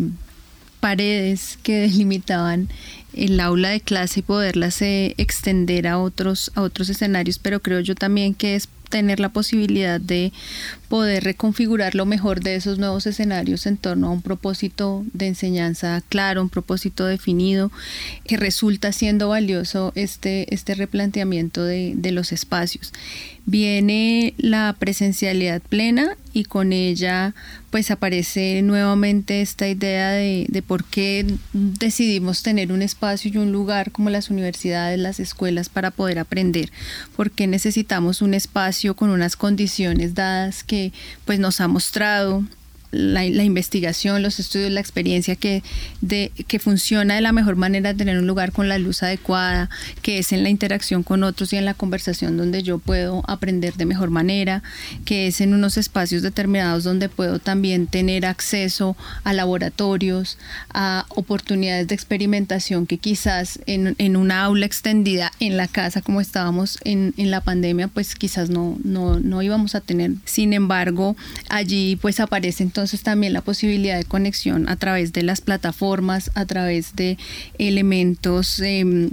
paredes 0.81 1.57
que 1.63 1.79
delimitaban 1.81 2.67
el 3.13 3.39
aula 3.39 3.69
de 3.69 3.79
clase 3.79 4.19
y 4.19 4.23
poderlas 4.23 4.81
eh, 4.81 5.13
extender 5.17 5.87
a 5.87 5.99
otros, 5.99 6.51
a 6.55 6.61
otros 6.61 6.89
escenarios, 6.89 7.39
pero 7.39 7.61
creo 7.61 7.79
yo 7.79 7.95
también 7.95 8.33
que 8.33 8.55
es 8.55 8.67
tener 8.89 9.19
la 9.19 9.29
posibilidad 9.29 10.01
de 10.01 10.33
poder 10.95 11.25
reconfigurar 11.25 11.93
lo 11.93 12.05
mejor 12.05 12.39
de 12.39 12.55
esos 12.55 12.79
nuevos 12.79 13.05
escenarios 13.05 13.65
en 13.65 13.75
torno 13.75 14.07
a 14.07 14.11
un 14.11 14.21
propósito 14.21 15.03
de 15.11 15.27
enseñanza 15.27 16.01
claro, 16.07 16.41
un 16.41 16.47
propósito 16.47 17.05
definido, 17.05 17.69
que 18.23 18.37
resulta 18.37 18.93
siendo 18.93 19.27
valioso 19.27 19.91
este, 19.95 20.53
este 20.53 20.73
replanteamiento 20.73 21.65
de, 21.65 21.95
de 21.97 22.11
los 22.13 22.31
espacios. 22.31 22.93
Viene 23.45 24.33
la 24.37 24.73
presencialidad 24.79 25.61
plena 25.61 26.15
y 26.33 26.45
con 26.45 26.73
ella 26.73 27.35
pues 27.69 27.91
aparece 27.91 28.61
nuevamente 28.63 29.41
esta 29.41 29.67
idea 29.67 30.11
de, 30.11 30.45
de 30.49 30.61
por 30.61 30.83
qué 30.83 31.25
decidimos 31.53 32.41
tener 32.41 32.71
un 32.71 32.81
espacio 32.81 33.29
y 33.33 33.37
un 33.37 33.51
lugar 33.51 33.91
como 33.91 34.09
las 34.09 34.29
universidades, 34.29 34.97
las 34.97 35.19
escuelas 35.19 35.69
para 35.69 35.91
poder 35.91 36.17
aprender, 36.19 36.71
porque 37.15 37.47
necesitamos 37.47 38.21
un 38.21 38.33
espacio 38.33 38.95
con 38.95 39.09
unas 39.09 39.35
condiciones 39.35 40.15
dadas 40.15 40.63
que 40.63 40.84
pues 41.25 41.39
nos 41.39 41.61
ha 41.61 41.67
mostrado 41.67 42.43
la, 42.95 43.25
investigación, 43.25 44.23
los 44.23 44.39
estudios, 44.39 44.71
la 44.71 44.79
experiencia 44.79 45.35
que, 45.35 45.63
de, 46.01 46.31
que 46.47 46.59
funciona 46.59 47.15
de 47.15 47.21
la 47.21 47.31
mejor 47.31 47.55
manera 47.55 47.93
tener 47.93 48.17
un 48.17 48.27
lugar 48.27 48.51
con 48.51 48.69
la 48.69 48.77
luz 48.77 49.03
adecuada, 49.03 49.69
que 50.01 50.19
es 50.19 50.31
en 50.31 50.43
la 50.43 50.49
interacción 50.49 51.03
con 51.03 51.23
otros 51.23 51.51
y 51.53 51.57
en 51.57 51.65
la 51.65 51.73
conversación 51.73 52.37
donde 52.37 52.63
yo 52.63 52.79
puedo 52.79 53.23
aprender 53.27 53.73
de 53.73 53.85
mejor 53.85 54.09
manera, 54.09 54.63
que 55.03 55.27
es 55.27 55.41
en 55.41 55.53
unos 55.53 55.77
espacios 55.77 56.21
determinados 56.21 56.83
donde 56.83 57.09
puedo 57.09 57.39
también 57.39 57.87
tener 57.87 58.25
acceso 58.25 58.95
a 59.23 59.33
laboratorios, 59.33 60.37
a 60.73 61.05
oportunidades 61.09 61.87
de 61.87 61.95
experimentación 61.95 62.87
que 62.87 62.97
quizás 62.97 63.59
en, 63.65 63.95
en 63.97 64.15
una 64.15 64.43
aula 64.43 64.65
extendida 64.65 65.31
en 65.39 65.57
la 65.57 65.67
casa 65.67 66.01
como 66.01 66.21
estábamos 66.21 66.79
en, 66.83 67.13
en 67.17 67.31
la 67.31 67.41
pandemia, 67.41 67.87
pues 67.87 68.15
quizás 68.15 68.49
no, 68.49 68.77
no, 68.83 69.19
no 69.19 69.41
íbamos 69.41 69.75
a 69.75 69.81
tener. 69.81 70.11
Sin 70.25 70.53
embargo, 70.53 71.15
allí 71.49 71.97
pues 71.97 72.19
aparece 72.19 72.63
entonces 72.63 72.84
también 73.03 73.33
la 73.33 73.41
posibilidad 73.41 73.97
de 73.97 74.05
conexión 74.05 74.69
a 74.69 74.75
través 74.75 75.13
de 75.13 75.23
las 75.23 75.41
plataformas, 75.41 76.31
a 76.35 76.45
través 76.45 76.95
de 76.95 77.17
elementos 77.57 78.59
em, 78.59 79.11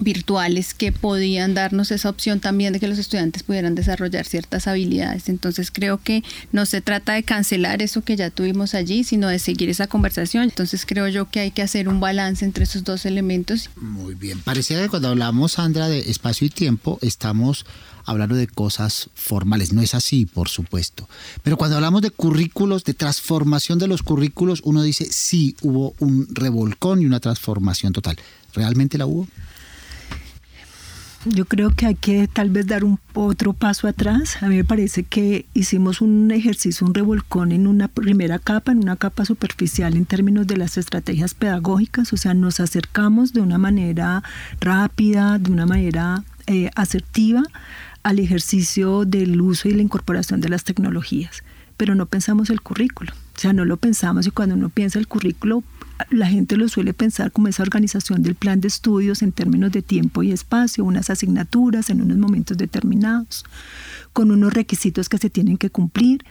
virtuales 0.00 0.74
que 0.74 0.92
podían 0.92 1.54
darnos 1.54 1.90
esa 1.90 2.08
opción 2.08 2.40
también 2.40 2.72
de 2.72 2.80
que 2.80 2.88
los 2.88 2.98
estudiantes 2.98 3.42
pudieran 3.42 3.74
desarrollar 3.74 4.26
ciertas 4.26 4.66
habilidades. 4.66 5.28
Entonces 5.28 5.70
creo 5.70 5.98
que 5.98 6.22
no 6.52 6.66
se 6.66 6.80
trata 6.80 7.14
de 7.14 7.22
cancelar 7.22 7.82
eso 7.82 8.02
que 8.02 8.16
ya 8.16 8.30
tuvimos 8.30 8.74
allí, 8.74 9.04
sino 9.04 9.28
de 9.28 9.38
seguir 9.38 9.68
esa 9.68 9.86
conversación. 9.86 10.44
Entonces 10.44 10.86
creo 10.86 11.08
yo 11.08 11.30
que 11.30 11.40
hay 11.40 11.50
que 11.50 11.62
hacer 11.62 11.88
un 11.88 12.00
balance 12.00 12.44
entre 12.44 12.64
esos 12.64 12.84
dos 12.84 13.06
elementos. 13.06 13.70
Muy 13.76 14.14
bien, 14.14 14.40
parecía 14.40 14.80
que 14.80 14.88
cuando 14.88 15.08
hablamos, 15.08 15.52
Sandra, 15.52 15.88
de 15.88 16.10
espacio 16.10 16.46
y 16.46 16.50
tiempo, 16.50 16.98
estamos 17.02 17.66
hablando 18.08 18.36
de 18.36 18.46
cosas 18.46 19.10
formales. 19.14 19.72
No 19.72 19.82
es 19.82 19.94
así, 19.94 20.24
por 20.24 20.48
supuesto. 20.48 21.08
Pero 21.42 21.58
cuando 21.58 21.76
hablamos 21.76 22.00
de 22.00 22.10
currículos, 22.10 22.84
de 22.84 22.94
transformación 22.94 23.78
de 23.78 23.86
los 23.86 24.02
currículos, 24.02 24.62
uno 24.64 24.82
dice, 24.82 25.06
sí, 25.10 25.56
hubo 25.60 25.94
un 25.98 26.26
revolcón 26.30 27.02
y 27.02 27.06
una 27.06 27.20
transformación 27.20 27.92
total. 27.92 28.16
¿Realmente 28.54 28.96
la 28.96 29.04
hubo? 29.06 29.28
Yo 31.34 31.44
creo 31.44 31.70
que 31.70 31.86
hay 31.86 31.94
que 31.94 32.28
tal 32.28 32.50
vez 32.50 32.66
dar 32.66 32.84
un 32.84 32.98
otro 33.14 33.52
paso 33.52 33.86
atrás. 33.86 34.42
A 34.42 34.48
mí 34.48 34.56
me 34.56 34.64
parece 34.64 35.02
que 35.02 35.46
hicimos 35.52 36.00
un 36.00 36.30
ejercicio, 36.30 36.86
un 36.86 36.94
revolcón 36.94 37.52
en 37.52 37.66
una 37.66 37.88
primera 37.88 38.38
capa, 38.38 38.72
en 38.72 38.78
una 38.78 38.96
capa 38.96 39.24
superficial 39.24 39.96
en 39.96 40.06
términos 40.06 40.46
de 40.46 40.56
las 40.56 40.78
estrategias 40.78 41.34
pedagógicas, 41.34 42.12
o 42.12 42.16
sea, 42.16 42.34
nos 42.34 42.60
acercamos 42.60 43.32
de 43.32 43.40
una 43.40 43.58
manera 43.58 44.22
rápida, 44.60 45.38
de 45.38 45.50
una 45.50 45.66
manera 45.66 46.24
eh, 46.46 46.70
asertiva 46.74 47.42
al 48.02 48.18
ejercicio 48.18 49.04
del 49.04 49.40
uso 49.40 49.68
y 49.68 49.72
la 49.72 49.82
incorporación 49.82 50.40
de 50.40 50.48
las 50.48 50.64
tecnologías, 50.64 51.42
pero 51.76 51.94
no 51.94 52.06
pensamos 52.06 52.48
el 52.50 52.62
currículo. 52.62 53.12
O 53.36 53.40
sea, 53.40 53.52
no 53.52 53.64
lo 53.64 53.76
pensamos 53.76 54.26
y 54.26 54.30
cuando 54.30 54.54
uno 54.54 54.68
piensa 54.68 54.98
el 54.98 55.06
currículo, 55.06 55.62
la 56.10 56.26
gente 56.26 56.56
lo 56.56 56.68
suele 56.68 56.94
pensar 56.94 57.32
como 57.32 57.48
esa 57.48 57.62
organización 57.62 58.22
del 58.22 58.34
plan 58.34 58.60
de 58.60 58.68
estudios 58.68 59.22
en 59.22 59.32
términos 59.32 59.72
de 59.72 59.82
tiempo 59.82 60.22
y 60.22 60.32
espacio, 60.32 60.84
unas 60.84 61.10
asignaturas 61.10 61.90
en 61.90 62.02
unos 62.02 62.18
momentos 62.18 62.56
determinados, 62.56 63.44
con 64.12 64.30
unos 64.30 64.52
requisitos 64.52 65.08
que 65.08 65.18
se 65.18 65.30
tienen 65.30 65.56
que 65.56 65.70
cumplir 65.70 66.24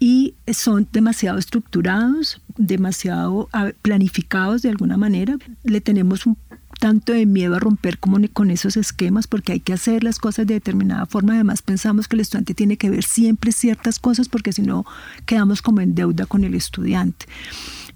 y 0.00 0.34
son 0.52 0.88
demasiado 0.92 1.38
estructurados, 1.38 2.40
demasiado 2.56 3.48
ah, 3.52 3.70
planificados 3.82 4.62
de 4.62 4.70
alguna 4.70 4.96
manera. 4.96 5.36
Le 5.64 5.80
tenemos 5.80 6.26
un 6.26 6.36
tanto 6.78 7.12
de 7.12 7.26
miedo 7.26 7.56
a 7.56 7.58
romper 7.58 7.98
como 7.98 8.18
con 8.32 8.50
esos 8.50 8.76
esquemas 8.76 9.26
porque 9.26 9.52
hay 9.52 9.60
que 9.60 9.72
hacer 9.72 10.04
las 10.04 10.18
cosas 10.18 10.46
de 10.46 10.54
determinada 10.54 11.06
forma. 11.06 11.34
Además 11.34 11.62
pensamos 11.62 12.06
que 12.06 12.16
el 12.16 12.20
estudiante 12.20 12.54
tiene 12.54 12.76
que 12.76 12.90
ver 12.90 13.02
siempre 13.02 13.52
ciertas 13.52 13.98
cosas 13.98 14.28
porque 14.28 14.52
si 14.52 14.62
no 14.62 14.86
quedamos 15.26 15.62
como 15.62 15.80
en 15.80 15.94
deuda 15.94 16.26
con 16.26 16.44
el 16.44 16.54
estudiante. 16.54 17.26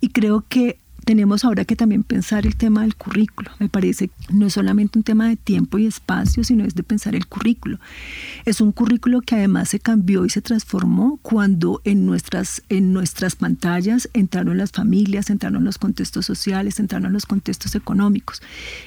Y 0.01 0.09
creo 0.09 0.45
que 0.49 0.79
tenemos 1.05 1.45
ahora 1.45 1.65
que 1.65 1.77
también 1.77 2.03
pensar 2.03 2.47
el 2.47 2.57
tema 2.57 2.83
del 2.83 2.95
currículo. 2.97 3.51
Me 3.59 3.69
parece 3.69 4.11
no 4.31 4.47
es 4.47 4.55
solamente 4.55 4.99
un 4.99 5.03
tema 5.03 5.29
de 5.29 5.37
tiempo 5.37 5.79
y 5.79 5.87
espacio, 5.87 6.45
sino 6.45 6.65
es 6.65 6.75
de 6.75 6.83
pensar 6.83 7.15
el 7.15 7.27
currículo. 7.27 7.79
Es 8.45 8.61
un 8.61 8.73
currículo 8.73 9.21
que 9.21 9.37
además 9.37 9.69
se 9.69 9.81
cambió 9.81 10.25
y 10.25 10.31
se 10.31 10.43
transformó 10.43 11.19
cuando 11.23 11.81
en 11.85 12.07
nuestras, 12.07 12.63
en 12.69 12.93
nuestras 12.93 13.37
pantallas 13.37 14.09
entraron 14.13 14.59
las 14.59 14.73
familias, 14.73 15.31
entraron 15.31 15.65
los 15.65 15.79
contextos 15.79 16.27
sociales, 16.27 16.79
entraron 16.79 17.13
los 17.13 17.27
contextos 17.27 17.75
económicos. 17.75 18.43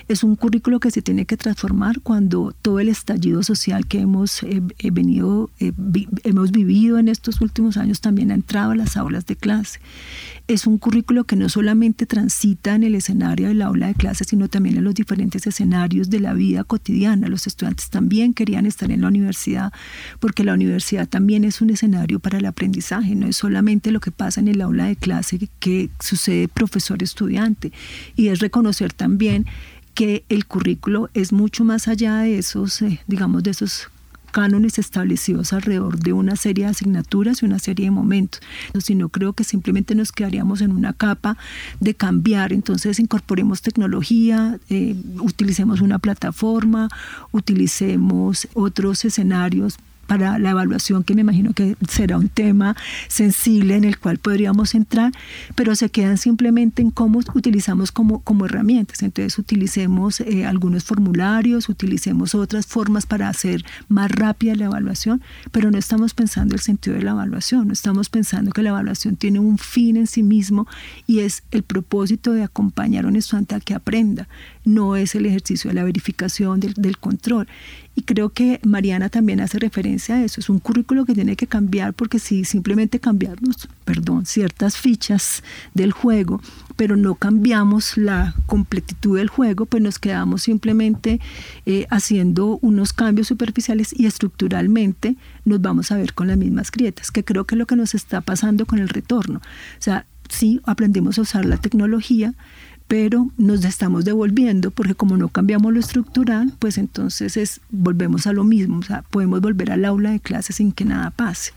Es 0.08 0.24
un 0.24 0.36
currículo 0.36 0.80
que 0.80 0.92
se 0.92 1.02
tiene 1.02 1.26
que 1.26 1.38
transformar 1.38 2.02
cuando 2.02 2.54
todo 2.62 2.80
el 2.80 2.90
estallido 2.90 3.44
social 3.44 3.88
que 3.88 4.00
hemos 4.00 4.44
eh, 4.44 4.62
eh, 4.80 4.92
venido, 4.92 5.50
eh, 5.60 5.72
hemos 6.24 6.52
vivido 6.52 6.98
en 6.98 7.08
estos 7.08 7.42
últimos 7.42 7.78
años 7.78 8.02
también 8.02 8.32
ha 8.32 8.36
entrado 8.36 8.72
a 8.72 8.76
las 8.76 8.98
aulas 8.98 9.26
de 9.26 9.36
clase. 9.36 9.80
Es 10.48 10.68
un 10.68 10.78
currículo 10.78 11.24
que 11.24 11.36
no 11.36 11.50
solamente 11.50 12.05
transita 12.06 12.76
en 12.76 12.84
el 12.84 12.96
escenario 12.96 13.48
del 13.48 13.62
aula 13.62 13.88
de 13.88 13.96
clase, 13.96 14.24
sino 14.24 14.48
también 14.48 14.78
en 14.78 14.84
los 14.84 14.96
diferentes 14.96 15.46
escenarios 15.48 16.10
de 16.10 16.20
la 16.20 16.34
vida 16.34 16.64
cotidiana. 16.64 17.28
Los 17.28 17.48
estudiantes 17.48 17.90
también 17.90 18.34
querían 18.34 18.66
estar 18.66 18.92
en 18.92 19.02
la 19.02 19.08
universidad, 19.08 19.74
porque 20.20 20.44
la 20.44 20.54
universidad 20.54 21.08
también 21.08 21.44
es 21.44 21.62
un 21.62 21.70
escenario 21.70 22.20
para 22.20 22.38
el 22.38 22.46
aprendizaje, 22.46 23.16
no 23.16 23.28
es 23.28 23.38
solamente 23.38 23.92
lo 23.92 24.00
que 24.00 24.12
pasa 24.12 24.40
en 24.40 24.48
el 24.48 24.62
aula 24.62 24.86
de 24.86 24.96
clase 24.96 25.50
que 25.60 25.90
sucede 26.00 26.48
profesor-estudiante, 26.48 27.72
y 28.16 28.28
es 28.28 28.40
reconocer 28.40 28.94
también 28.94 29.46
que 29.94 30.26
el 30.28 30.46
currículo 30.46 31.10
es 31.14 31.32
mucho 31.32 31.64
más 31.64 31.88
allá 31.88 32.18
de 32.18 32.38
esos, 32.38 32.82
eh, 32.82 33.00
digamos, 33.08 33.44
de 33.44 33.52
esos 33.52 33.90
cánones 34.36 34.80
establecidos 34.80 35.54
alrededor 35.54 35.98
de 35.98 36.12
una 36.12 36.36
serie 36.36 36.66
de 36.66 36.72
asignaturas 36.72 37.42
y 37.42 37.46
una 37.46 37.58
serie 37.58 37.86
de 37.86 37.92
momentos, 37.92 38.42
sino 38.80 39.08
creo 39.08 39.32
que 39.32 39.46
simplemente 39.46 39.96
nos 39.96 40.12
quedaríamos 40.12 40.60
en 40.60 40.72
una 40.72 40.92
capa 40.92 41.38
de 41.80 41.94
cambiar, 41.94 42.52
entonces 42.52 43.00
incorporemos 43.00 43.62
tecnología, 43.62 44.60
eh, 44.68 44.98
utilicemos 45.22 45.80
una 45.80 46.00
plataforma, 46.00 46.90
utilicemos 47.32 48.50
otros 48.56 49.06
escenarios 49.06 49.78
para 50.08 50.40
la 50.40 50.52
evaluación, 50.52 51.04
que 51.04 51.16
me 51.16 51.22
imagino 51.22 51.54
que 51.54 51.76
será 51.90 52.18
un 52.18 52.30
tema 52.30 52.76
sensible 53.08 53.76
en 53.76 53.84
el 53.84 53.98
cual 53.98 54.18
podríamos 54.18 54.76
entrar, 54.76 55.12
pero 55.56 55.76
se 55.76 55.90
quedan 55.90 56.18
simplemente 56.18 56.82
en 56.82 56.92
cómo 56.92 57.20
utilizamos 57.34 57.92
como, 57.92 58.20
como 58.22 58.46
herramientas. 58.46 59.04
Entonces 59.04 59.38
utilicemos 59.38 60.22
eh, 60.22 60.46
algunos 60.46 60.84
formularios, 60.84 61.70
utilicemos 61.70 62.36
otras 62.36 62.66
formas 62.66 63.06
para 63.06 63.30
hacer 63.30 63.64
más 63.88 64.12
rápida 64.12 64.56
la 64.56 64.66
evaluación, 64.66 65.22
pero 65.52 65.72
no 65.72 65.78
estamos 65.78 66.14
pensando 66.14 66.56
el 66.56 66.62
sentido 66.62 66.96
de 66.96 67.04
la 67.04 67.12
evaluación, 67.12 67.68
no 67.68 67.74
estamos 67.74 68.10
pensando 68.10 68.52
que 68.52 68.62
la 68.62 68.70
evaluación 68.70 69.16
tiene 69.16 69.40
un 69.40 69.58
fin 69.58 69.98
en 69.98 70.08
sí 70.08 70.24
mismo 70.24 70.68
y 71.08 71.20
es 71.20 71.44
el 71.52 71.64
propósito 71.64 72.34
de 72.34 72.44
acompañar 72.44 73.06
a 73.06 73.08
un 73.08 73.16
estudiante 73.16 73.56
a 73.56 73.60
que 73.60 73.74
aprenda, 73.74 74.28
no 74.66 74.96
es 74.96 75.16
el 75.16 75.26
ejercicio 75.26 75.70
de 75.70 75.76
la 75.76 75.84
verificación, 75.84 76.60
del, 76.60 76.98
control. 76.98 77.48
Y 77.96 78.02
creo 78.02 78.30
que 78.30 78.60
Mariana 78.64 79.10
también 79.10 79.40
hace 79.40 79.58
referencia 79.58 80.16
a 80.16 80.24
eso. 80.24 80.42
Es 80.42 80.50
un 80.50 80.60
currículo 80.60 81.06
que 81.06 81.14
tiene 81.14 81.36
que 81.36 81.48
cambiar 81.48 81.94
porque 81.94 82.20
si 82.20 82.44
simplemente 82.44 83.00
cambiamos, 83.00 83.70
perdón, 83.86 84.26
ciertas 84.26 84.76
fichas 84.76 85.44
del 85.74 85.94
juego, 85.94 86.42
pero 86.76 86.98
no 86.98 87.16
cambiamos 87.16 87.98
la 87.98 88.36
completitud 88.48 89.18
del 89.18 89.30
juego, 89.30 89.66
pues 89.66 89.82
nos 89.82 89.98
quedamos 89.98 90.42
simplemente 90.44 91.22
eh, 91.66 91.88
haciendo 91.90 92.60
unos 92.62 92.92
cambios 92.92 93.28
superficiales 93.28 93.94
y 93.98 94.08
estructuralmente 94.08 95.16
nos 95.46 95.62
vamos 95.62 95.92
a 95.92 95.98
ver 95.98 96.14
con 96.14 96.28
las 96.28 96.38
mismas 96.38 96.72
grietas, 96.72 97.12
que 97.12 97.24
creo 97.24 97.46
que 97.46 97.56
es 97.56 97.60
lo 97.60 97.68
que 97.68 97.78
nos 97.78 97.96
está 97.96 98.20
pasando 98.20 98.66
con 98.66 98.80
el 98.80 98.90
retorno. 98.90 99.40
O 99.40 99.82
sea, 99.82 100.06
sí 100.30 100.62
aprendimos 100.66 101.18
a 101.18 101.22
usar 101.22 101.46
la 101.46 101.58
tecnología, 101.58 102.34
pero 102.88 103.32
nos 103.38 103.66
estamos 103.66 104.06
devolviendo 104.06 104.72
porque 104.72 104.96
como 104.96 105.18
no 105.18 105.30
cambiamos 105.30 105.74
lo 105.74 105.80
estructural, 105.80 106.54
pues 106.60 106.78
entonces 106.78 107.38
es, 107.38 107.62
volvemos 107.72 108.28
a 108.28 108.34
lo 108.34 108.44
mismo, 108.44 108.80
o 108.80 108.84
sea, 108.84 109.02
podemos 109.04 109.42
volver 109.42 109.72
al 109.72 109.86
aula 109.86 110.12
de 110.12 110.20
clases 110.20 110.58
sin 110.58 110.72
que 110.72 110.86
nada 110.86 111.12
pase. 111.12 111.52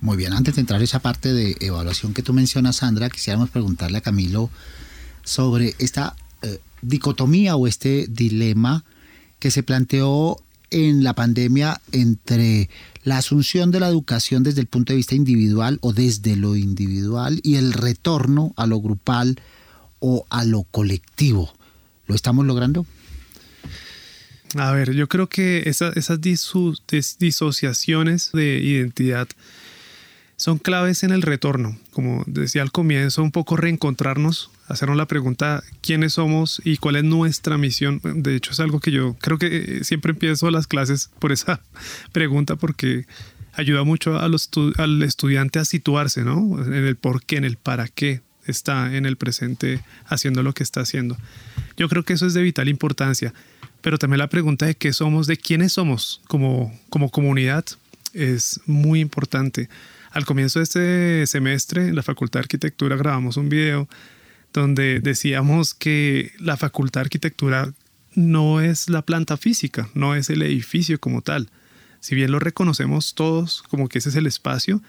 Muy 0.00 0.16
bien, 0.16 0.32
antes 0.32 0.54
de 0.54 0.60
entrar 0.60 0.80
a 0.80 0.84
esa 0.84 1.00
parte 1.00 1.32
de 1.32 1.56
evaluación 1.60 2.14
que 2.14 2.22
tú 2.22 2.32
mencionas, 2.32 2.76
Sandra, 2.76 3.08
quisiéramos 3.08 3.50
preguntarle 3.50 3.98
a 3.98 4.02
Camilo 4.02 4.50
sobre 5.24 5.74
esta 5.78 6.14
eh, 6.42 6.60
dicotomía 6.82 7.56
o 7.56 7.66
este 7.66 8.06
dilema 8.08 8.84
que 9.38 9.50
se 9.50 9.62
planteó 9.62 10.38
en 10.70 11.04
la 11.04 11.14
pandemia 11.14 11.80
entre 11.92 12.68
la 13.02 13.18
asunción 13.18 13.70
de 13.70 13.80
la 13.80 13.88
educación 13.88 14.42
desde 14.42 14.60
el 14.60 14.66
punto 14.66 14.92
de 14.92 14.98
vista 14.98 15.14
individual 15.14 15.78
o 15.80 15.92
desde 15.92 16.36
lo 16.36 16.56
individual 16.56 17.40
y 17.42 17.56
el 17.56 17.72
retorno 17.72 18.52
a 18.56 18.66
lo 18.66 18.80
grupal 18.80 19.38
o 20.06 20.26
a 20.28 20.44
lo 20.44 20.64
colectivo. 20.64 21.50
¿Lo 22.06 22.14
estamos 22.14 22.44
logrando? 22.44 22.84
A 24.54 24.70
ver, 24.72 24.92
yo 24.92 25.08
creo 25.08 25.30
que 25.30 25.62
esas 25.66 26.20
disociaciones 27.18 28.30
de 28.34 28.58
identidad 28.58 29.28
son 30.36 30.58
claves 30.58 31.04
en 31.04 31.10
el 31.10 31.22
retorno. 31.22 31.78
Como 31.90 32.22
decía 32.26 32.60
al 32.60 32.70
comienzo, 32.70 33.22
un 33.22 33.32
poco 33.32 33.56
reencontrarnos, 33.56 34.50
hacernos 34.68 34.98
la 34.98 35.06
pregunta 35.06 35.64
quiénes 35.80 36.12
somos 36.12 36.60
y 36.62 36.76
cuál 36.76 36.96
es 36.96 37.04
nuestra 37.04 37.56
misión. 37.56 38.02
De 38.04 38.36
hecho, 38.36 38.50
es 38.50 38.60
algo 38.60 38.80
que 38.80 38.90
yo 38.90 39.16
creo 39.22 39.38
que 39.38 39.84
siempre 39.84 40.12
empiezo 40.12 40.50
las 40.50 40.66
clases 40.66 41.08
por 41.18 41.32
esa 41.32 41.62
pregunta 42.12 42.56
porque 42.56 43.06
ayuda 43.54 43.84
mucho 43.84 44.18
al 44.18 45.02
estudiante 45.02 45.60
a 45.60 45.64
situarse, 45.64 46.24
¿no? 46.24 46.62
En 46.62 46.74
el 46.74 46.96
por 46.96 47.24
qué, 47.24 47.38
en 47.38 47.44
el 47.44 47.56
para 47.56 47.88
qué 47.88 48.20
está 48.46 48.94
en 48.96 49.06
el 49.06 49.16
presente 49.16 49.82
haciendo 50.06 50.42
lo 50.42 50.52
que 50.52 50.62
está 50.62 50.80
haciendo. 50.80 51.16
Yo 51.76 51.88
creo 51.88 52.04
que 52.04 52.12
eso 52.12 52.26
es 52.26 52.34
de 52.34 52.42
vital 52.42 52.68
importancia, 52.68 53.32
pero 53.80 53.98
también 53.98 54.18
la 54.18 54.28
pregunta 54.28 54.66
de 54.66 54.74
qué 54.74 54.92
somos, 54.92 55.26
de 55.26 55.36
quiénes 55.36 55.72
somos 55.72 56.20
como, 56.26 56.78
como 56.88 57.10
comunidad, 57.10 57.64
es 58.12 58.60
muy 58.66 59.00
importante. 59.00 59.68
Al 60.10 60.24
comienzo 60.24 60.60
de 60.60 60.62
este 60.62 61.26
semestre, 61.26 61.88
en 61.88 61.96
la 61.96 62.02
Facultad 62.02 62.40
de 62.40 62.44
Arquitectura 62.44 62.96
grabamos 62.96 63.36
un 63.36 63.48
video 63.48 63.88
donde 64.52 65.00
decíamos 65.00 65.74
que 65.74 66.32
la 66.38 66.56
Facultad 66.56 67.00
de 67.00 67.06
Arquitectura 67.06 67.72
no 68.14 68.60
es 68.60 68.88
la 68.88 69.02
planta 69.02 69.36
física, 69.36 69.88
no 69.94 70.14
es 70.14 70.30
el 70.30 70.42
edificio 70.42 71.00
como 71.00 71.20
tal. 71.20 71.50
Si 72.00 72.14
bien 72.14 72.30
lo 72.30 72.38
reconocemos 72.38 73.14
todos 73.14 73.62
como 73.64 73.88
que 73.88 73.98
ese 73.98 74.10
es 74.10 74.16
el 74.16 74.26
espacio, 74.26 74.80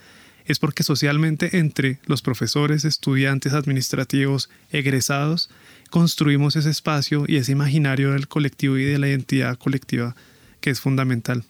es 0.45 0.59
porque 0.59 0.83
socialmente 0.83 1.57
entre 1.57 1.99
los 2.05 2.21
profesores, 2.21 2.85
estudiantes, 2.85 3.53
administrativos, 3.53 4.49
egresados, 4.71 5.49
construimos 5.89 6.55
ese 6.55 6.69
espacio 6.69 7.25
y 7.27 7.37
ese 7.37 7.51
imaginario 7.51 8.11
del 8.11 8.27
colectivo 8.27 8.77
y 8.77 8.83
de 8.83 8.99
la 8.99 9.07
identidad 9.07 9.57
colectiva 9.57 10.15
que 10.61 10.69
es 10.69 10.79
fundamental. 10.79 11.43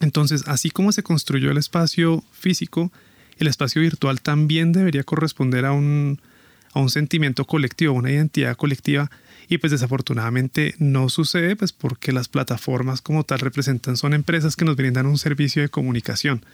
Entonces, 0.00 0.44
así 0.46 0.70
como 0.70 0.92
se 0.92 1.02
construyó 1.02 1.50
el 1.50 1.58
espacio 1.58 2.24
físico, 2.32 2.90
el 3.38 3.46
espacio 3.46 3.82
virtual 3.82 4.20
también 4.20 4.72
debería 4.72 5.02
corresponder 5.02 5.64
a 5.64 5.72
un, 5.72 6.20
a 6.72 6.80
un 6.80 6.90
sentimiento 6.90 7.44
colectivo, 7.46 7.94
una 7.94 8.10
identidad 8.10 8.56
colectiva 8.56 9.10
y 9.48 9.58
pues 9.58 9.72
desafortunadamente 9.72 10.74
no 10.78 11.08
sucede 11.08 11.56
pues 11.56 11.72
porque 11.72 12.12
las 12.12 12.28
plataformas 12.28 13.02
como 13.02 13.24
tal 13.24 13.40
representan 13.40 13.96
son 13.96 14.14
empresas 14.14 14.56
que 14.56 14.64
nos 14.64 14.76
brindan 14.76 15.06
un 15.06 15.18
servicio 15.18 15.60
de 15.60 15.68
comunicación. 15.68 16.44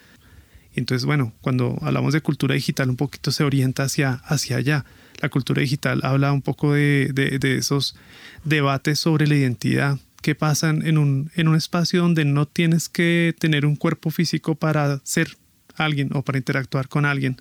Entonces, 0.76 1.04
bueno, 1.06 1.32
cuando 1.40 1.78
hablamos 1.82 2.12
de 2.12 2.20
cultura 2.20 2.54
digital 2.54 2.90
un 2.90 2.96
poquito 2.96 3.32
se 3.32 3.44
orienta 3.44 3.84
hacia, 3.84 4.12
hacia 4.24 4.58
allá. 4.58 4.84
La 5.20 5.30
cultura 5.30 5.62
digital 5.62 6.00
habla 6.02 6.32
un 6.32 6.42
poco 6.42 6.74
de, 6.74 7.10
de, 7.14 7.56
esos 7.56 7.96
debates 8.44 8.98
sobre 8.98 9.26
la 9.26 9.34
identidad 9.34 9.98
que 10.20 10.34
pasan 10.34 10.86
en 10.86 10.98
un, 10.98 11.30
en 11.34 11.48
un 11.48 11.56
espacio 11.56 12.02
donde 12.02 12.26
no 12.26 12.46
tienes 12.46 12.90
que 12.90 13.34
tener 13.38 13.64
un 13.64 13.76
cuerpo 13.76 14.10
físico 14.10 14.54
para 14.54 15.00
ser 15.04 15.36
alguien 15.76 16.10
o 16.12 16.22
para 16.22 16.36
interactuar 16.36 16.88
con 16.88 17.06
alguien. 17.06 17.40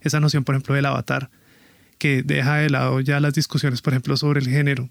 Esa 0.00 0.18
noción, 0.18 0.42
por 0.42 0.56
ejemplo, 0.56 0.74
del 0.74 0.86
avatar 0.86 1.30
que 2.02 2.24
deja 2.24 2.56
de 2.56 2.68
lado 2.68 2.98
ya 2.98 3.20
las 3.20 3.34
discusiones, 3.34 3.80
por 3.80 3.92
ejemplo, 3.92 4.16
sobre 4.16 4.40
el 4.40 4.48
género, 4.48 4.88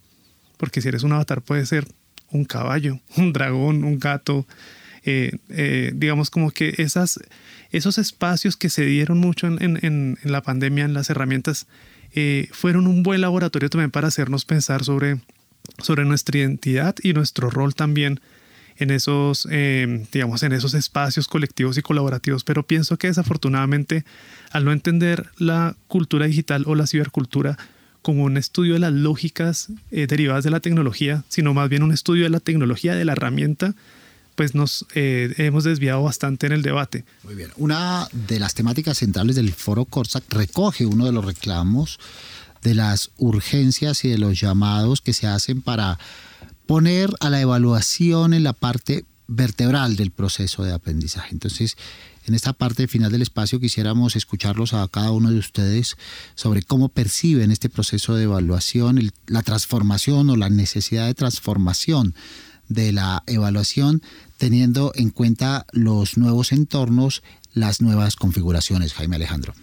porque 0.56 0.80
si 0.80 0.88
eres 0.88 1.04
un 1.04 1.12
avatar 1.12 1.42
puede 1.42 1.66
ser 1.66 1.86
un 2.30 2.46
caballo, 2.46 3.02
un 3.18 3.34
dragón, 3.34 3.84
un 3.84 4.00
gato, 4.00 4.48
eh, 5.04 5.34
eh, 5.50 5.92
digamos 5.94 6.30
como 6.30 6.52
que 6.52 6.74
esas, 6.78 7.20
esos 7.72 7.98
espacios 7.98 8.58
que 8.58 8.70
se 8.70 8.86
dieron 8.86 9.18
mucho 9.18 9.48
en, 9.48 10.18
la 10.24 10.42
pandemia, 10.42 10.86
en 10.86 10.94
las 10.94 11.10
herramientas, 11.10 11.68
eh, 12.14 12.50
fueron 12.52 12.88
un 12.88 13.04
buen 13.04 13.22
laboratorio 13.22 13.70
también 13.70 13.92
para 13.92 14.10
hacernos 14.10 14.46
pensar 14.46 14.84
sobre, 14.84 15.20
nuestra 16.06 16.40
identidad 16.40 16.96
y 17.02 17.14
nuestro 17.14 17.50
rol 17.50 17.74
también 17.74 18.20
en 18.78 18.90
esos, 18.90 19.48
eh, 19.52 20.06
digamos, 20.12 20.44
en 20.44 20.54
esos 20.54 20.74
espacios 20.74 21.28
colectivos 21.28 21.78
y 21.78 21.82
colaborativos, 21.82 22.44
pero 22.44 22.64
pienso 22.64 22.98
que 22.98 23.08
desafortunadamente 23.08 24.06
al 24.52 24.66
no 24.66 24.72
entender 24.72 25.30
la 25.38 25.76
cultura 25.88 26.26
digital 26.26 26.64
o 26.66 26.76
la 26.76 26.88
cibercultura 26.88 27.58
como 28.02 28.24
un 28.24 28.38
estudio 28.38 28.74
de 28.74 28.80
las 28.80 28.94
lógicas 28.94 29.70
eh, 29.92 30.08
derivadas 30.08 30.44
de 30.44 30.50
la 30.50 30.60
tecnología, 30.60 31.24
sino 31.30 31.54
más 31.54 31.70
bien 31.70 31.84
un 31.84 31.92
estudio 31.92 32.24
de 32.24 32.30
la 32.30 32.40
tecnología, 32.40 32.96
de 32.96 33.06
la 33.06 33.14
herramienta, 33.14 33.76
pues 34.42 34.56
nos 34.56 34.88
eh, 34.96 35.36
hemos 35.38 35.66
desviado 35.66 36.02
bastante 36.02 36.48
en 36.48 36.54
el 36.54 36.64
debate. 36.64 37.06
Muy 37.22 37.36
bien. 37.36 37.52
Una 37.58 38.08
de 38.12 38.40
las 38.40 38.56
temáticas 38.56 38.98
centrales 38.98 39.36
del 39.36 39.54
foro 39.54 39.86
Corsac 39.86 40.24
recoge 40.34 40.88
uno 40.88 41.06
de 41.06 41.12
los 41.12 41.24
reclamos 41.24 42.00
de 42.64 42.74
las 42.74 43.12
urgencias 43.18 44.04
y 44.04 44.10
de 44.10 44.18
los 44.18 44.42
llamados 44.42 45.02
que 45.02 45.14
se 45.14 45.28
hacen 45.28 45.62
para 45.62 46.00
poner 46.66 47.12
a 47.20 47.30
la 47.30 47.40
evaluación 47.40 48.34
en 48.34 48.44
la 48.44 48.54
parte 48.54 49.06
vertebral 49.28 49.96
del 49.96 50.10
proceso 50.10 50.64
de 50.64 50.74
aprendizaje. 50.74 51.30
Entonces, 51.34 51.78
en 52.26 52.34
esta 52.34 52.54
parte 52.54 52.88
final 52.88 53.12
del 53.12 53.22
espacio 53.22 53.60
quisiéramos 53.60 54.16
escucharlos 54.16 54.74
a 54.74 54.88
cada 54.88 55.12
uno 55.12 55.30
de 55.30 55.38
ustedes 55.38 55.98
sobre 56.34 56.64
cómo 56.64 56.90
perciben 56.90 57.52
este 57.52 57.70
proceso 57.70 58.16
de 58.16 58.24
evaluación, 58.24 59.12
la 59.28 59.44
transformación 59.44 60.32
o 60.32 60.36
la 60.36 60.50
necesidad 60.50 61.06
de 61.06 61.14
transformación 61.14 62.16
de 62.72 62.94
la 62.94 63.24
evaluación 63.28 64.02
teniendo 64.42 64.92
en 64.96 65.12
cuenta 65.12 65.66
los 65.72 66.18
nuevos 66.18 66.52
entornos, 66.52 67.22
las 67.54 67.80
nuevas 67.80 68.18
configuraciones. 68.18 68.94
Jaime 68.94 69.16
Alejandro. 69.16 69.54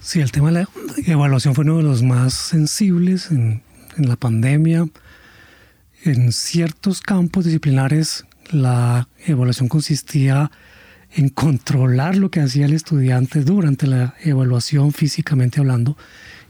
Sí, 0.00 0.20
el 0.20 0.32
tema 0.32 0.50
de 0.50 0.62
la 0.62 0.68
evaluación 1.06 1.54
fue 1.54 1.64
uno 1.64 1.76
de 1.76 1.82
los 1.82 2.02
más 2.02 2.32
sensibles 2.32 3.30
en 3.30 3.62
en 3.96 4.08
la 4.08 4.16
pandemia, 4.16 4.86
en 6.04 6.32
ciertos 6.32 7.00
campos 7.00 7.44
disciplinares 7.44 8.24
la 8.50 9.08
evaluación 9.26 9.68
consistía 9.68 10.50
en 10.50 10.50
controlar 11.34 12.16
lo 12.16 12.30
que 12.30 12.40
hacía 12.40 12.66
el 12.66 12.72
estudiante 12.72 13.42
durante 13.42 13.86
la 13.86 14.14
evaluación 14.22 14.92
físicamente 14.92 15.60
hablando 15.60 15.96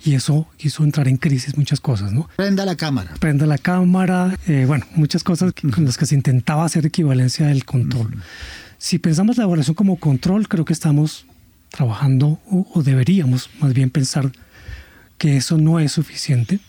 y 0.04 0.14
eso 0.14 0.46
hizo 0.58 0.84
entrar 0.84 1.08
en 1.08 1.16
crisis 1.16 1.56
muchas 1.56 1.80
cosas, 1.80 2.12
¿no? 2.12 2.28
Prenda 2.36 2.64
la 2.64 2.76
cámara. 2.76 3.14
Prenda 3.20 3.46
la 3.46 3.58
cámara, 3.58 4.36
eh, 4.46 4.64
bueno, 4.66 4.86
muchas 4.94 5.24
cosas 5.24 5.52
con 5.52 5.84
las 5.84 5.98
que 5.98 6.06
se 6.06 6.14
intentaba 6.14 6.64
hacer 6.64 6.86
equivalencia 6.86 7.46
del 7.46 7.64
control. 7.64 8.16
Si 8.78 8.98
pensamos 8.98 9.36
la 9.36 9.44
evaluación 9.44 9.74
como 9.74 9.96
control, 9.96 10.48
creo 10.48 10.64
que 10.64 10.72
estamos 10.72 11.26
trabajando 11.70 12.40
o 12.50 12.82
deberíamos 12.82 13.50
más 13.60 13.74
bien 13.74 13.90
pensar 13.90 14.32
que 15.18 15.36
eso 15.36 15.58
no 15.58 15.80
es 15.80 15.92
suficiente 15.92 16.60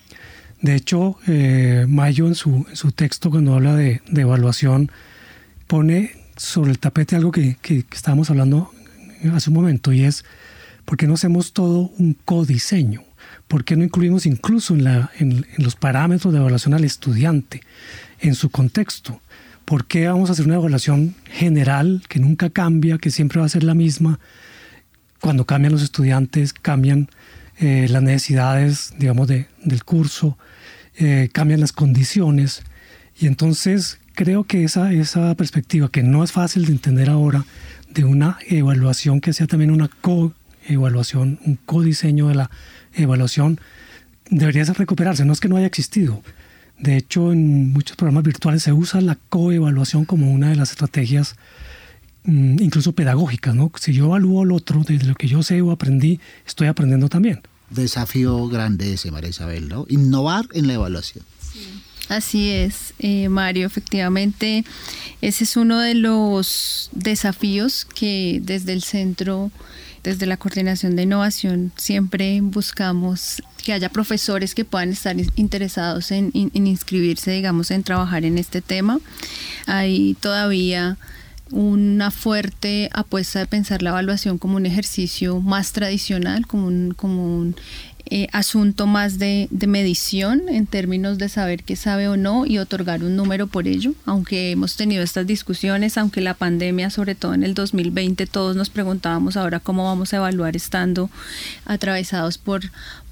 de 0.62 0.76
hecho, 0.76 1.18
eh, 1.28 1.86
Mayo 1.90 2.28
en 2.28 2.36
su, 2.36 2.66
texto, 2.96 3.32
cuando 3.32 3.56
habla 3.56 3.76
de, 3.76 4.02
evaluación, 4.16 4.92
pone 5.66 6.12
sobre 6.42 6.72
el 6.72 6.80
tapete 6.80 7.16
algo 7.16 7.32
que, 7.32 7.56
estábamos 7.94 8.32
hablando 8.32 8.72
hace 9.34 9.52
un 9.52 9.56
momento, 9.56 9.94
y 9.94 10.04
es, 10.04 10.26
¿por 10.86 10.98
qué 10.98 11.06
no 11.06 11.14
hacemos 11.14 11.54
todo 11.54 11.92
un 12.00 12.18
codiseño? 12.26 13.04
¿Por 13.48 13.64
qué 13.64 13.76
no 13.76 13.84
incluimos 13.84 14.26
incluso 14.26 14.74
en, 14.74 14.84
la, 14.84 15.12
en, 15.20 15.46
los 15.58 15.76
parámetros 15.76 16.34
de 16.34 16.40
evaluación 16.40 16.74
al 16.74 16.84
estudiante, 16.84 17.62
en 18.20 18.34
su 18.34 18.50
contexto? 18.50 19.22
¿Por 19.66 19.86
qué 19.86 20.08
vamos 20.08 20.30
a 20.30 20.34
hacer 20.34 20.48
una 20.48 20.56
evaluación 20.56 21.14
general 21.26 22.02
que 22.10 22.20
nunca 22.20 22.50
cambia, 22.50 22.98
que 22.98 23.12
siempre 23.12 23.40
va 23.40 23.46
a 23.46 23.50
ser 23.50 23.64
la 23.64 23.76
misma? 23.76 24.20
Cuando 25.20 25.46
cambian 25.46 25.74
los 25.74 25.84
estudiantes, 25.84 26.54
cambian 26.54 27.08
eh, 27.60 27.86
las 27.88 28.02
necesidades, 28.02 28.96
digamos, 28.98 29.28
de, 29.28 29.48
del 29.64 29.84
curso, 29.84 30.40
eh, 30.98 31.30
cambian 31.32 31.60
las 31.60 31.72
condiciones. 31.72 32.64
Y 33.20 33.28
entonces 33.28 34.00
creo 34.14 34.44
que 34.44 34.64
esa, 34.64 34.92
esa 34.94 35.34
perspectiva, 35.36 35.90
que 35.90 36.04
no 36.04 36.24
es 36.24 36.32
fácil 36.32 36.66
de 36.66 36.72
entender 36.72 37.10
ahora, 37.10 37.46
de 37.90 38.06
una 38.06 38.38
evaluación 38.48 39.22
que 39.22 39.34
sea 39.34 39.48
también 39.48 39.72
una 39.72 39.90
co-evaluación, 40.02 41.40
un 41.46 41.58
co-diseño 41.66 42.28
de 42.28 42.36
la 42.36 42.52
evaluación, 42.94 43.60
debería 44.30 44.64
recuperarse. 44.64 45.26
No 45.26 45.34
es 45.34 45.40
que 45.40 45.50
no 45.50 45.58
haya 45.58 45.68
existido. 45.68 46.24
De 46.80 46.98
hecho, 46.98 47.32
en 47.32 47.72
muchos 47.74 47.96
programas 47.96 48.24
virtuales 48.24 48.64
se 48.64 48.74
usa 48.74 49.02
la 49.02 49.18
coevaluación 49.30 50.06
como 50.06 50.32
una 50.32 50.50
de 50.50 50.56
las 50.56 50.72
estrategias 50.72 51.36
mm, 52.24 52.62
incluso 52.62 52.94
pedagógicas. 52.94 53.54
¿no? 53.54 53.72
Si 53.80 53.94
yo 53.94 54.06
evalúo 54.06 54.44
al 54.44 54.52
otro 54.52 54.84
desde 54.88 55.06
lo 55.06 55.16
que 55.16 55.28
yo 55.28 55.44
sé 55.44 55.62
o 55.62 55.72
aprendí, 55.72 56.20
estoy 56.46 56.68
aprendiendo 56.68 57.10
también 57.10 57.42
desafío 57.72 58.48
grande 58.48 58.94
ese, 58.94 59.12
María 59.12 59.30
Isabel, 59.30 59.68
¿no? 59.68 59.86
Innovar 59.90 60.48
en 60.54 60.68
la 60.68 60.74
evaluación. 60.74 61.26
Así 62.12 62.50
es, 62.50 62.94
eh, 63.00 63.30
Mario, 63.30 63.66
efectivamente, 63.66 64.66
ese 65.22 65.46
es 65.46 65.56
uno 65.56 65.80
de 65.80 65.96
los 65.96 66.90
desafíos 66.92 67.86
que 67.86 68.42
desde 68.44 68.74
el 68.74 68.84
centro, 68.84 69.50
desde 70.04 70.26
la 70.26 70.36
coordinación 70.36 70.98
de 70.98 71.04
innovación, 71.04 71.72
siempre 71.78 72.42
buscamos 72.42 73.42
que 73.64 73.72
haya 73.72 73.88
profesores 73.88 74.54
que 74.54 74.66
puedan 74.66 74.90
estar 74.90 75.16
interesados 75.38 76.12
en, 76.12 76.32
en 76.34 76.68
inscribirse, 76.68 77.32
digamos, 77.32 77.72
en 77.72 77.82
trabajar 77.82 78.26
en 78.26 78.38
este 78.38 78.60
tema. 78.60 79.00
Hay 79.66 80.18
todavía 80.20 80.98
una 81.52 82.12
fuerte 82.12 82.90
apuesta 82.94 83.40
de 83.40 83.46
pensar 83.46 83.82
la 83.82 83.92
evaluación 83.92 84.38
como 84.38 84.56
un 84.56 84.66
ejercicio 84.66 85.40
más 85.40 85.74
tradicional, 85.74 86.48
como 86.48 86.68
un, 86.68 86.94
como 86.94 87.38
un 87.38 87.56
eh, 88.14 88.28
asunto 88.34 88.88
más 88.88 89.20
de, 89.20 89.48
de, 89.52 89.68
medición 89.68 90.50
en 90.50 90.68
términos 90.68 91.18
de 91.18 91.30
saber 91.30 91.64
qué 91.64 91.78
sabe 91.78 92.10
o 92.10 92.18
no 92.18 92.46
y 92.46 92.58
otorgar 92.58 93.06
un 93.06 93.16
número 93.16 93.48
por 93.48 93.70
ello, 93.70 93.94
aunque 94.06 94.52
hemos 94.52 94.76
tenido 94.76 95.02
estas 95.02 95.26
discusiones, 95.26 95.98
aunque 95.98 96.20
la 96.20 96.34
pandemia, 96.34 96.90
sobre 96.90 97.16
todo 97.16 97.34
en 97.34 97.44
el 97.44 97.54
2020, 97.54 98.26
todos 98.28 98.58
nos 98.58 98.70
preguntábamos 98.70 99.38
ahora 99.38 99.62
cómo 99.62 99.86
vamos 99.86 100.14
a 100.14 100.18
evaluar 100.18 100.58
estando 100.58 101.10
atravesados 101.66 102.38
por, 102.38 102.64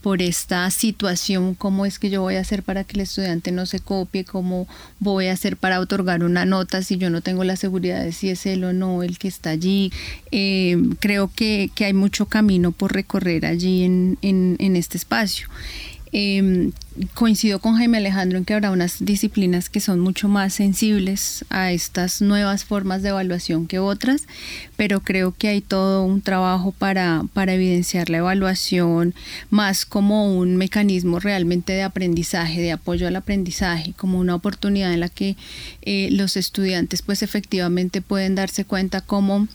por 0.01 0.21
esta 0.21 0.69
situación, 0.71 1.55
cómo 1.55 1.85
es 1.85 1.99
que 1.99 2.09
yo 2.09 2.21
voy 2.21 2.35
a 2.35 2.41
hacer 2.41 2.63
para 2.63 2.83
que 2.83 2.95
el 2.95 3.01
estudiante 3.01 3.51
no 3.51 3.65
se 3.65 3.79
copie, 3.79 4.23
cómo 4.23 4.67
voy 4.99 5.27
a 5.27 5.33
hacer 5.33 5.57
para 5.57 5.79
otorgar 5.79 6.23
una 6.23 6.45
nota 6.45 6.81
si 6.81 6.97
yo 6.97 7.09
no 7.09 7.21
tengo 7.21 7.43
la 7.43 7.55
seguridad 7.57 8.03
de 8.03 8.11
si 8.13 8.29
es 8.29 8.45
él 8.45 8.63
o 8.63 8.73
no 8.73 9.03
el 9.03 9.17
que 9.17 9.27
está 9.27 9.49
allí. 9.51 9.91
Eh, 10.31 10.77
creo 10.99 11.29
que, 11.33 11.69
que, 11.75 11.85
hay 11.85 11.93
mucho 11.93 12.25
camino 12.27 12.71
por 12.71 12.93
recorrer 12.93 13.45
allí 13.45 13.83
en, 13.83 14.17
en, 14.21 14.55
en 14.59 14.75
este 14.75 14.88
espacio. 14.97 15.47
Eh, 16.11 16.71
coincido 17.13 17.59
con 17.59 17.75
Jaime 17.75 17.99
Alejandro 17.99 18.39
en 18.39 18.45
que 18.45 18.55
habrá 18.55 18.71
unas 18.71 19.05
disciplinas 19.05 19.69
que 19.69 19.79
son 19.79 19.99
mucho 19.99 20.27
más 20.27 20.53
sensibles 20.53 21.45
a 21.49 21.71
estas 21.71 22.21
nuevas 22.21 22.65
formas 22.65 23.03
de 23.03 23.09
evaluación 23.09 23.67
que 23.67 23.77
otras, 23.77 24.23
pero 24.75 25.01
creo 25.01 25.31
que 25.37 25.49
hay 25.49 25.61
todo 25.61 26.03
un 26.03 26.21
trabajo 26.21 26.71
para, 26.71 27.23
para 27.33 27.53
evidenciar 27.53 28.09
la 28.09 28.17
evaluación 28.17 29.13
más 29.51 29.85
como 29.85 30.35
un 30.35 30.57
mecanismo 30.57 31.19
realmente 31.19 31.73
de 31.73 31.83
aprendizaje, 31.83 32.59
de 32.59 32.71
apoyo 32.71 33.07
al 33.07 33.15
aprendizaje, 33.15 33.93
como 33.95 34.19
una 34.19 34.33
oportunidad 34.33 34.91
en 34.91 35.01
la 35.01 35.09
que 35.09 35.37
eh, 35.83 36.09
los 36.11 36.37
estudiantes 36.37 37.03
pues 37.03 37.21
efectivamente 37.21 38.01
pueden 38.01 38.33
darse 38.33 38.65
cuenta 38.65 39.01
cómo 39.01 39.47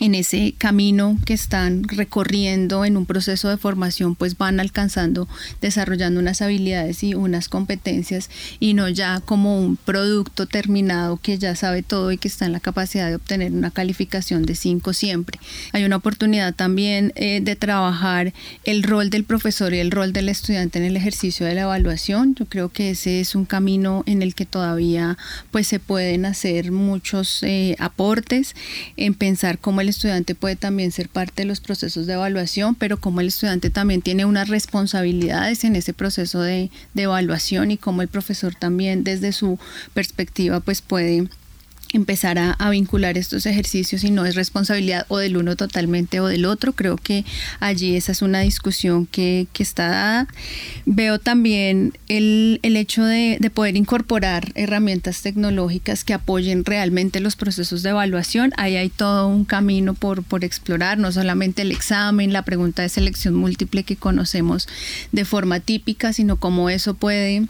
en 0.00 0.14
ese 0.14 0.54
camino 0.58 1.18
que 1.24 1.34
están 1.34 1.84
recorriendo 1.84 2.84
en 2.84 2.96
un 2.96 3.06
proceso 3.06 3.48
de 3.48 3.56
formación, 3.56 4.14
pues 4.14 4.38
van 4.38 4.60
alcanzando, 4.60 5.28
desarrollando 5.60 6.20
unas 6.20 6.40
habilidades 6.42 7.02
y 7.02 7.14
unas 7.14 7.48
competencias 7.48 8.30
y 8.60 8.74
no 8.74 8.88
ya 8.88 9.20
como 9.20 9.58
un 9.58 9.76
producto 9.76 10.46
terminado 10.46 11.16
que 11.16 11.38
ya 11.38 11.56
sabe 11.56 11.82
todo 11.82 12.12
y 12.12 12.18
que 12.18 12.28
está 12.28 12.46
en 12.46 12.52
la 12.52 12.60
capacidad 12.60 13.08
de 13.08 13.16
obtener 13.16 13.52
una 13.52 13.70
calificación 13.70 14.44
de 14.44 14.54
5 14.54 14.92
siempre. 14.92 15.38
Hay 15.72 15.84
una 15.84 15.96
oportunidad 15.96 16.54
también 16.54 17.12
eh, 17.16 17.40
de 17.42 17.56
trabajar 17.56 18.32
el 18.64 18.82
rol 18.82 19.10
del 19.10 19.24
profesor 19.24 19.74
y 19.74 19.78
el 19.78 19.90
rol 19.90 20.12
del 20.12 20.28
estudiante 20.28 20.78
en 20.78 20.84
el 20.84 20.96
ejercicio 20.96 21.46
de 21.46 21.54
la 21.54 21.62
evaluación. 21.62 22.34
Yo 22.34 22.46
creo 22.46 22.68
que 22.68 22.90
ese 22.90 23.20
es 23.20 23.34
un 23.34 23.44
camino 23.44 24.04
en 24.06 24.22
el 24.22 24.34
que 24.34 24.46
todavía 24.46 25.18
pues 25.50 25.66
se 25.66 25.80
pueden 25.80 26.24
hacer 26.24 26.70
muchos 26.72 27.42
eh, 27.42 27.74
aportes 27.78 28.54
en 28.96 29.14
pensar 29.14 29.58
cómo 29.58 29.80
el 29.80 29.87
estudiante 29.88 30.34
puede 30.34 30.56
también 30.56 30.92
ser 30.92 31.08
parte 31.08 31.42
de 31.42 31.46
los 31.46 31.60
procesos 31.60 32.06
de 32.06 32.14
evaluación, 32.14 32.74
pero 32.74 33.00
como 33.00 33.20
el 33.20 33.28
estudiante 33.28 33.70
también 33.70 34.02
tiene 34.02 34.24
unas 34.24 34.48
responsabilidades 34.48 35.64
en 35.64 35.76
ese 35.76 35.92
proceso 35.92 36.40
de, 36.40 36.70
de 36.94 37.02
evaluación 37.02 37.70
y 37.70 37.76
como 37.76 38.02
el 38.02 38.08
profesor 38.08 38.54
también 38.54 39.04
desde 39.04 39.32
su 39.32 39.58
perspectiva 39.94 40.60
pues 40.60 40.82
puede 40.82 41.28
empezar 41.92 42.38
a, 42.38 42.56
vincular 42.70 43.16
estos 43.16 43.46
ejercicios 43.46 44.04
y 44.04 44.10
no 44.10 44.26
es 44.26 44.34
responsabilidad 44.34 45.06
o 45.08 45.18
del 45.18 45.36
uno 45.36 45.56
totalmente 45.56 46.20
o 46.20 46.26
del 46.26 46.44
otro. 46.44 46.72
Creo 46.72 46.96
que 46.96 47.24
allí 47.60 47.96
esa 47.96 48.12
es 48.12 48.22
una 48.22 48.40
discusión 48.40 49.06
que, 49.06 49.46
está 49.58 49.88
dada. 49.88 50.28
Veo 50.86 51.18
también 51.18 51.94
el, 52.08 52.60
hecho 52.62 53.04
de, 53.04 53.38
poder 53.52 53.76
incorporar 53.76 54.52
herramientas 54.54 55.22
tecnológicas 55.22 56.04
que 56.04 56.14
apoyen 56.14 56.64
realmente 56.64 57.20
los 57.20 57.34
procesos 57.34 57.82
de 57.82 57.90
evaluación. 57.90 58.52
Ahí 58.56 58.76
hay 58.76 58.88
todo 58.88 59.26
un 59.26 59.44
camino 59.44 59.94
por, 59.94 60.22
por 60.22 60.44
explorar, 60.44 60.98
no 60.98 61.10
solamente 61.10 61.62
el 61.62 61.72
examen, 61.72 62.32
la 62.32 62.42
pregunta 62.42 62.82
de 62.82 62.88
selección 62.88 63.34
múltiple 63.34 63.82
que 63.82 63.96
conocemos 63.96 64.68
de 65.10 65.24
forma 65.24 65.60
típica, 65.60 66.12
sino 66.12 66.36
cómo 66.36 66.70
eso 66.70 66.94
puede 66.94 67.46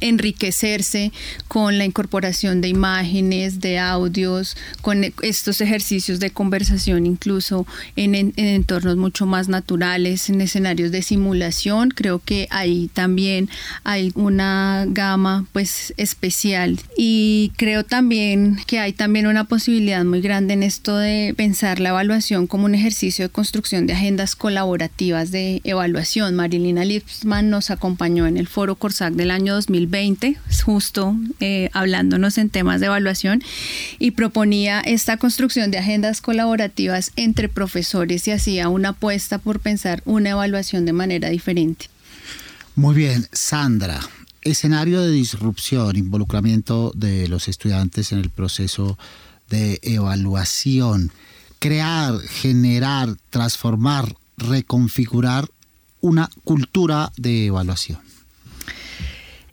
enriquecerse 0.00 1.12
con 1.48 1.78
la 1.78 1.84
incorporación 1.84 2.60
de 2.60 2.68
imágenes, 2.68 3.60
de 3.60 3.78
audios, 3.78 4.56
con 4.82 5.04
estos 5.22 5.60
ejercicios 5.60 6.20
de 6.20 6.30
conversación 6.30 7.06
incluso 7.06 7.66
en, 7.96 8.14
entornos 8.36 8.96
mucho 8.96 9.26
más 9.26 9.48
naturales, 9.48 10.30
en 10.30 10.40
escenarios 10.40 10.90
de 10.92 11.02
simulación. 11.02 11.90
Creo 11.90 12.18
que 12.18 12.46
ahí 12.50 12.90
también 12.92 13.48
hay 13.84 14.12
una 14.14 14.86
gama 14.88 15.46
pues 15.52 15.92
especial 15.96 16.78
y 16.96 17.52
creo 17.56 17.84
también 17.84 18.58
que 18.66 18.78
hay 18.78 18.92
también 18.92 19.26
una 19.26 19.44
posibilidad 19.44 20.04
muy 20.04 20.20
grande 20.20 20.54
en 20.54 20.62
esto 20.62 20.96
de 20.96 21.34
pensar 21.36 21.80
la 21.80 21.90
evaluación 21.90 22.46
como 22.46 22.64
un 22.64 22.74
ejercicio 22.74 23.24
de 23.26 23.30
construcción 23.30 23.86
de 23.86 23.94
agendas 23.94 24.36
colaborativas 24.36 25.30
de 25.30 25.60
evaluación. 25.64 26.34
Marilina 26.34 26.84
Lipsman 26.84 27.50
nos 27.50 27.70
acompañó 27.70 28.26
en 28.26 28.36
el 28.36 28.46
foro 28.46 28.76
Corsac 28.76 29.14
del 29.14 29.30
año 29.30 29.54
2020 29.54 29.89
20, 29.90 30.38
justo 30.64 31.16
eh, 31.40 31.68
hablándonos 31.72 32.38
en 32.38 32.48
temas 32.48 32.80
de 32.80 32.86
evaluación, 32.86 33.42
y 33.98 34.12
proponía 34.12 34.80
esta 34.80 35.16
construcción 35.16 35.70
de 35.70 35.78
agendas 35.78 36.20
colaborativas 36.20 37.12
entre 37.16 37.48
profesores 37.48 38.26
y 38.28 38.30
hacía 38.30 38.68
una 38.68 38.90
apuesta 38.90 39.38
por 39.38 39.60
pensar 39.60 40.02
una 40.04 40.30
evaluación 40.30 40.84
de 40.86 40.92
manera 40.92 41.28
diferente. 41.28 41.86
Muy 42.76 42.94
bien, 42.94 43.26
Sandra. 43.32 44.00
Escenario 44.42 45.02
de 45.02 45.10
disrupción, 45.10 45.96
involucramiento 45.96 46.92
de 46.94 47.28
los 47.28 47.48
estudiantes 47.48 48.12
en 48.12 48.20
el 48.20 48.30
proceso 48.30 48.96
de 49.50 49.80
evaluación. 49.82 51.12
Crear, 51.58 52.18
generar, 52.20 53.16
transformar, 53.28 54.14
reconfigurar 54.38 55.50
una 56.00 56.30
cultura 56.44 57.12
de 57.18 57.46
evaluación 57.46 58.09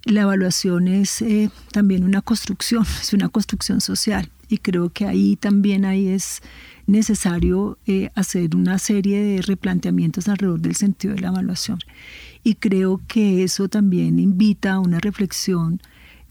la 0.07 0.21
evaluación 0.21 0.87
es 0.87 1.21
eh, 1.21 1.49
también 1.71 2.03
una 2.03 2.21
construcción, 2.21 2.85
es 3.01 3.13
una 3.13 3.29
construcción 3.29 3.81
social 3.81 4.29
y 4.49 4.59
creo 4.59 4.89
que 4.89 5.05
ahí 5.05 5.35
también 5.35 5.85
ahí 5.85 6.07
es 6.07 6.41
necesario 6.85 7.77
eh, 7.85 8.09
hacer 8.15 8.55
una 8.55 8.79
serie 8.79 9.21
de 9.21 9.41
replanteamientos 9.41 10.29
alrededor 10.29 10.61
del 10.61 10.75
sentido 10.75 11.15
de 11.15 11.21
la 11.21 11.27
evaluación. 11.27 11.79
Y 12.43 12.55
creo 12.55 13.01
que 13.07 13.43
eso 13.43 13.67
también 13.67 14.19
invita 14.19 14.73
a 14.73 14.79
una 14.79 14.99
reflexión 14.99 15.81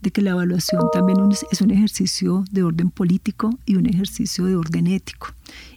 de 0.00 0.10
que 0.10 0.22
la 0.22 0.30
evaluación 0.30 0.82
también 0.92 1.18
es 1.50 1.60
un 1.60 1.70
ejercicio 1.70 2.44
de 2.50 2.62
orden 2.62 2.90
político 2.90 3.58
y 3.66 3.76
un 3.76 3.86
ejercicio 3.86 4.46
de 4.46 4.56
orden 4.56 4.86
ético. 4.86 5.28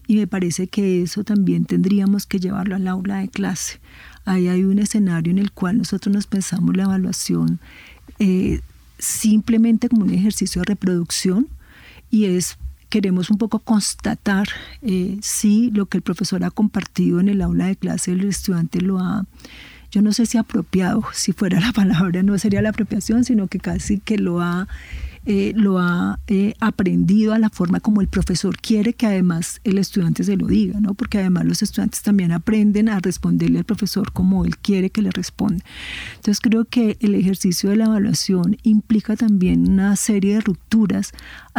Y 0.08 0.16
me 0.16 0.28
parece 0.28 0.68
que 0.68 1.02
eso 1.02 1.24
también 1.24 1.66
tendríamos 1.66 2.26
que 2.26 2.40
llevarlo 2.40 2.76
al 2.76 2.88
aula 2.88 3.18
de 3.18 3.28
clase. 3.28 3.80
Ahí 4.26 4.48
hay 4.48 4.64
un 4.64 4.80
escenario 4.80 5.32
en 5.32 5.40
el 5.40 5.52
cual 5.52 5.78
nosotros 5.78 6.14
nos 6.14 6.28
pensamos 6.28 6.76
la 6.76 6.84
evaluación 6.84 7.60
eh, 8.20 8.62
simplemente 8.98 9.90
como 9.90 10.04
un 10.04 10.14
ejercicio 10.14 10.62
de 10.62 10.66
reproducción 10.66 11.48
y 12.10 12.26
es 12.26 12.58
queremos 12.90 13.30
un 13.30 13.38
poco 13.38 13.60
constatar 13.60 14.48
eh, 14.82 15.18
si 15.22 15.72
lo 15.72 15.86
que 15.86 15.98
el 15.98 16.02
profesor 16.02 16.44
ha 16.44 16.52
compartido 16.52 17.20
en 17.20 17.30
el 17.30 17.42
aula 17.42 17.68
de 17.68 17.76
clase 17.76 18.12
el 18.12 18.26
estudiante 18.26 18.82
lo 18.82 19.00
ha 19.00 19.26
yo 19.92 20.02
no 20.02 20.12
sé 20.14 20.26
si 20.26 20.38
apropiado, 20.38 21.04
si 21.14 21.32
fuera 21.32 21.60
la 21.60 21.72
palabra, 21.72 22.22
no 22.22 22.38
sería 22.38 22.62
la 22.62 22.70
apropiación, 22.70 23.24
sino 23.26 23.48
que 23.48 23.60
casi 23.60 24.00
que 24.00 24.18
lo 24.18 24.40
ha 24.40 24.68
eh, 25.26 25.54
lo 25.56 25.80
ha 25.80 26.20
eh, 26.28 26.54
aprendido 26.60 27.34
a 27.34 27.40
la 27.40 27.50
forma 27.50 27.80
como 27.80 28.02
el 28.02 28.08
profesor 28.08 28.58
quiere 28.58 28.94
que 28.94 29.06
además 29.06 29.60
el 29.64 29.78
estudiante 29.78 30.24
se 30.24 30.38
lo 30.38 30.48
diga, 30.48 30.80
¿no? 30.80 30.94
Porque 30.94 31.20
además 31.20 31.46
los 31.46 31.62
estudiantes 31.62 32.02
también 32.02 32.32
aprenden 32.32 32.90
a 32.90 33.00
responderle 33.00 33.60
al 33.60 33.66
profesor 33.66 34.12
como 34.12 34.46
él 34.46 34.58
quiere 34.58 34.90
que 34.90 35.02
le 35.02 35.12
responda. 35.12 35.64
Entonces 36.16 36.40
creo 36.40 36.66
que 36.66 36.98
el 37.02 37.16
ejercicio 37.16 37.70
de 37.70 37.76
la 37.76 37.86
evaluación 37.86 38.58
implica 38.64 39.16
también 39.16 39.70
una 39.70 39.96
serie 39.96 40.36
de 40.36 40.42
rupturas 40.42 41.12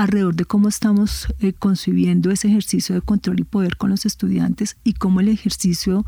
alrededor 0.03 0.35
de 0.35 0.45
cómo 0.45 0.69
estamos 0.69 1.29
eh, 1.41 1.53
concibiendo 1.53 2.31
ese 2.31 2.49
ejercicio 2.49 2.95
de 2.95 3.03
control 3.03 3.41
y 3.41 3.45
poder 3.45 3.77
con 3.77 3.91
los 3.91 4.07
estudiantes 4.07 4.77
y 4.83 4.95
cómo 4.95 5.21
el 5.21 5.29
ejercicio 5.29 6.07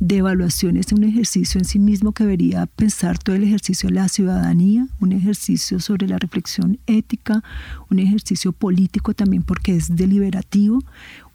de 0.00 0.18
evaluación 0.18 0.76
es 0.76 0.92
un 0.92 1.04
ejercicio 1.04 1.58
en 1.58 1.64
sí 1.64 1.78
mismo 1.78 2.12
que 2.12 2.24
debería 2.24 2.66
pensar 2.66 3.18
todo 3.18 3.36
el 3.36 3.44
ejercicio 3.44 3.88
de 3.88 3.96
la 3.96 4.08
ciudadanía, 4.08 4.86
un 5.00 5.12
ejercicio 5.12 5.80
sobre 5.80 6.08
la 6.08 6.18
reflexión 6.18 6.78
ética, 6.86 7.42
un 7.90 7.98
ejercicio 7.98 8.52
político 8.52 9.14
también 9.14 9.42
porque 9.42 9.76
es 9.76 9.94
deliberativo, 9.94 10.82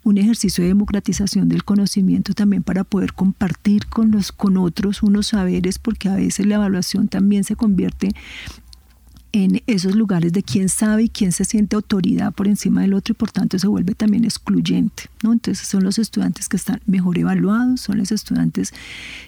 un 0.04 0.18
ejercicio 0.18 0.64
de 0.64 0.70
democratización 0.70 1.50
del 1.50 1.64
conocimiento 1.64 2.34
también 2.34 2.64
para 2.64 2.84
poder 2.84 3.14
compartir 3.14 3.86
con 3.88 4.12
los 4.12 4.32
con 4.32 4.58
otros 4.58 5.04
unos 5.04 5.28
saberes 5.28 5.78
porque 5.78 6.10
a 6.10 6.16
veces 6.16 6.46
la 6.46 6.56
evaluación 6.56 7.08
también 7.08 7.44
se 7.44 7.56
convierte 7.56 8.10
en 9.32 9.62
esos 9.68 9.96
lugares 9.96 10.34
de 10.34 10.44
quién 10.44 10.70
sabe 10.70 11.04
y 11.04 11.10
quién 11.10 11.32
se 11.32 11.46
siente 11.46 11.76
autoridad 11.76 12.34
por 12.34 12.48
encima 12.48 12.82
del 12.82 12.94
otro 12.94 13.14
y 13.14 13.16
por 13.16 13.32
tanto 13.32 13.60
se 13.60 13.68
vuelve 13.68 13.94
también 13.94 14.26
excluyente. 14.26 15.04
¿no? 15.24 15.34
Entonces 15.34 15.68
son 15.68 15.84
los 15.84 16.00
estudiantes 16.00 16.50
que 16.50 16.58
están 16.58 16.82
mejor 16.86 17.18
evaluados, 17.18 17.82
son 17.82 17.98
los 17.98 18.12
estudiantes 18.12 18.74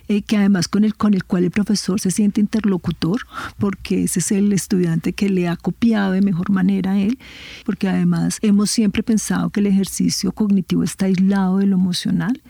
eh, 0.08 0.22
que 0.22 0.38
además 0.38 0.68
con 0.68 0.84
el, 0.84 0.96
con 0.96 1.14
el 1.14 1.24
cual 1.24 1.44
el 1.44 1.52
profesor 1.52 2.00
se 2.00 2.12
siente 2.12 2.42
interlocutor, 2.42 3.22
porque 3.58 4.04
ese 4.04 4.20
es 4.20 4.32
el 4.32 4.52
estudiante 4.54 5.14
que 5.14 5.30
le 5.30 5.48
ha 5.48 5.56
copiado 5.56 6.14
de 6.14 6.22
mejor 6.22 6.50
manera 6.50 6.92
a 6.92 7.00
él, 7.00 7.20
porque 7.66 7.88
además 7.88 8.40
hemos 8.42 8.72
siempre 8.72 9.04
pensado 9.04 9.50
que 9.50 9.60
el 9.60 9.68
ejercicio 9.68 10.32
cognitivo 10.32 10.84
está 10.84 11.06
aislado 11.06 11.60
de 11.60 11.68
lo 11.68 11.76
emocional 11.76 12.42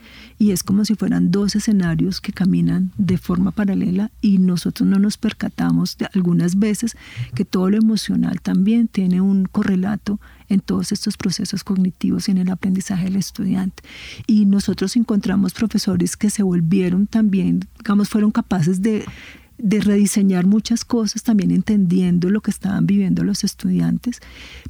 y 0.42 0.50
es 0.50 0.64
como 0.64 0.84
si 0.84 0.96
fueran 0.96 1.30
dos 1.30 1.54
escenarios 1.54 2.20
que 2.20 2.32
caminan 2.32 2.90
de 2.98 3.16
forma 3.16 3.52
paralela 3.52 4.10
y 4.20 4.38
nosotros 4.38 4.88
no 4.88 4.98
nos 4.98 5.16
percatamos 5.16 5.96
de 5.98 6.08
algunas 6.14 6.58
veces 6.58 6.96
que 7.36 7.44
todo 7.44 7.70
lo 7.70 7.76
emocional 7.76 8.40
también 8.40 8.88
tiene 8.88 9.20
un 9.20 9.44
correlato 9.44 10.18
en 10.48 10.58
todos 10.58 10.90
estos 10.90 11.16
procesos 11.16 11.62
cognitivos 11.62 12.26
y 12.26 12.32
en 12.32 12.38
el 12.38 12.50
aprendizaje 12.50 13.04
del 13.04 13.14
estudiante. 13.14 13.84
Y 14.26 14.46
nosotros 14.46 14.96
encontramos 14.96 15.52
profesores 15.52 16.16
que 16.16 16.28
se 16.28 16.42
volvieron 16.42 17.06
también, 17.06 17.68
digamos, 17.78 18.08
fueron 18.08 18.32
capaces 18.32 18.82
de 18.82 19.04
de 19.62 19.80
rediseñar 19.80 20.44
muchas 20.44 20.84
cosas, 20.84 21.22
también 21.22 21.52
entendiendo 21.52 22.30
lo 22.30 22.40
que 22.40 22.50
estaban 22.50 22.84
viviendo 22.84 23.22
los 23.22 23.44
estudiantes, 23.44 24.20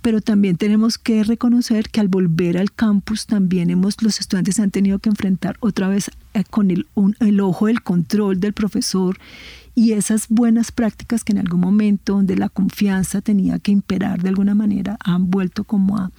pero 0.02 0.20
también 0.20 0.56
tenemos 0.56 0.98
que 0.98 1.24
reconocer 1.24 1.88
que 1.88 2.00
al 2.00 2.08
volver 2.08 2.58
al 2.58 2.72
campus 2.72 3.26
también 3.26 3.70
hemos, 3.70 4.02
los 4.02 4.20
estudiantes 4.20 4.60
han 4.60 4.70
tenido 4.70 4.98
que 4.98 5.08
enfrentar 5.08 5.56
otra 5.60 5.88
vez 5.88 6.10
eh, 6.34 6.44
con 6.48 6.70
el, 6.70 6.86
el 7.20 7.40
ojo 7.40 7.66
del 7.66 7.82
control 7.82 8.38
del 8.38 8.52
profesor 8.52 9.16
y 9.74 9.92
esas 9.92 10.28
buenas 10.28 10.70
prácticas 10.72 11.24
que 11.24 11.32
en 11.32 11.38
algún 11.38 11.60
momento 11.60 12.12
donde 12.12 12.36
la 12.36 12.50
confianza 12.50 13.22
tenía 13.22 13.58
que 13.58 13.72
imperar 13.72 14.22
de 14.22 14.28
alguna 14.28 14.54
manera 14.54 14.98
han 15.02 15.30
vuelto 15.30 15.64
como 15.64 15.96
a, 15.96 16.10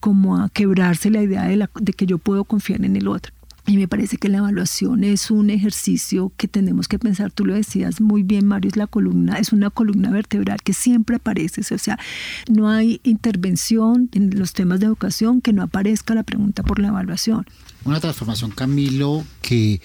como 0.00 0.38
a 0.38 0.48
quebrarse 0.48 1.10
la 1.10 1.22
idea 1.22 1.44
de, 1.44 1.56
la, 1.56 1.70
de 1.78 1.92
que 1.92 2.06
yo 2.06 2.16
puedo 2.16 2.44
confiar 2.44 2.82
en 2.82 2.96
el 2.96 3.08
otro. 3.08 3.35
Y 3.68 3.76
me 3.76 3.88
parece 3.88 4.16
que 4.16 4.28
la 4.28 4.38
evaluación 4.38 5.02
es 5.02 5.30
un 5.30 5.50
ejercicio 5.50 6.32
que 6.36 6.46
tenemos 6.46 6.86
que 6.86 7.00
pensar, 7.00 7.32
tú 7.32 7.44
lo 7.44 7.54
decías 7.54 8.00
muy 8.00 8.22
bien, 8.22 8.46
Mario, 8.46 8.68
es 8.68 8.76
la 8.76 8.86
columna, 8.86 9.38
es 9.38 9.52
una 9.52 9.70
columna 9.70 10.10
vertebral 10.10 10.62
que 10.62 10.72
siempre 10.72 11.16
aparece, 11.16 11.62
o 11.74 11.78
sea, 11.78 11.98
no 12.48 12.68
hay 12.68 13.00
intervención 13.02 14.08
en 14.12 14.38
los 14.38 14.52
temas 14.52 14.78
de 14.78 14.86
educación 14.86 15.40
que 15.40 15.52
no 15.52 15.62
aparezca 15.62 16.14
la 16.14 16.22
pregunta 16.22 16.62
por 16.62 16.78
la 16.78 16.88
evaluación. 16.88 17.44
Una 17.84 17.98
transformación, 17.98 18.52
Camilo, 18.52 19.24
que 19.42 19.80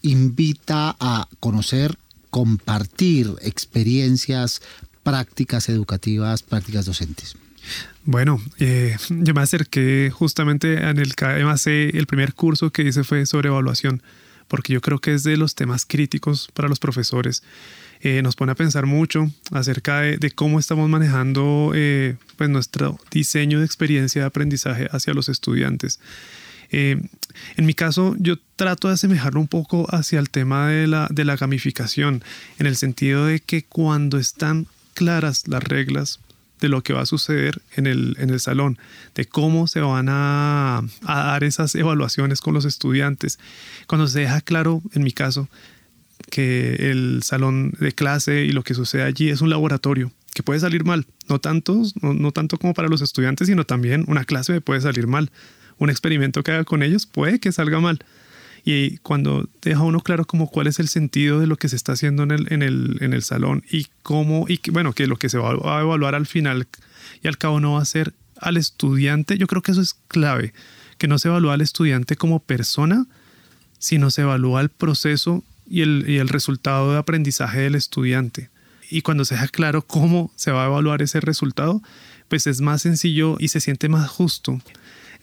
invita 0.00 0.96
a 0.98 1.28
conocer, 1.38 1.98
compartir 2.30 3.30
experiencias 3.42 4.62
prácticas 5.02 5.68
educativas, 5.68 6.42
prácticas 6.42 6.86
docentes. 6.86 7.36
Bueno, 8.10 8.40
eh, 8.58 8.96
yo 9.10 9.34
me 9.34 9.42
acerqué 9.42 10.10
justamente 10.10 10.78
en 10.78 10.98
el 10.98 11.14
KMAC, 11.14 11.66
el 11.66 12.06
primer 12.06 12.32
curso 12.32 12.70
que 12.70 12.80
hice 12.80 13.04
fue 13.04 13.26
sobre 13.26 13.50
evaluación, 13.50 14.02
porque 14.48 14.72
yo 14.72 14.80
creo 14.80 14.98
que 14.98 15.12
es 15.12 15.24
de 15.24 15.36
los 15.36 15.54
temas 15.54 15.84
críticos 15.84 16.48
para 16.54 16.70
los 16.70 16.78
profesores. 16.78 17.42
Eh, 18.00 18.22
nos 18.22 18.34
pone 18.34 18.52
a 18.52 18.54
pensar 18.54 18.86
mucho 18.86 19.30
acerca 19.50 20.00
de, 20.00 20.30
cómo 20.30 20.58
estamos 20.58 20.88
manejando 20.88 21.72
eh, 21.74 22.16
pues 22.38 22.48
nuestro 22.48 22.98
diseño 23.10 23.58
de 23.58 23.66
experiencia 23.66 24.22
de 24.22 24.26
aprendizaje 24.26 24.88
hacia 24.90 25.12
los 25.12 25.28
estudiantes. 25.28 26.00
en 26.70 27.10
mi 27.58 27.74
caso, 27.74 28.16
yo 28.18 28.36
trato 28.56 28.88
de 28.88 28.94
asemejarlo 28.94 29.38
un 29.38 29.48
poco 29.48 29.86
hacia 29.94 30.18
el 30.18 30.30
tema 30.30 30.68
de 30.68 30.86
la, 30.86 31.08
de 31.10 31.26
la 31.26 31.36
gamificación, 31.36 32.24
en 32.58 32.66
el 32.66 32.76
sentido 32.76 33.26
de 33.26 33.40
que 33.40 33.64
cuando 33.64 34.16
están 34.16 34.66
claras 34.94 35.46
las 35.46 35.62
reglas 35.62 36.20
de 36.60 36.68
lo 36.68 36.82
que 36.82 36.92
va 36.92 37.02
a 37.02 37.06
suceder 37.06 37.60
en 37.76 37.86
el, 37.86 38.16
en 38.18 38.30
el 38.30 38.40
salón, 38.40 38.78
de 39.14 39.26
cómo 39.26 39.66
se 39.66 39.80
van 39.80 40.08
a, 40.08 40.82
a, 41.04 41.24
dar 41.24 41.44
esas 41.44 41.74
evaluaciones 41.74 42.40
con 42.40 42.54
los 42.54 42.64
estudiantes. 42.64 43.38
Cuando 43.86 44.06
se 44.06 44.20
deja 44.20 44.40
claro, 44.40 44.82
en 44.92 45.02
mi 45.02 45.12
caso, 45.12 45.48
que 46.30 46.90
el 46.90 47.22
salón 47.22 47.72
de 47.78 47.92
clase 47.92 48.44
y 48.44 48.52
lo 48.52 48.62
que 48.62 48.74
sucede 48.74 49.02
allí 49.02 49.30
es 49.30 49.40
un 49.40 49.50
laboratorio 49.50 50.12
que 50.34 50.42
puede 50.42 50.60
salir 50.60 50.84
mal, 50.84 51.06
no 51.28 51.40
tanto, 51.40 51.82
no, 52.00 52.14
no 52.14 52.32
tanto 52.32 52.58
como 52.58 52.74
para 52.74 52.88
los 52.88 53.00
estudiantes, 53.00 53.48
sino 53.48 53.64
también 53.64 54.04
una 54.06 54.24
clase 54.24 54.60
puede 54.60 54.80
salir 54.80 55.06
mal. 55.06 55.30
Un 55.78 55.90
experimento 55.90 56.42
que 56.42 56.52
haga 56.52 56.64
con 56.64 56.82
ellos 56.82 57.06
puede 57.06 57.38
que 57.38 57.52
salga 57.52 57.80
mal. 57.80 58.00
Y 58.70 58.98
cuando 58.98 59.48
deja 59.62 59.80
uno 59.80 60.00
claro 60.00 60.26
como 60.26 60.50
cuál 60.50 60.66
es 60.66 60.78
el 60.78 60.88
sentido 60.88 61.40
de 61.40 61.46
lo 61.46 61.56
que 61.56 61.70
se 61.70 61.76
está 61.76 61.92
haciendo 61.92 62.22
en 62.24 62.32
el, 62.32 62.52
en 62.52 62.60
el, 62.60 62.98
en 63.00 63.14
el 63.14 63.22
salón 63.22 63.64
y 63.70 63.86
cómo, 64.02 64.44
y 64.46 64.60
bueno, 64.70 64.92
que 64.92 65.06
lo 65.06 65.16
que 65.16 65.30
se 65.30 65.38
va 65.38 65.52
a 65.52 65.80
evaluar 65.80 66.14
al 66.14 66.26
final 66.26 66.66
y 67.22 67.28
al 67.28 67.38
cabo 67.38 67.60
no 67.60 67.72
va 67.72 67.80
a 67.80 67.86
ser 67.86 68.12
al 68.38 68.58
estudiante, 68.58 69.38
yo 69.38 69.46
creo 69.46 69.62
que 69.62 69.72
eso 69.72 69.80
es 69.80 69.94
clave, 70.08 70.52
que 70.98 71.08
no 71.08 71.18
se 71.18 71.28
evalúa 71.28 71.54
al 71.54 71.62
estudiante 71.62 72.16
como 72.16 72.40
persona, 72.40 73.06
sino 73.78 74.10
se 74.10 74.20
evalúa 74.20 74.60
el 74.60 74.68
proceso 74.68 75.42
y 75.66 75.80
el, 75.80 76.04
y 76.06 76.18
el 76.18 76.28
resultado 76.28 76.92
de 76.92 76.98
aprendizaje 76.98 77.60
del 77.60 77.74
estudiante. 77.74 78.50
Y 78.90 79.00
cuando 79.00 79.24
se 79.24 79.34
deja 79.34 79.48
claro 79.48 79.80
cómo 79.80 80.30
se 80.36 80.50
va 80.50 80.64
a 80.64 80.66
evaluar 80.66 81.00
ese 81.00 81.20
resultado, 81.20 81.80
pues 82.28 82.46
es 82.46 82.60
más 82.60 82.82
sencillo 82.82 83.36
y 83.38 83.48
se 83.48 83.60
siente 83.60 83.88
más 83.88 84.10
justo. 84.10 84.60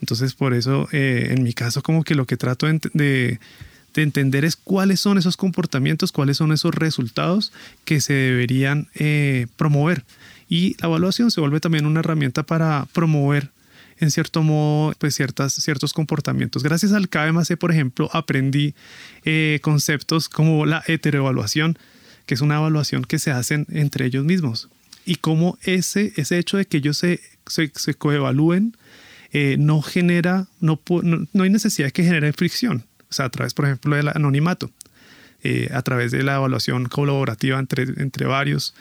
Entonces, 0.00 0.34
por 0.34 0.54
eso, 0.54 0.88
eh, 0.92 1.28
en 1.30 1.42
mi 1.42 1.52
caso, 1.52 1.82
como 1.82 2.04
que 2.04 2.14
lo 2.14 2.26
que 2.26 2.36
trato 2.36 2.66
de, 2.66 3.38
entender 3.94 4.44
es 4.44 4.56
cuáles 4.56 5.00
son 5.00 5.16
esos 5.16 5.38
comportamientos, 5.38 6.12
cuáles 6.12 6.36
son 6.36 6.52
esos 6.52 6.74
resultados 6.74 7.50
que 7.86 8.02
se 8.02 8.12
deberían 8.12 8.88
eh, 8.94 9.46
promover. 9.56 10.04
Y 10.50 10.76
la 10.80 10.88
evaluación 10.88 11.30
se 11.30 11.40
vuelve 11.40 11.60
también 11.60 11.86
una 11.86 12.00
herramienta 12.00 12.42
para 12.42 12.86
promover 12.92 13.50
en 13.98 14.10
cierto 14.10 14.42
modo, 14.42 14.94
pues 14.98 15.14
ciertas, 15.14 15.54
ciertos 15.54 15.92
comportamientos. 15.92 16.62
Gracias 16.62 16.92
al 16.92 17.08
KMAC, 17.08 17.56
por 17.56 17.72
ejemplo, 17.72 18.10
aprendí 18.12 18.74
eh, 19.24 19.60
conceptos 19.62 20.28
como 20.28 20.66
la 20.66 20.82
heteroevaluación, 20.86 21.78
que 22.26 22.34
es 22.34 22.40
una 22.40 22.56
evaluación 22.56 23.04
que 23.04 23.18
se 23.18 23.30
hacen 23.30 23.66
entre 23.70 24.06
ellos 24.06 24.24
mismos. 24.24 24.68
Y 25.04 25.16
cómo 25.16 25.58
ese, 25.62 26.12
ese 26.16 26.38
hecho 26.38 26.56
de 26.56 26.66
que 26.66 26.78
ellos 26.78 26.98
se, 26.98 27.20
se, 27.46 27.70
se 27.74 27.94
coevalúen 27.94 28.76
eh, 29.38 29.58
no 29.58 29.82
genera, 29.82 30.46
no, 30.60 30.80
no, 31.02 31.42
hay 31.42 31.50
necesidad 31.50 31.90
que 31.90 32.02
genere 32.02 32.32
fricción. 32.32 32.86
O 33.10 33.12
sea, 33.12 33.26
a 33.26 33.28
través, 33.28 33.52
por 33.52 33.66
ejemplo, 33.66 33.94
del 33.94 34.08
anonimato, 34.08 34.70
eh, 35.42 35.68
a 35.74 35.82
través 35.82 36.10
de 36.10 36.22
la 36.22 36.36
evaluación 36.36 36.86
colaborativa 36.86 37.58
entre, 37.58 37.82
entre 37.98 38.24
varios. 38.24 38.72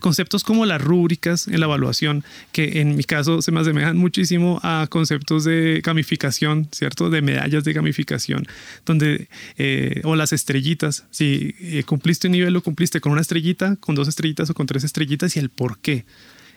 Conceptos 0.00 0.44
como 0.44 0.66
las 0.66 0.82
rúbricas 0.82 1.48
en 1.48 1.58
la 1.58 1.64
evaluación, 1.64 2.22
que 2.52 2.82
en 2.82 2.96
mi 2.96 3.04
caso 3.04 3.40
se 3.40 3.50
me 3.50 3.60
asemejan 3.60 3.96
muchísimo 3.96 4.60
a 4.62 4.88
conceptos 4.90 5.44
de 5.44 5.80
gamificación, 5.82 6.68
¿cierto? 6.70 7.08
De 7.08 7.22
medallas 7.22 7.64
de 7.64 7.72
gamificación, 7.72 8.46
donde, 8.84 9.28
eh, 9.56 10.02
o 10.04 10.16
las 10.16 10.34
estrellitas, 10.34 11.06
si 11.12 11.54
cumpliste 11.86 12.28
un 12.28 12.32
nivel, 12.32 12.52
lo 12.52 12.62
cumpliste 12.62 13.00
con 13.00 13.12
una 13.12 13.22
estrellita, 13.22 13.76
con 13.76 13.94
dos 13.94 14.08
estrellitas 14.08 14.50
o 14.50 14.54
con 14.54 14.66
tres 14.66 14.84
estrellitas 14.84 15.34
y 15.36 15.38
el 15.38 15.48
por 15.48 15.78
qué. 15.78 16.04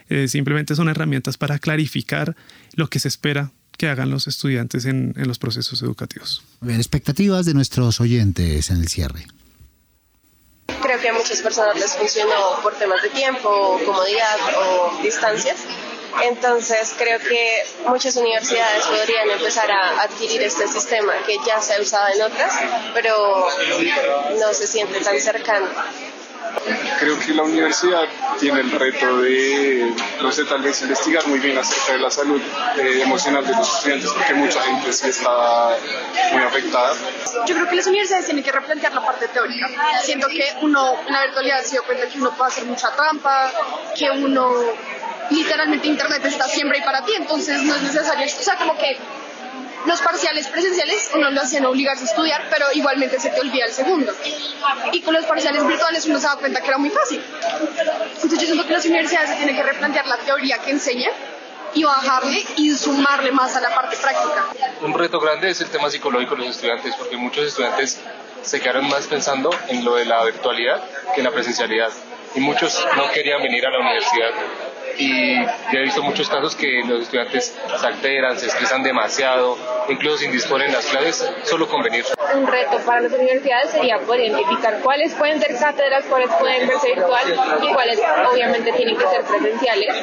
Eh, 0.09 0.27
simplemente 0.27 0.75
son 0.75 0.89
herramientas 0.89 1.37
para 1.37 1.59
clarificar 1.59 2.35
lo 2.73 2.89
que 2.89 2.99
se 2.99 3.07
espera 3.07 3.51
que 3.77 3.87
hagan 3.87 4.09
los 4.09 4.27
estudiantes 4.27 4.85
en, 4.85 5.13
en 5.17 5.27
los 5.27 5.37
procesos 5.37 5.81
educativos. 5.81 6.43
Bien, 6.61 6.79
expectativas 6.79 7.45
de 7.45 7.53
nuestros 7.53 7.99
oyentes 8.01 8.69
en 8.69 8.77
el 8.77 8.87
cierre. 8.87 9.27
Creo 10.81 10.99
que 10.99 11.09
a 11.09 11.13
muchas 11.13 11.41
personas 11.41 11.75
les 11.79 11.95
funcionó 11.95 12.59
por 12.63 12.73
temas 12.75 13.01
de 13.01 13.09
tiempo, 13.09 13.79
comodidad 13.85 14.37
o 14.57 15.01
distancias. 15.01 15.57
Entonces 16.23 16.95
creo 16.97 17.19
que 17.19 17.63
muchas 17.87 18.15
universidades 18.15 18.85
podrían 18.85 19.29
empezar 19.29 19.69
a 19.69 20.01
adquirir 20.01 20.41
este 20.41 20.67
sistema 20.67 21.13
que 21.25 21.37
ya 21.45 21.61
se 21.61 21.75
ha 21.75 21.81
usado 21.81 22.07
en 22.15 22.21
otras, 22.23 22.53
pero 22.93 23.47
no 24.39 24.53
se 24.53 24.65
siente 24.65 24.99
tan 25.01 25.19
cercano. 25.19 25.67
Creo 26.99 27.19
que 27.19 27.33
la 27.33 27.43
universidad 27.43 28.03
tiene 28.39 28.61
el 28.61 28.71
reto 28.71 29.21
de, 29.21 29.93
no 30.21 30.31
sé, 30.31 30.45
tal 30.45 30.61
vez 30.61 30.81
investigar 30.81 31.27
muy 31.27 31.39
bien 31.39 31.57
acerca 31.57 31.93
de 31.93 31.99
la 31.99 32.09
salud 32.09 32.41
eh, 32.77 33.01
emocional 33.03 33.45
de 33.45 33.53
los 33.53 33.75
estudiantes, 33.75 34.11
porque 34.11 34.33
mucha 34.33 34.61
gente 34.61 34.91
sí 34.91 35.07
está 35.09 35.77
muy 36.33 36.41
afectada. 36.41 36.93
Yo 37.45 37.55
creo 37.55 37.69
que 37.69 37.75
las 37.75 37.87
universidades 37.87 38.25
tienen 38.25 38.43
que 38.43 38.51
replantear 38.51 38.93
la 38.93 39.05
parte 39.05 39.27
teórica. 39.27 39.69
Siento 40.03 40.27
que 40.27 40.43
uno 40.61 40.95
en 41.05 41.13
la 41.13 41.23
virtualidad 41.23 41.61
se 41.61 41.71
dio 41.71 41.83
cuenta 41.83 42.07
que 42.07 42.17
uno 42.17 42.31
puede 42.35 42.51
hacer 42.51 42.65
mucha 42.65 42.91
trampa, 42.95 43.51
que 43.95 44.09
uno 44.09 44.51
literalmente 45.29 45.87
internet 45.87 46.25
está 46.25 46.45
siempre 46.45 46.79
ahí 46.79 46.85
para 46.85 47.03
ti, 47.03 47.13
entonces 47.15 47.61
no 47.63 47.75
es 47.75 47.81
necesario, 47.81 48.25
o 48.25 48.43
sea, 48.43 48.55
como 48.55 48.77
que 48.77 48.97
los 49.85 50.01
parciales 50.01 50.47
presenciales 50.47 51.09
uno 51.13 51.29
lo 51.31 51.41
hacían 51.41 51.65
obligarse 51.65 52.03
a 52.03 52.07
estudiar, 52.07 52.47
pero 52.49 52.65
igualmente 52.73 53.19
se 53.19 53.29
te 53.29 53.39
olvida 53.39 53.65
el 53.65 53.73
segundo. 53.73 54.13
Y 54.91 55.01
con 55.01 55.13
los 55.13 55.25
parciales 55.25 55.65
virtuales 55.65 56.05
uno 56.05 56.19
se 56.19 56.27
da 56.27 56.35
cuenta 56.37 56.61
que 56.61 56.67
era 56.67 56.77
muy 56.77 56.89
fácil. 56.89 57.23
Entonces 58.15 58.39
yo 58.39 58.45
siento 58.45 58.65
que 58.65 58.73
las 58.73 58.85
universidades 58.85 59.29
se 59.29 59.35
tienen 59.37 59.55
que 59.55 59.63
replantear 59.63 60.07
la 60.07 60.17
teoría 60.17 60.57
que 60.59 60.71
enseñan 60.71 61.11
y 61.73 61.83
bajarle 61.83 62.43
y 62.55 62.71
sumarle 62.71 63.31
más 63.31 63.55
a 63.55 63.61
la 63.61 63.73
parte 63.75 63.97
práctica. 63.97 64.45
Un 64.81 64.93
reto 64.93 65.19
grande 65.19 65.49
es 65.49 65.61
el 65.61 65.69
tema 65.69 65.89
psicológico 65.89 66.35
de 66.35 66.45
los 66.45 66.55
estudiantes, 66.55 66.95
porque 66.95 67.17
muchos 67.17 67.45
estudiantes 67.45 68.01
se 68.41 68.59
quedaron 68.59 68.87
más 68.87 69.07
pensando 69.07 69.49
en 69.67 69.83
lo 69.83 69.95
de 69.95 70.05
la 70.05 70.23
virtualidad 70.23 70.83
que 71.13 71.21
en 71.21 71.25
la 71.25 71.31
presencialidad. 71.31 71.91
y 72.35 72.39
muchos 72.39 72.85
no 72.95 73.09
querían 73.11 73.41
venir 73.41 73.65
a 73.65 73.71
la 73.71 73.79
universidad 73.79 74.29
y 74.97 75.35
ya 75.35 75.79
he 75.79 75.83
visto 75.83 76.03
muchos 76.03 76.29
casos 76.29 76.55
que 76.55 76.81
los 76.85 77.03
estudiantes 77.03 77.55
se 77.79 77.85
alteran, 77.85 78.37
se 78.37 78.47
estresan 78.47 78.83
demasiado, 78.83 79.57
incluso 79.89 80.17
sin 80.17 80.31
disponer 80.31 80.71
las 80.71 80.85
clases 80.85 81.25
solo 81.43 81.67
con 81.67 81.83
venir. 81.83 82.05
Un 82.33 82.47
reto 82.47 82.77
para 82.85 83.01
las 83.01 83.11
universidades 83.11 83.71
sería 83.71 83.99
poder 83.99 84.25
identificar 84.25 84.79
cuáles 84.81 85.13
pueden 85.13 85.39
ser 85.39 85.57
cátedras, 85.57 86.05
cuáles 86.05 86.29
pueden 86.39 86.67
verse 86.67 86.87
virtual 86.95 87.23
y 87.61 87.73
cuáles 87.73 87.99
obviamente 88.31 88.71
tienen 88.73 88.97
que 88.97 89.07
ser 89.07 89.23
presenciales. 89.23 89.95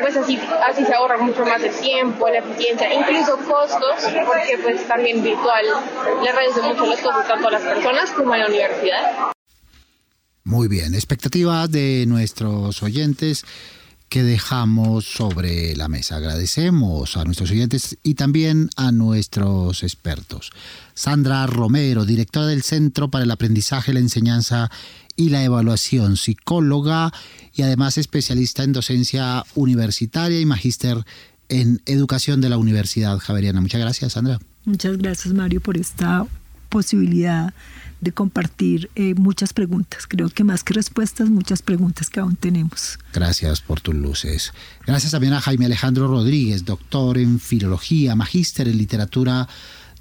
Pues 0.00 0.16
así, 0.16 0.40
así 0.68 0.84
se 0.84 0.94
ahorra 0.94 1.18
mucho 1.18 1.44
más 1.44 1.62
el 1.62 1.74
tiempo, 1.74 2.28
la 2.28 2.38
eficiencia, 2.38 2.92
incluso 2.92 3.36
costos, 3.38 3.96
porque 4.26 4.58
pues 4.62 4.86
también 4.86 5.22
virtual 5.22 5.64
le 6.22 6.32
reduce 6.32 6.62
mucho 6.62 6.86
los 6.86 7.00
costos 7.00 7.26
tanto 7.26 7.48
a 7.48 7.50
las 7.52 7.62
personas 7.62 8.10
como 8.10 8.32
a 8.32 8.38
la 8.38 8.46
universidad. 8.46 9.32
Muy 10.44 10.68
bien, 10.68 10.94
expectativas 10.94 11.70
de 11.70 12.04
nuestros 12.08 12.82
oyentes 12.82 13.44
que 14.10 14.24
dejamos 14.24 15.06
sobre 15.06 15.74
la 15.76 15.88
mesa. 15.88 16.16
Agradecemos 16.16 17.16
a 17.16 17.24
nuestros 17.24 17.52
oyentes 17.52 17.96
y 18.02 18.14
también 18.14 18.68
a 18.76 18.90
nuestros 18.90 19.84
expertos. 19.84 20.50
Sandra 20.94 21.46
Romero, 21.46 22.04
directora 22.04 22.46
del 22.48 22.62
Centro 22.62 23.08
para 23.08 23.22
el 23.22 23.30
Aprendizaje, 23.30 23.94
la 23.94 24.00
Enseñanza 24.00 24.68
y 25.14 25.28
la 25.28 25.44
Evaluación, 25.44 26.16
psicóloga 26.16 27.12
y 27.54 27.62
además 27.62 27.98
especialista 27.98 28.64
en 28.64 28.72
docencia 28.72 29.44
universitaria 29.54 30.40
y 30.40 30.44
magíster 30.44 31.04
en 31.48 31.80
educación 31.86 32.40
de 32.40 32.48
la 32.48 32.58
Universidad 32.58 33.16
Javeriana. 33.18 33.60
Muchas 33.60 33.80
gracias, 33.80 34.14
Sandra. 34.14 34.40
Muchas 34.64 34.98
gracias, 34.98 35.32
Mario, 35.32 35.60
por 35.60 35.76
esta 35.76 36.26
posibilidad 36.68 37.54
de 38.00 38.12
compartir 38.12 38.90
eh, 38.94 39.14
muchas 39.14 39.52
preguntas. 39.52 40.06
Creo 40.06 40.28
que 40.30 40.44
más 40.44 40.64
que 40.64 40.74
respuestas, 40.74 41.28
muchas 41.28 41.62
preguntas 41.62 42.10
que 42.10 42.20
aún 42.20 42.36
tenemos. 42.36 42.98
Gracias 43.12 43.60
por 43.60 43.80
tus 43.80 43.94
luces. 43.94 44.52
Gracias 44.86 45.12
también 45.12 45.32
a 45.34 45.40
Jaime 45.40 45.66
Alejandro 45.66 46.08
Rodríguez, 46.08 46.64
doctor 46.64 47.18
en 47.18 47.38
filología, 47.40 48.14
magíster 48.16 48.68
en 48.68 48.78
literatura 48.78 49.48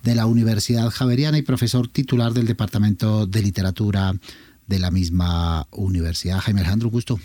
de 0.04 0.16
la 0.16 0.26
Universidad 0.26 0.90
Javeriana 0.90 1.38
y 1.38 1.42
profesor 1.42 1.88
titular 1.88 2.34
del 2.34 2.48
Departamento 2.48 3.26
de 3.26 3.42
Literatura 3.42 4.14
de 4.68 4.80
la 4.80 4.92
misma 4.92 5.68
universidad. 5.72 6.40
Jaime 6.40 6.62
Alejandro, 6.62 6.90
gusto. 6.90 7.20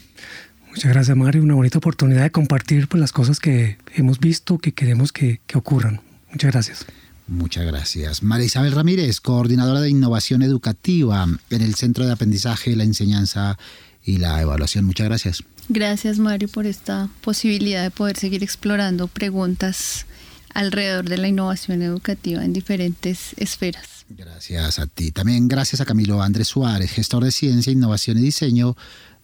Muchas 0.71 0.93
gracias, 0.93 1.17
Mario. 1.17 1.43
Una 1.43 1.55
bonita 1.55 1.79
oportunidad 1.79 2.23
de 2.23 2.33
compartir 2.33 2.89
pues, 2.89 3.01
las 3.01 3.13
cosas 3.13 3.39
que 3.39 3.79
hemos 3.95 4.19
visto, 4.19 4.59
que 4.59 4.73
queremos 4.73 5.13
que, 5.13 5.41
que 5.47 5.57
ocurran. 5.57 6.01
Muchas 6.33 6.51
gracias. 6.51 6.87
Muchas 7.27 7.65
gracias. 7.65 8.23
María 8.23 8.47
Isabel 8.47 8.73
Ramírez, 8.73 9.21
coordinadora 9.21 9.81
de 9.81 9.91
innovación 9.91 10.43
educativa 10.43 11.27
en 11.51 11.63
el 11.63 11.75
Centro 11.75 12.05
de 12.05 12.13
Aprendizaje, 12.13 12.77
la 12.77 12.85
Enseñanza 12.85 13.59
y 14.05 14.19
la 14.19 14.41
Evaluación. 14.43 14.85
Muchas 14.85 15.07
gracias. 15.07 15.45
Gracias, 15.69 16.19
Mario, 16.19 16.49
por 16.49 16.67
esta 16.67 17.09
posibilidad 17.23 17.83
de 17.83 17.91
poder 17.91 18.19
seguir 18.19 18.43
explorando 18.43 19.09
preguntas 19.09 20.05
alrededor 20.53 21.09
de 21.09 21.17
la 21.17 21.29
innovación 21.29 21.83
educativa 21.83 22.45
en 22.45 22.53
diferentes 22.53 23.35
esferas. 23.39 24.05
Gracias 24.11 24.79
a 24.79 24.87
ti. 24.87 25.11
También 25.11 25.49
gracias 25.49 25.81
a 25.81 25.87
Camilo 25.87 26.23
Andrés 26.23 26.49
Suárez, 26.49 26.91
gestor 26.91 27.25
de 27.25 27.33
Ciencia, 27.33 27.73
Innovación 27.73 28.19
y 28.19 28.21
Diseño, 28.21 28.77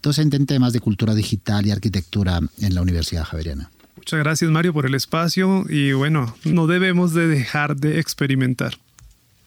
docente 0.02 0.36
en 0.36 0.46
temas 0.46 0.72
de 0.72 0.80
cultura 0.80 1.14
digital 1.14 1.66
y 1.66 1.70
arquitectura 1.70 2.40
en 2.58 2.74
la 2.74 2.80
Universidad 2.80 3.24
Javeriana. 3.24 3.70
Muchas 4.00 4.20
gracias 4.20 4.50
Mario 4.50 4.72
por 4.72 4.86
el 4.86 4.94
espacio 4.94 5.66
y 5.68 5.92
bueno, 5.92 6.34
no 6.44 6.66
debemos 6.66 7.12
de 7.12 7.28
dejar 7.28 7.76
de 7.76 8.00
experimentar. 8.00 8.78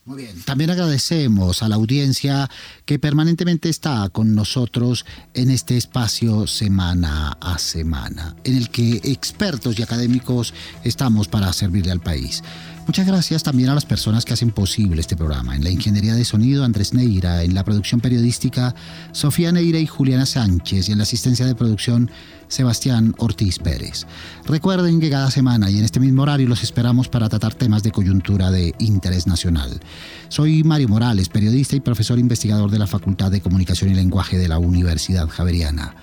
Muy 0.06 0.18
bien. 0.24 0.44
También 0.44 0.70
agradecemos 0.70 1.64
a 1.64 1.70
la 1.70 1.76
audiencia 1.76 2.52
que 2.86 3.00
permanentemente 3.00 3.70
está 3.70 4.08
con 4.10 4.36
nosotros 4.36 5.08
en 5.34 5.50
este 5.50 5.76
espacio 5.76 6.46
semana 6.46 7.36
a 7.42 7.58
semana, 7.58 8.36
en 8.44 8.56
el 8.56 8.70
que 8.70 9.02
expertos 9.04 9.80
y 9.80 9.82
académicos 9.82 10.54
estamos 10.84 11.28
para 11.28 11.52
servirle 11.52 11.92
al 11.92 12.02
país. 12.02 12.44
Muchas 12.86 13.08
gracias 13.08 13.44
también 13.44 13.70
a 13.70 13.76
las 13.76 13.86
personas 13.86 14.26
que 14.26 14.34
hacen 14.34 14.52
posible 14.52 15.00
este 15.00 15.16
programa. 15.16 15.56
En 15.56 15.64
la 15.64 15.70
ingeniería 15.70 16.16
de 16.16 16.26
sonido, 16.26 16.66
Andrés 16.66 16.94
Neira. 16.94 17.44
En 17.44 17.54
la 17.54 17.64
producción 17.64 18.02
periodística, 18.02 18.76
Sofía 19.14 19.54
Neira 19.54 19.80
y 19.80 19.88
Juliana 19.88 20.26
Sánchez. 20.26 20.90
Y 20.90 20.92
en 20.92 20.98
la 20.98 21.04
asistencia 21.04 21.46
de 21.46 21.56
producción, 21.56 22.12
Sebastián 22.50 23.16
Ortiz 23.18 23.58
Pérez. 23.58 24.06
Recuerden 24.46 25.00
que 25.00 25.10
cada 25.10 25.32
semana 25.32 25.72
y 25.72 25.78
en 25.78 25.86
este 25.86 26.02
mismo 26.02 26.24
horario 26.24 26.48
los 26.48 26.62
esperamos 26.62 27.08
para 27.08 27.30
tratar 27.30 27.54
temas 27.54 27.84
de 27.84 27.92
coyuntura 27.92 28.52
de 28.52 28.76
interés 28.80 29.28
nacional. 29.28 29.80
Soy 30.28 30.64
Mario 30.64 30.90
Morales, 30.90 31.30
periodista 31.30 31.78
y 31.78 31.80
profesor 31.80 32.20
investigador 32.20 32.70
de 32.70 32.80
la 32.80 32.88
Facultad 32.88 33.32
de 33.32 33.42
Comunicación 33.42 33.92
y 33.92 33.96
Lenguaje 33.96 34.38
de 34.38 34.50
la 34.50 34.60
Universidad 34.60 35.30
Javeriana. 35.30 35.96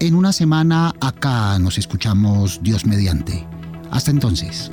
En 0.00 0.14
una 0.14 0.32
semana 0.32 0.92
acá 1.00 1.58
nos 1.60 1.78
escuchamos 1.78 2.60
Dios 2.62 2.84
mediante. 2.84 3.46
Hasta 3.90 4.10
entonces. 4.10 4.72